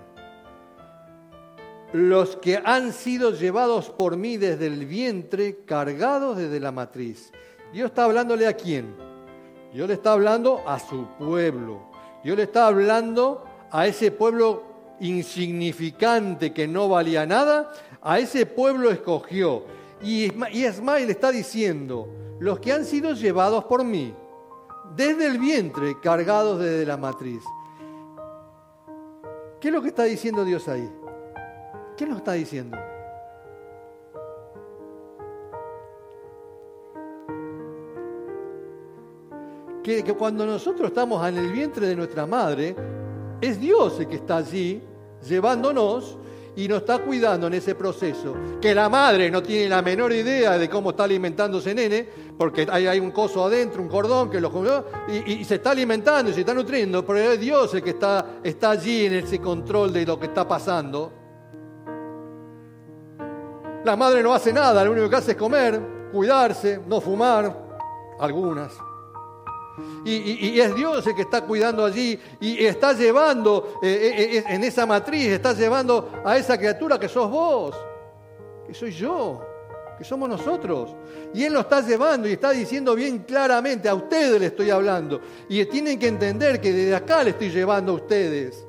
Los 1.92 2.36
que 2.36 2.60
han 2.64 2.92
sido 2.92 3.32
llevados 3.32 3.90
por 3.90 4.16
mí 4.16 4.38
desde 4.38 4.66
el 4.66 4.86
vientre, 4.86 5.64
cargados 5.64 6.38
desde 6.38 6.58
la 6.58 6.72
matriz. 6.72 7.30
Dios 7.72 7.90
está 7.90 8.04
hablándole 8.04 8.46
a 8.46 8.54
quién? 8.54 8.94
Dios 9.72 9.88
le 9.88 9.94
está 9.94 10.12
hablando 10.12 10.62
a 10.66 10.78
su 10.78 11.06
pueblo. 11.18 11.82
Dios 12.24 12.36
le 12.36 12.44
está 12.44 12.66
hablando 12.66 13.44
a 13.70 13.86
ese 13.86 14.10
pueblo 14.10 14.71
insignificante 15.02 16.52
que 16.52 16.68
no 16.68 16.88
valía 16.88 17.26
nada, 17.26 17.72
a 18.00 18.18
ese 18.18 18.46
pueblo 18.46 18.90
escogió. 18.90 19.64
Y 20.00 20.32
Ismael 20.52 21.10
está 21.10 21.30
diciendo, 21.30 22.08
los 22.38 22.60
que 22.60 22.72
han 22.72 22.84
sido 22.84 23.12
llevados 23.12 23.64
por 23.64 23.84
mí, 23.84 24.14
desde 24.96 25.26
el 25.26 25.38
vientre, 25.38 25.98
cargados 26.00 26.60
desde 26.60 26.86
la 26.86 26.96
matriz. 26.96 27.42
¿Qué 29.60 29.68
es 29.68 29.74
lo 29.74 29.82
que 29.82 29.88
está 29.88 30.04
diciendo 30.04 30.44
Dios 30.44 30.68
ahí? 30.68 30.88
¿Qué 31.96 32.06
nos 32.06 32.18
está 32.18 32.32
diciendo? 32.32 32.76
Que, 39.82 40.04
que, 40.04 40.14
cuando 40.14 40.46
nosotros 40.46 40.88
estamos 40.88 41.26
en 41.28 41.38
el 41.38 41.50
vientre 41.50 41.88
de 41.88 41.96
nuestra 41.96 42.24
madre, 42.24 42.76
es 43.40 43.60
Dios 43.60 43.98
el 43.98 44.06
que 44.06 44.16
está 44.16 44.36
allí 44.36 44.80
llevándonos 45.26 46.18
y 46.54 46.68
nos 46.68 46.80
está 46.80 46.98
cuidando 46.98 47.46
en 47.46 47.54
ese 47.54 47.74
proceso. 47.74 48.34
Que 48.60 48.74
la 48.74 48.88
madre 48.88 49.30
no 49.30 49.42
tiene 49.42 49.68
la 49.68 49.82
menor 49.82 50.12
idea 50.12 50.58
de 50.58 50.68
cómo 50.68 50.90
está 50.90 51.04
alimentándose 51.04 51.74
nene, 51.74 52.06
porque 52.36 52.66
hay, 52.70 52.98
un 52.98 53.10
coso 53.10 53.44
adentro, 53.44 53.82
un 53.82 53.88
cordón 53.88 54.30
que 54.30 54.40
lo 54.40 54.50
y, 55.08 55.32
y 55.32 55.44
se 55.44 55.56
está 55.56 55.70
alimentando 55.70 56.30
y 56.30 56.34
se 56.34 56.40
está 56.40 56.54
nutriendo, 56.54 57.04
pero 57.04 57.18
es 57.18 57.40
Dios 57.40 57.74
el 57.74 57.82
que 57.82 57.90
está, 57.90 58.40
está 58.42 58.70
allí 58.70 59.06
en 59.06 59.14
ese 59.14 59.38
control 59.38 59.92
de 59.92 60.04
lo 60.04 60.18
que 60.18 60.26
está 60.26 60.46
pasando. 60.46 61.12
La 63.84 63.96
madre 63.96 64.22
no 64.22 64.32
hace 64.32 64.52
nada, 64.52 64.84
lo 64.84 64.92
único 64.92 65.10
que 65.10 65.16
hace 65.16 65.32
es 65.32 65.36
comer, 65.36 65.80
cuidarse, 66.12 66.80
no 66.86 67.00
fumar, 67.00 67.56
algunas. 68.20 68.72
Y, 70.04 70.60
es 70.60 70.74
Dios 70.74 71.06
el 71.06 71.14
que 71.14 71.22
está 71.22 71.42
cuidando 71.42 71.84
allí 71.84 72.18
y 72.40 72.64
está 72.64 72.92
llevando 72.92 73.78
eh, 73.82 73.88
eh, 73.88 74.36
eh, 74.38 74.44
en 74.48 74.64
esa 74.64 74.84
matriz, 74.84 75.28
está 75.28 75.52
llevando 75.54 76.10
a 76.24 76.36
esa 76.36 76.58
criatura 76.58 76.98
que 76.98 77.08
sos 77.08 77.30
vos, 77.30 77.74
que 78.66 78.74
soy 78.74 78.90
yo, 78.92 79.40
que 79.96 80.04
somos 80.04 80.28
nosotros. 80.28 80.94
Y 81.32 81.44
Él 81.44 81.54
lo 81.54 81.60
está 81.60 81.80
llevando 81.80 82.28
y 82.28 82.32
está 82.32 82.50
diciendo 82.50 82.94
bien 82.94 83.20
claramente, 83.20 83.88
a 83.88 83.94
ustedes 83.94 84.38
le 84.40 84.46
estoy 84.46 84.70
hablando. 84.70 85.20
Y 85.48 85.64
tienen 85.66 85.98
que 85.98 86.08
entender 86.08 86.60
que 86.60 86.72
desde 86.72 86.94
acá 86.94 87.22
le 87.22 87.30
estoy 87.30 87.50
llevando 87.50 87.92
a 87.92 87.94
ustedes. 87.96 88.66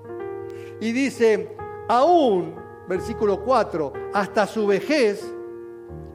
Y 0.79 0.91
dice, 0.91 1.55
aún, 1.89 2.55
versículo 2.87 3.43
4, 3.43 3.93
hasta 4.13 4.47
su 4.47 4.67
vejez, 4.67 5.23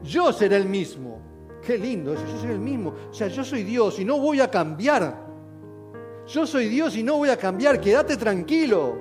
yo 0.03 0.31
seré 0.31 0.55
el 0.55 0.65
mismo 0.65 1.18
Qué 1.65 1.77
lindo 1.77 2.13
eso, 2.13 2.23
yo 2.25 2.41
soy 2.41 2.51
el 2.51 2.59
mismo. 2.59 2.93
O 3.09 3.13
sea, 3.13 3.27
yo 3.27 3.43
soy 3.43 3.63
Dios 3.63 3.99
y 3.99 4.05
no 4.05 4.19
voy 4.19 4.39
a 4.39 4.49
cambiar. 4.49 5.27
Yo 6.27 6.45
soy 6.45 6.69
Dios 6.69 6.95
y 6.95 7.03
no 7.03 7.17
voy 7.17 7.29
a 7.29 7.37
cambiar, 7.37 7.81
quédate 7.81 8.15
tranquilo. 8.15 8.97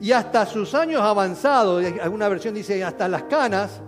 Y 0.00 0.12
hasta 0.12 0.44
sus 0.44 0.74
años 0.74 1.00
avanzados, 1.00 1.84
alguna 2.02 2.28
versión 2.28 2.54
dice 2.54 2.82
hasta 2.84 3.08
las 3.08 3.22
canas, 3.24 3.80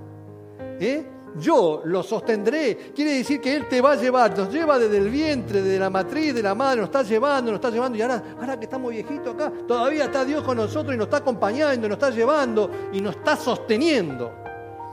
¿eh? 0.80 1.04
yo 1.38 1.82
lo 1.84 2.02
sostendré. 2.02 2.92
Quiere 2.94 3.14
decir 3.14 3.40
que 3.40 3.56
Él 3.56 3.68
te 3.68 3.80
va 3.80 3.92
a 3.92 3.96
llevar, 3.96 4.36
nos 4.36 4.52
lleva 4.52 4.78
desde 4.78 4.98
el 4.98 5.10
vientre, 5.10 5.62
desde 5.62 5.78
la 5.78 5.90
matriz, 5.90 6.34
de 6.34 6.42
la 6.42 6.54
madre, 6.54 6.80
nos 6.80 6.88
está 6.88 7.02
llevando, 7.02 7.50
nos 7.50 7.58
está 7.58 7.70
llevando. 7.70 7.98
Y 7.98 8.02
ahora, 8.02 8.22
ahora 8.38 8.58
que 8.58 8.64
estamos 8.64 8.90
viejitos 8.90 9.34
acá, 9.34 9.52
todavía 9.66 10.04
está 10.04 10.24
Dios 10.24 10.42
con 10.42 10.56
nosotros 10.56 10.94
y 10.94 10.96
nos 10.96 11.06
está 11.06 11.18
acompañando, 11.18 11.88
nos 11.88 11.96
está 11.96 12.10
llevando 12.10 12.70
y 12.92 13.00
nos 13.00 13.16
está 13.16 13.36
sosteniendo. 13.36 14.32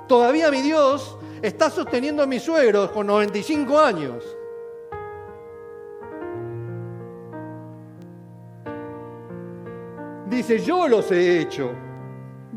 Todavía 0.07 0.51
mi 0.51 0.61
Dios 0.61 1.17
está 1.41 1.69
sosteniendo 1.69 2.23
a 2.23 2.25
mis 2.25 2.41
suegros 2.41 2.91
con 2.91 3.07
95 3.07 3.79
años. 3.79 4.23
Dice, 10.29 10.59
yo 10.59 10.87
los 10.87 11.11
he 11.11 11.39
hecho, 11.39 11.71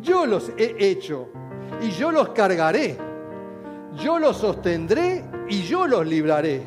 yo 0.00 0.26
los 0.26 0.50
he 0.56 0.74
hecho 0.78 1.28
y 1.80 1.90
yo 1.90 2.10
los 2.10 2.30
cargaré, 2.30 2.96
yo 4.02 4.18
los 4.18 4.36
sostendré 4.38 5.24
y 5.48 5.62
yo 5.62 5.86
los 5.86 6.06
libraré. 6.06 6.64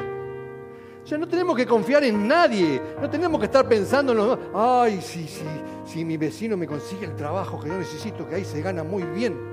Ya 1.05 1.18
no 1.18 1.28
tenemos 1.28 1.55
que 1.57 1.66
confiar 1.66 2.03
en 2.03 2.28
nadie, 2.28 2.82
no 3.01 3.09
tenemos 3.09 3.39
que 3.39 3.47
estar 3.47 3.68
pensando 3.68 4.12
en 4.12 4.18
los... 4.20 4.39
Ay, 4.53 5.01
sí, 5.01 5.28
sí, 5.28 5.43
si 5.86 6.05
mi 6.05 6.16
vecino 6.16 6.55
me 6.55 6.68
consigue 6.68 7.05
el 7.07 7.16
trabajo 7.16 7.59
que 7.59 7.70
yo 7.70 7.78
necesito, 7.78 8.28
que 8.30 8.36
ahí 8.36 8.45
se 8.45 8.62
gana 8.62 8.84
muy 8.84 9.03
bien. 9.03 9.51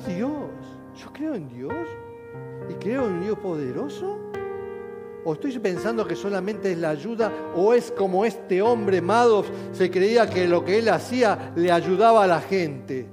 Dios. 0.00 0.50
Yo 0.96 1.12
creo 1.12 1.34
en 1.34 1.48
Dios 1.48 1.74
y 2.68 2.74
creo 2.74 3.06
en 3.06 3.22
Dios 3.22 3.38
poderoso. 3.38 4.18
¿O 5.24 5.32
estoy 5.32 5.58
pensando 5.58 6.06
que 6.06 6.14
solamente 6.14 6.70
es 6.70 6.78
la 6.78 6.90
ayuda? 6.90 7.32
¿O 7.56 7.74
es 7.74 7.90
como 7.90 8.24
este 8.24 8.62
hombre 8.62 9.00
Madoff 9.00 9.48
se 9.72 9.90
creía 9.90 10.30
que 10.30 10.46
lo 10.46 10.64
que 10.64 10.78
él 10.78 10.88
hacía 10.88 11.52
le 11.56 11.72
ayudaba 11.72 12.22
a 12.22 12.26
la 12.28 12.40
gente? 12.40 13.06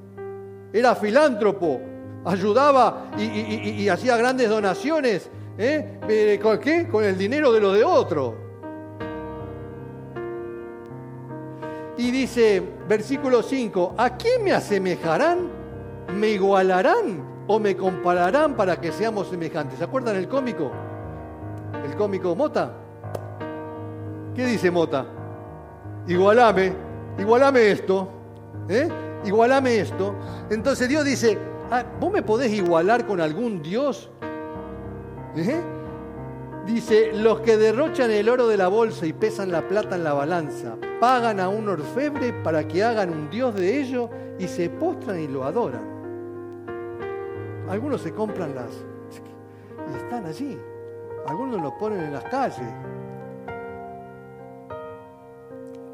Era 0.72 0.96
filántropo, 0.96 1.82
ayudaba 2.24 3.12
y, 3.18 3.88
hacía 3.88 4.16
grandes 4.16 4.50
donaciones. 4.50 5.30
¿eh? 5.58 6.00
eh 6.08 6.40
¿Con 6.42 6.60
qué? 6.60 6.88
Con 6.88 7.04
el 7.04 7.18
dinero 7.18 7.52
de 7.52 7.60
lo 7.60 7.74
de 7.74 7.84
otro. 7.84 8.44
Y 11.98 12.12
dice, 12.12 12.62
versículo 12.88 13.42
5, 13.42 13.96
¿a 13.98 14.18
quién 14.18 14.44
me 14.44 14.52
asemejarán? 14.52 15.63
¿Me 16.18 16.30
igualarán 16.30 17.46
o 17.48 17.60
me 17.60 17.76
compararán 17.76 18.56
para 18.56 18.80
que 18.80 18.92
seamos 18.92 19.28
semejantes? 19.28 19.80
¿Se 19.80 19.84
acuerdan 19.84 20.16
el 20.16 20.28
cómico? 20.28 20.72
El 21.86 21.96
cómico 21.96 22.36
Mota. 22.36 22.72
¿Qué 24.36 24.46
dice 24.46 24.72
Mota? 24.72 25.06
igualame, 26.08 26.74
igualame 27.18 27.72
esto, 27.72 28.08
¿eh? 28.68 28.90
igualame 29.26 29.80
esto. 29.80 30.16
Entonces 30.50 30.90
Dios 30.90 31.06
dice, 31.06 31.38
ah, 31.72 31.84
¿vos 32.00 32.12
me 32.12 32.22
podés 32.22 32.52
igualar 32.52 33.06
con 33.06 33.22
algún 33.22 33.62
Dios? 33.62 34.10
¿Eh? 35.36 35.62
Dice, 36.66 37.12
los 37.14 37.42
que 37.42 37.58
derrochan 37.58 38.10
el 38.12 38.30
oro 38.30 38.48
de 38.48 38.58
la 38.58 38.70
bolsa 38.70 39.06
y 39.06 39.14
pesan 39.14 39.52
la 39.52 39.68
plata 39.68 39.96
en 39.96 40.04
la 40.04 40.14
balanza, 40.14 40.78
pagan 41.00 41.40
a 41.40 41.50
un 41.50 41.68
orfebre 41.68 42.32
para 42.32 42.68
que 42.68 42.84
hagan 42.84 43.10
un 43.10 43.30
Dios 43.30 43.54
de 43.56 43.82
ellos 43.82 44.10
y 44.40 44.48
se 44.48 44.70
postran 44.70 45.20
y 45.20 45.28
lo 45.28 45.44
adoran. 45.44 45.93
Algunos 47.70 48.02
se 48.02 48.14
compran 48.14 48.56
las 48.56 48.72
y 49.92 49.96
están 49.98 50.26
allí. 50.26 50.58
Algunos 51.28 51.62
los 51.62 51.74
ponen 51.74 52.04
en 52.04 52.14
las 52.14 52.24
calles. 52.26 52.68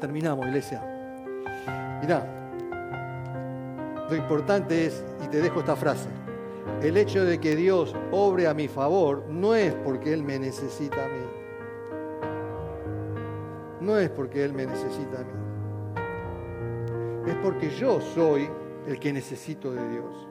Terminamos, 0.00 0.46
iglesia. 0.46 0.82
Mirá, 2.00 2.24
lo 4.08 4.16
importante 4.16 4.86
es, 4.86 5.04
y 5.24 5.28
te 5.28 5.40
dejo 5.40 5.60
esta 5.60 5.76
frase, 5.76 6.08
el 6.82 6.96
hecho 6.96 7.24
de 7.24 7.38
que 7.38 7.54
Dios 7.54 7.94
obre 8.10 8.48
a 8.48 8.54
mi 8.54 8.66
favor 8.66 9.24
no 9.28 9.54
es 9.54 9.74
porque 9.74 10.12
Él 10.12 10.24
me 10.24 10.38
necesita 10.38 11.04
a 11.04 11.08
mí. 11.08 11.24
No 13.80 13.98
es 13.98 14.10
porque 14.10 14.44
Él 14.44 14.52
me 14.52 14.66
necesita 14.66 15.20
a 15.20 15.24
mí. 15.24 15.30
Es 17.30 17.36
porque 17.36 17.70
yo 17.70 18.00
soy 18.00 18.48
el 18.86 18.98
que 18.98 19.12
necesito 19.12 19.72
de 19.72 19.88
Dios. 19.90 20.29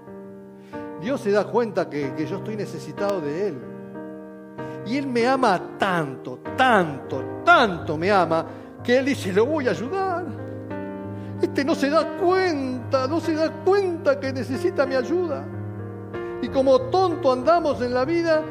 Dios 1.01 1.21
se 1.21 1.31
da 1.31 1.45
cuenta 1.45 1.89
que, 1.89 2.13
yo 2.29 2.37
estoy 2.37 2.55
necesitado 2.55 3.21
de 3.21 3.47
Él. 3.47 3.57
Y 4.85 4.97
Él 4.97 5.07
me 5.07 5.27
ama 5.27 5.77
tanto, 5.77 6.39
tanto, 6.57 7.41
tanto 7.45 7.97
me 7.97 8.11
ama, 8.11 8.45
que 8.83 8.97
Él 8.97 9.05
dice, 9.05 9.31
lo 9.31 9.45
voy 9.45 9.67
a 9.67 9.71
ayudar. 9.71 10.25
Este 11.41 11.63
no 11.63 11.73
se 11.75 11.89
da 11.89 12.17
cuenta, 12.17 13.07
no 13.07 13.19
se 13.19 13.33
da 13.33 13.49
cuenta 13.63 14.19
que 14.19 14.33
necesita 14.33 14.85
mi 14.85 14.95
ayuda. 14.95 15.45
Y 16.41 16.49
como 16.49 16.79
tonto 16.81 17.31
andamos 17.31 17.81
en 17.81 17.93
la 17.93 18.05
vida 18.05 18.43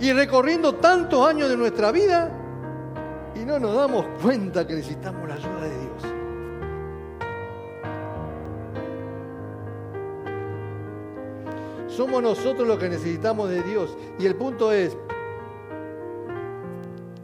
y 0.00 0.12
recorriendo 0.12 0.74
tantos 0.76 1.26
años 1.28 1.48
de 1.48 1.56
nuestra 1.56 1.92
vida 1.92 2.30
y 3.34 3.44
no 3.44 3.58
nos 3.58 3.74
damos 3.74 4.04
cuenta 4.20 4.66
que 4.66 4.74
necesitamos 4.74 5.28
la 5.28 5.34
ayuda 5.34 5.61
Somos 11.96 12.22
nosotros 12.22 12.66
los 12.66 12.78
que 12.78 12.88
necesitamos 12.88 13.50
de 13.50 13.62
Dios. 13.62 13.96
Y 14.18 14.26
el 14.26 14.34
punto 14.34 14.72
es, 14.72 14.96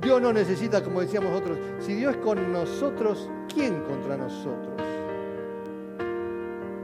Dios 0.03 0.21
no 0.21 0.33
necesita, 0.33 0.83
como 0.85 1.01
decíamos 1.01 1.31
nosotros, 1.31 1.59
si 1.81 1.95
Dios 1.95 2.17
es 2.17 2.23
con 2.23 2.53
nosotros, 2.53 3.31
¿quién 3.53 3.83
contra 3.85 4.17
nosotros? 4.17 4.75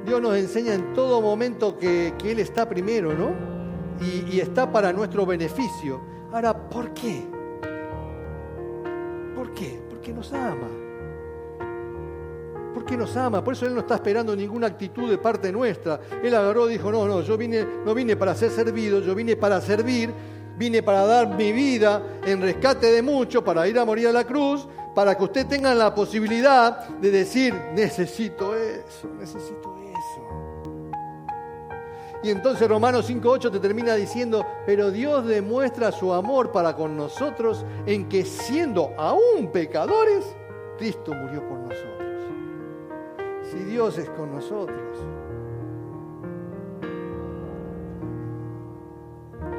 Dios 0.06 0.20
nos 0.20 0.36
enseña 0.36 0.74
en 0.74 0.92
todo 0.92 1.20
momento 1.20 1.78
que, 1.78 2.14
Él 2.24 2.38
está 2.38 2.68
primero, 2.68 3.12
¿no? 3.14 3.32
Y 4.00 4.40
está 4.40 4.70
para 4.70 4.92
nuestro 4.92 5.24
beneficio. 5.24 6.00
Ahora, 6.32 6.68
¿por 6.68 6.92
qué? 6.92 7.22
¿Por 9.34 9.52
qué? 9.52 9.80
Porque 9.88 10.12
nos 10.12 10.32
ama. 10.32 10.83
Porque 12.74 12.96
nos 12.96 13.16
ama, 13.16 13.42
por 13.42 13.54
eso 13.54 13.66
Él 13.66 13.74
no 13.74 13.80
está 13.80 13.94
esperando 13.94 14.34
ninguna 14.34 14.66
actitud 14.66 15.08
de 15.08 15.18
parte 15.18 15.52
nuestra. 15.52 16.00
Él 16.22 16.34
agarró 16.34 16.68
y 16.68 16.72
dijo, 16.72 16.90
no, 16.90 17.06
no, 17.06 17.20
yo 17.20 17.36
vine, 17.36 17.64
no 17.84 17.94
vine 17.94 18.16
para 18.16 18.34
ser 18.34 18.50
servido, 18.50 19.00
yo 19.00 19.14
vine 19.14 19.36
para 19.36 19.60
servir, 19.60 20.12
vine 20.58 20.82
para 20.82 21.06
dar 21.06 21.28
mi 21.28 21.52
vida 21.52 22.02
en 22.26 22.42
rescate 22.42 22.90
de 22.90 23.02
muchos, 23.02 23.42
para 23.44 23.66
ir 23.68 23.78
a 23.78 23.84
morir 23.84 24.08
a 24.08 24.12
la 24.12 24.24
cruz, 24.24 24.66
para 24.94 25.16
que 25.16 25.24
usted 25.24 25.46
tenga 25.46 25.74
la 25.74 25.94
posibilidad 25.94 26.88
de 26.88 27.10
decir, 27.10 27.54
necesito 27.74 28.56
eso, 28.56 29.08
necesito 29.18 29.74
y 32.24 32.30
entonces 32.30 32.66
Romanos 32.66 33.10
5.8 33.10 33.52
te 33.52 33.60
termina 33.60 33.94
diciendo, 33.96 34.46
pero 34.64 34.90
Dios 34.90 35.26
demuestra 35.26 35.92
su 35.92 36.10
amor 36.10 36.52
para 36.52 36.74
con 36.74 36.96
nosotros 36.96 37.66
en 37.84 38.08
que 38.08 38.24
siendo 38.24 38.94
aún 38.96 39.52
pecadores, 39.52 40.24
Cristo 40.78 41.12
murió 41.12 41.46
por 41.46 41.58
nosotros. 41.58 41.93
Si 43.54 43.64
Dios 43.64 43.98
es 43.98 44.10
con 44.10 44.32
nosotros, 44.32 44.98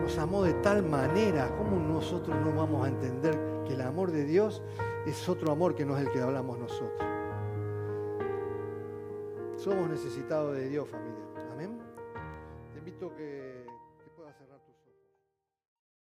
nos 0.02 0.18
amó 0.18 0.44
de 0.44 0.54
tal 0.56 0.84
manera, 0.84 1.50
¿cómo 1.58 1.80
nosotros 1.80 2.36
no 2.44 2.54
vamos 2.54 2.86
a 2.86 2.90
entender 2.90 3.40
que 3.66 3.74
el 3.74 3.82
amor 3.82 4.12
de 4.12 4.26
Dios 4.26 4.62
es 5.06 5.28
otro 5.30 5.52
amor 5.52 5.76
que 5.76 5.86
no 5.86 5.98
es 5.98 6.06
el 6.06 6.12
que 6.12 6.22
hablamos 6.22 6.60
nosotros? 6.60 7.00
Somos 9.56 9.90
necesitados 9.90 10.56
de 10.56 10.70
Dios, 10.70 10.88
familia. 10.90 11.24
Amén 11.54 11.96
invito 12.86 13.16
que 13.16 13.35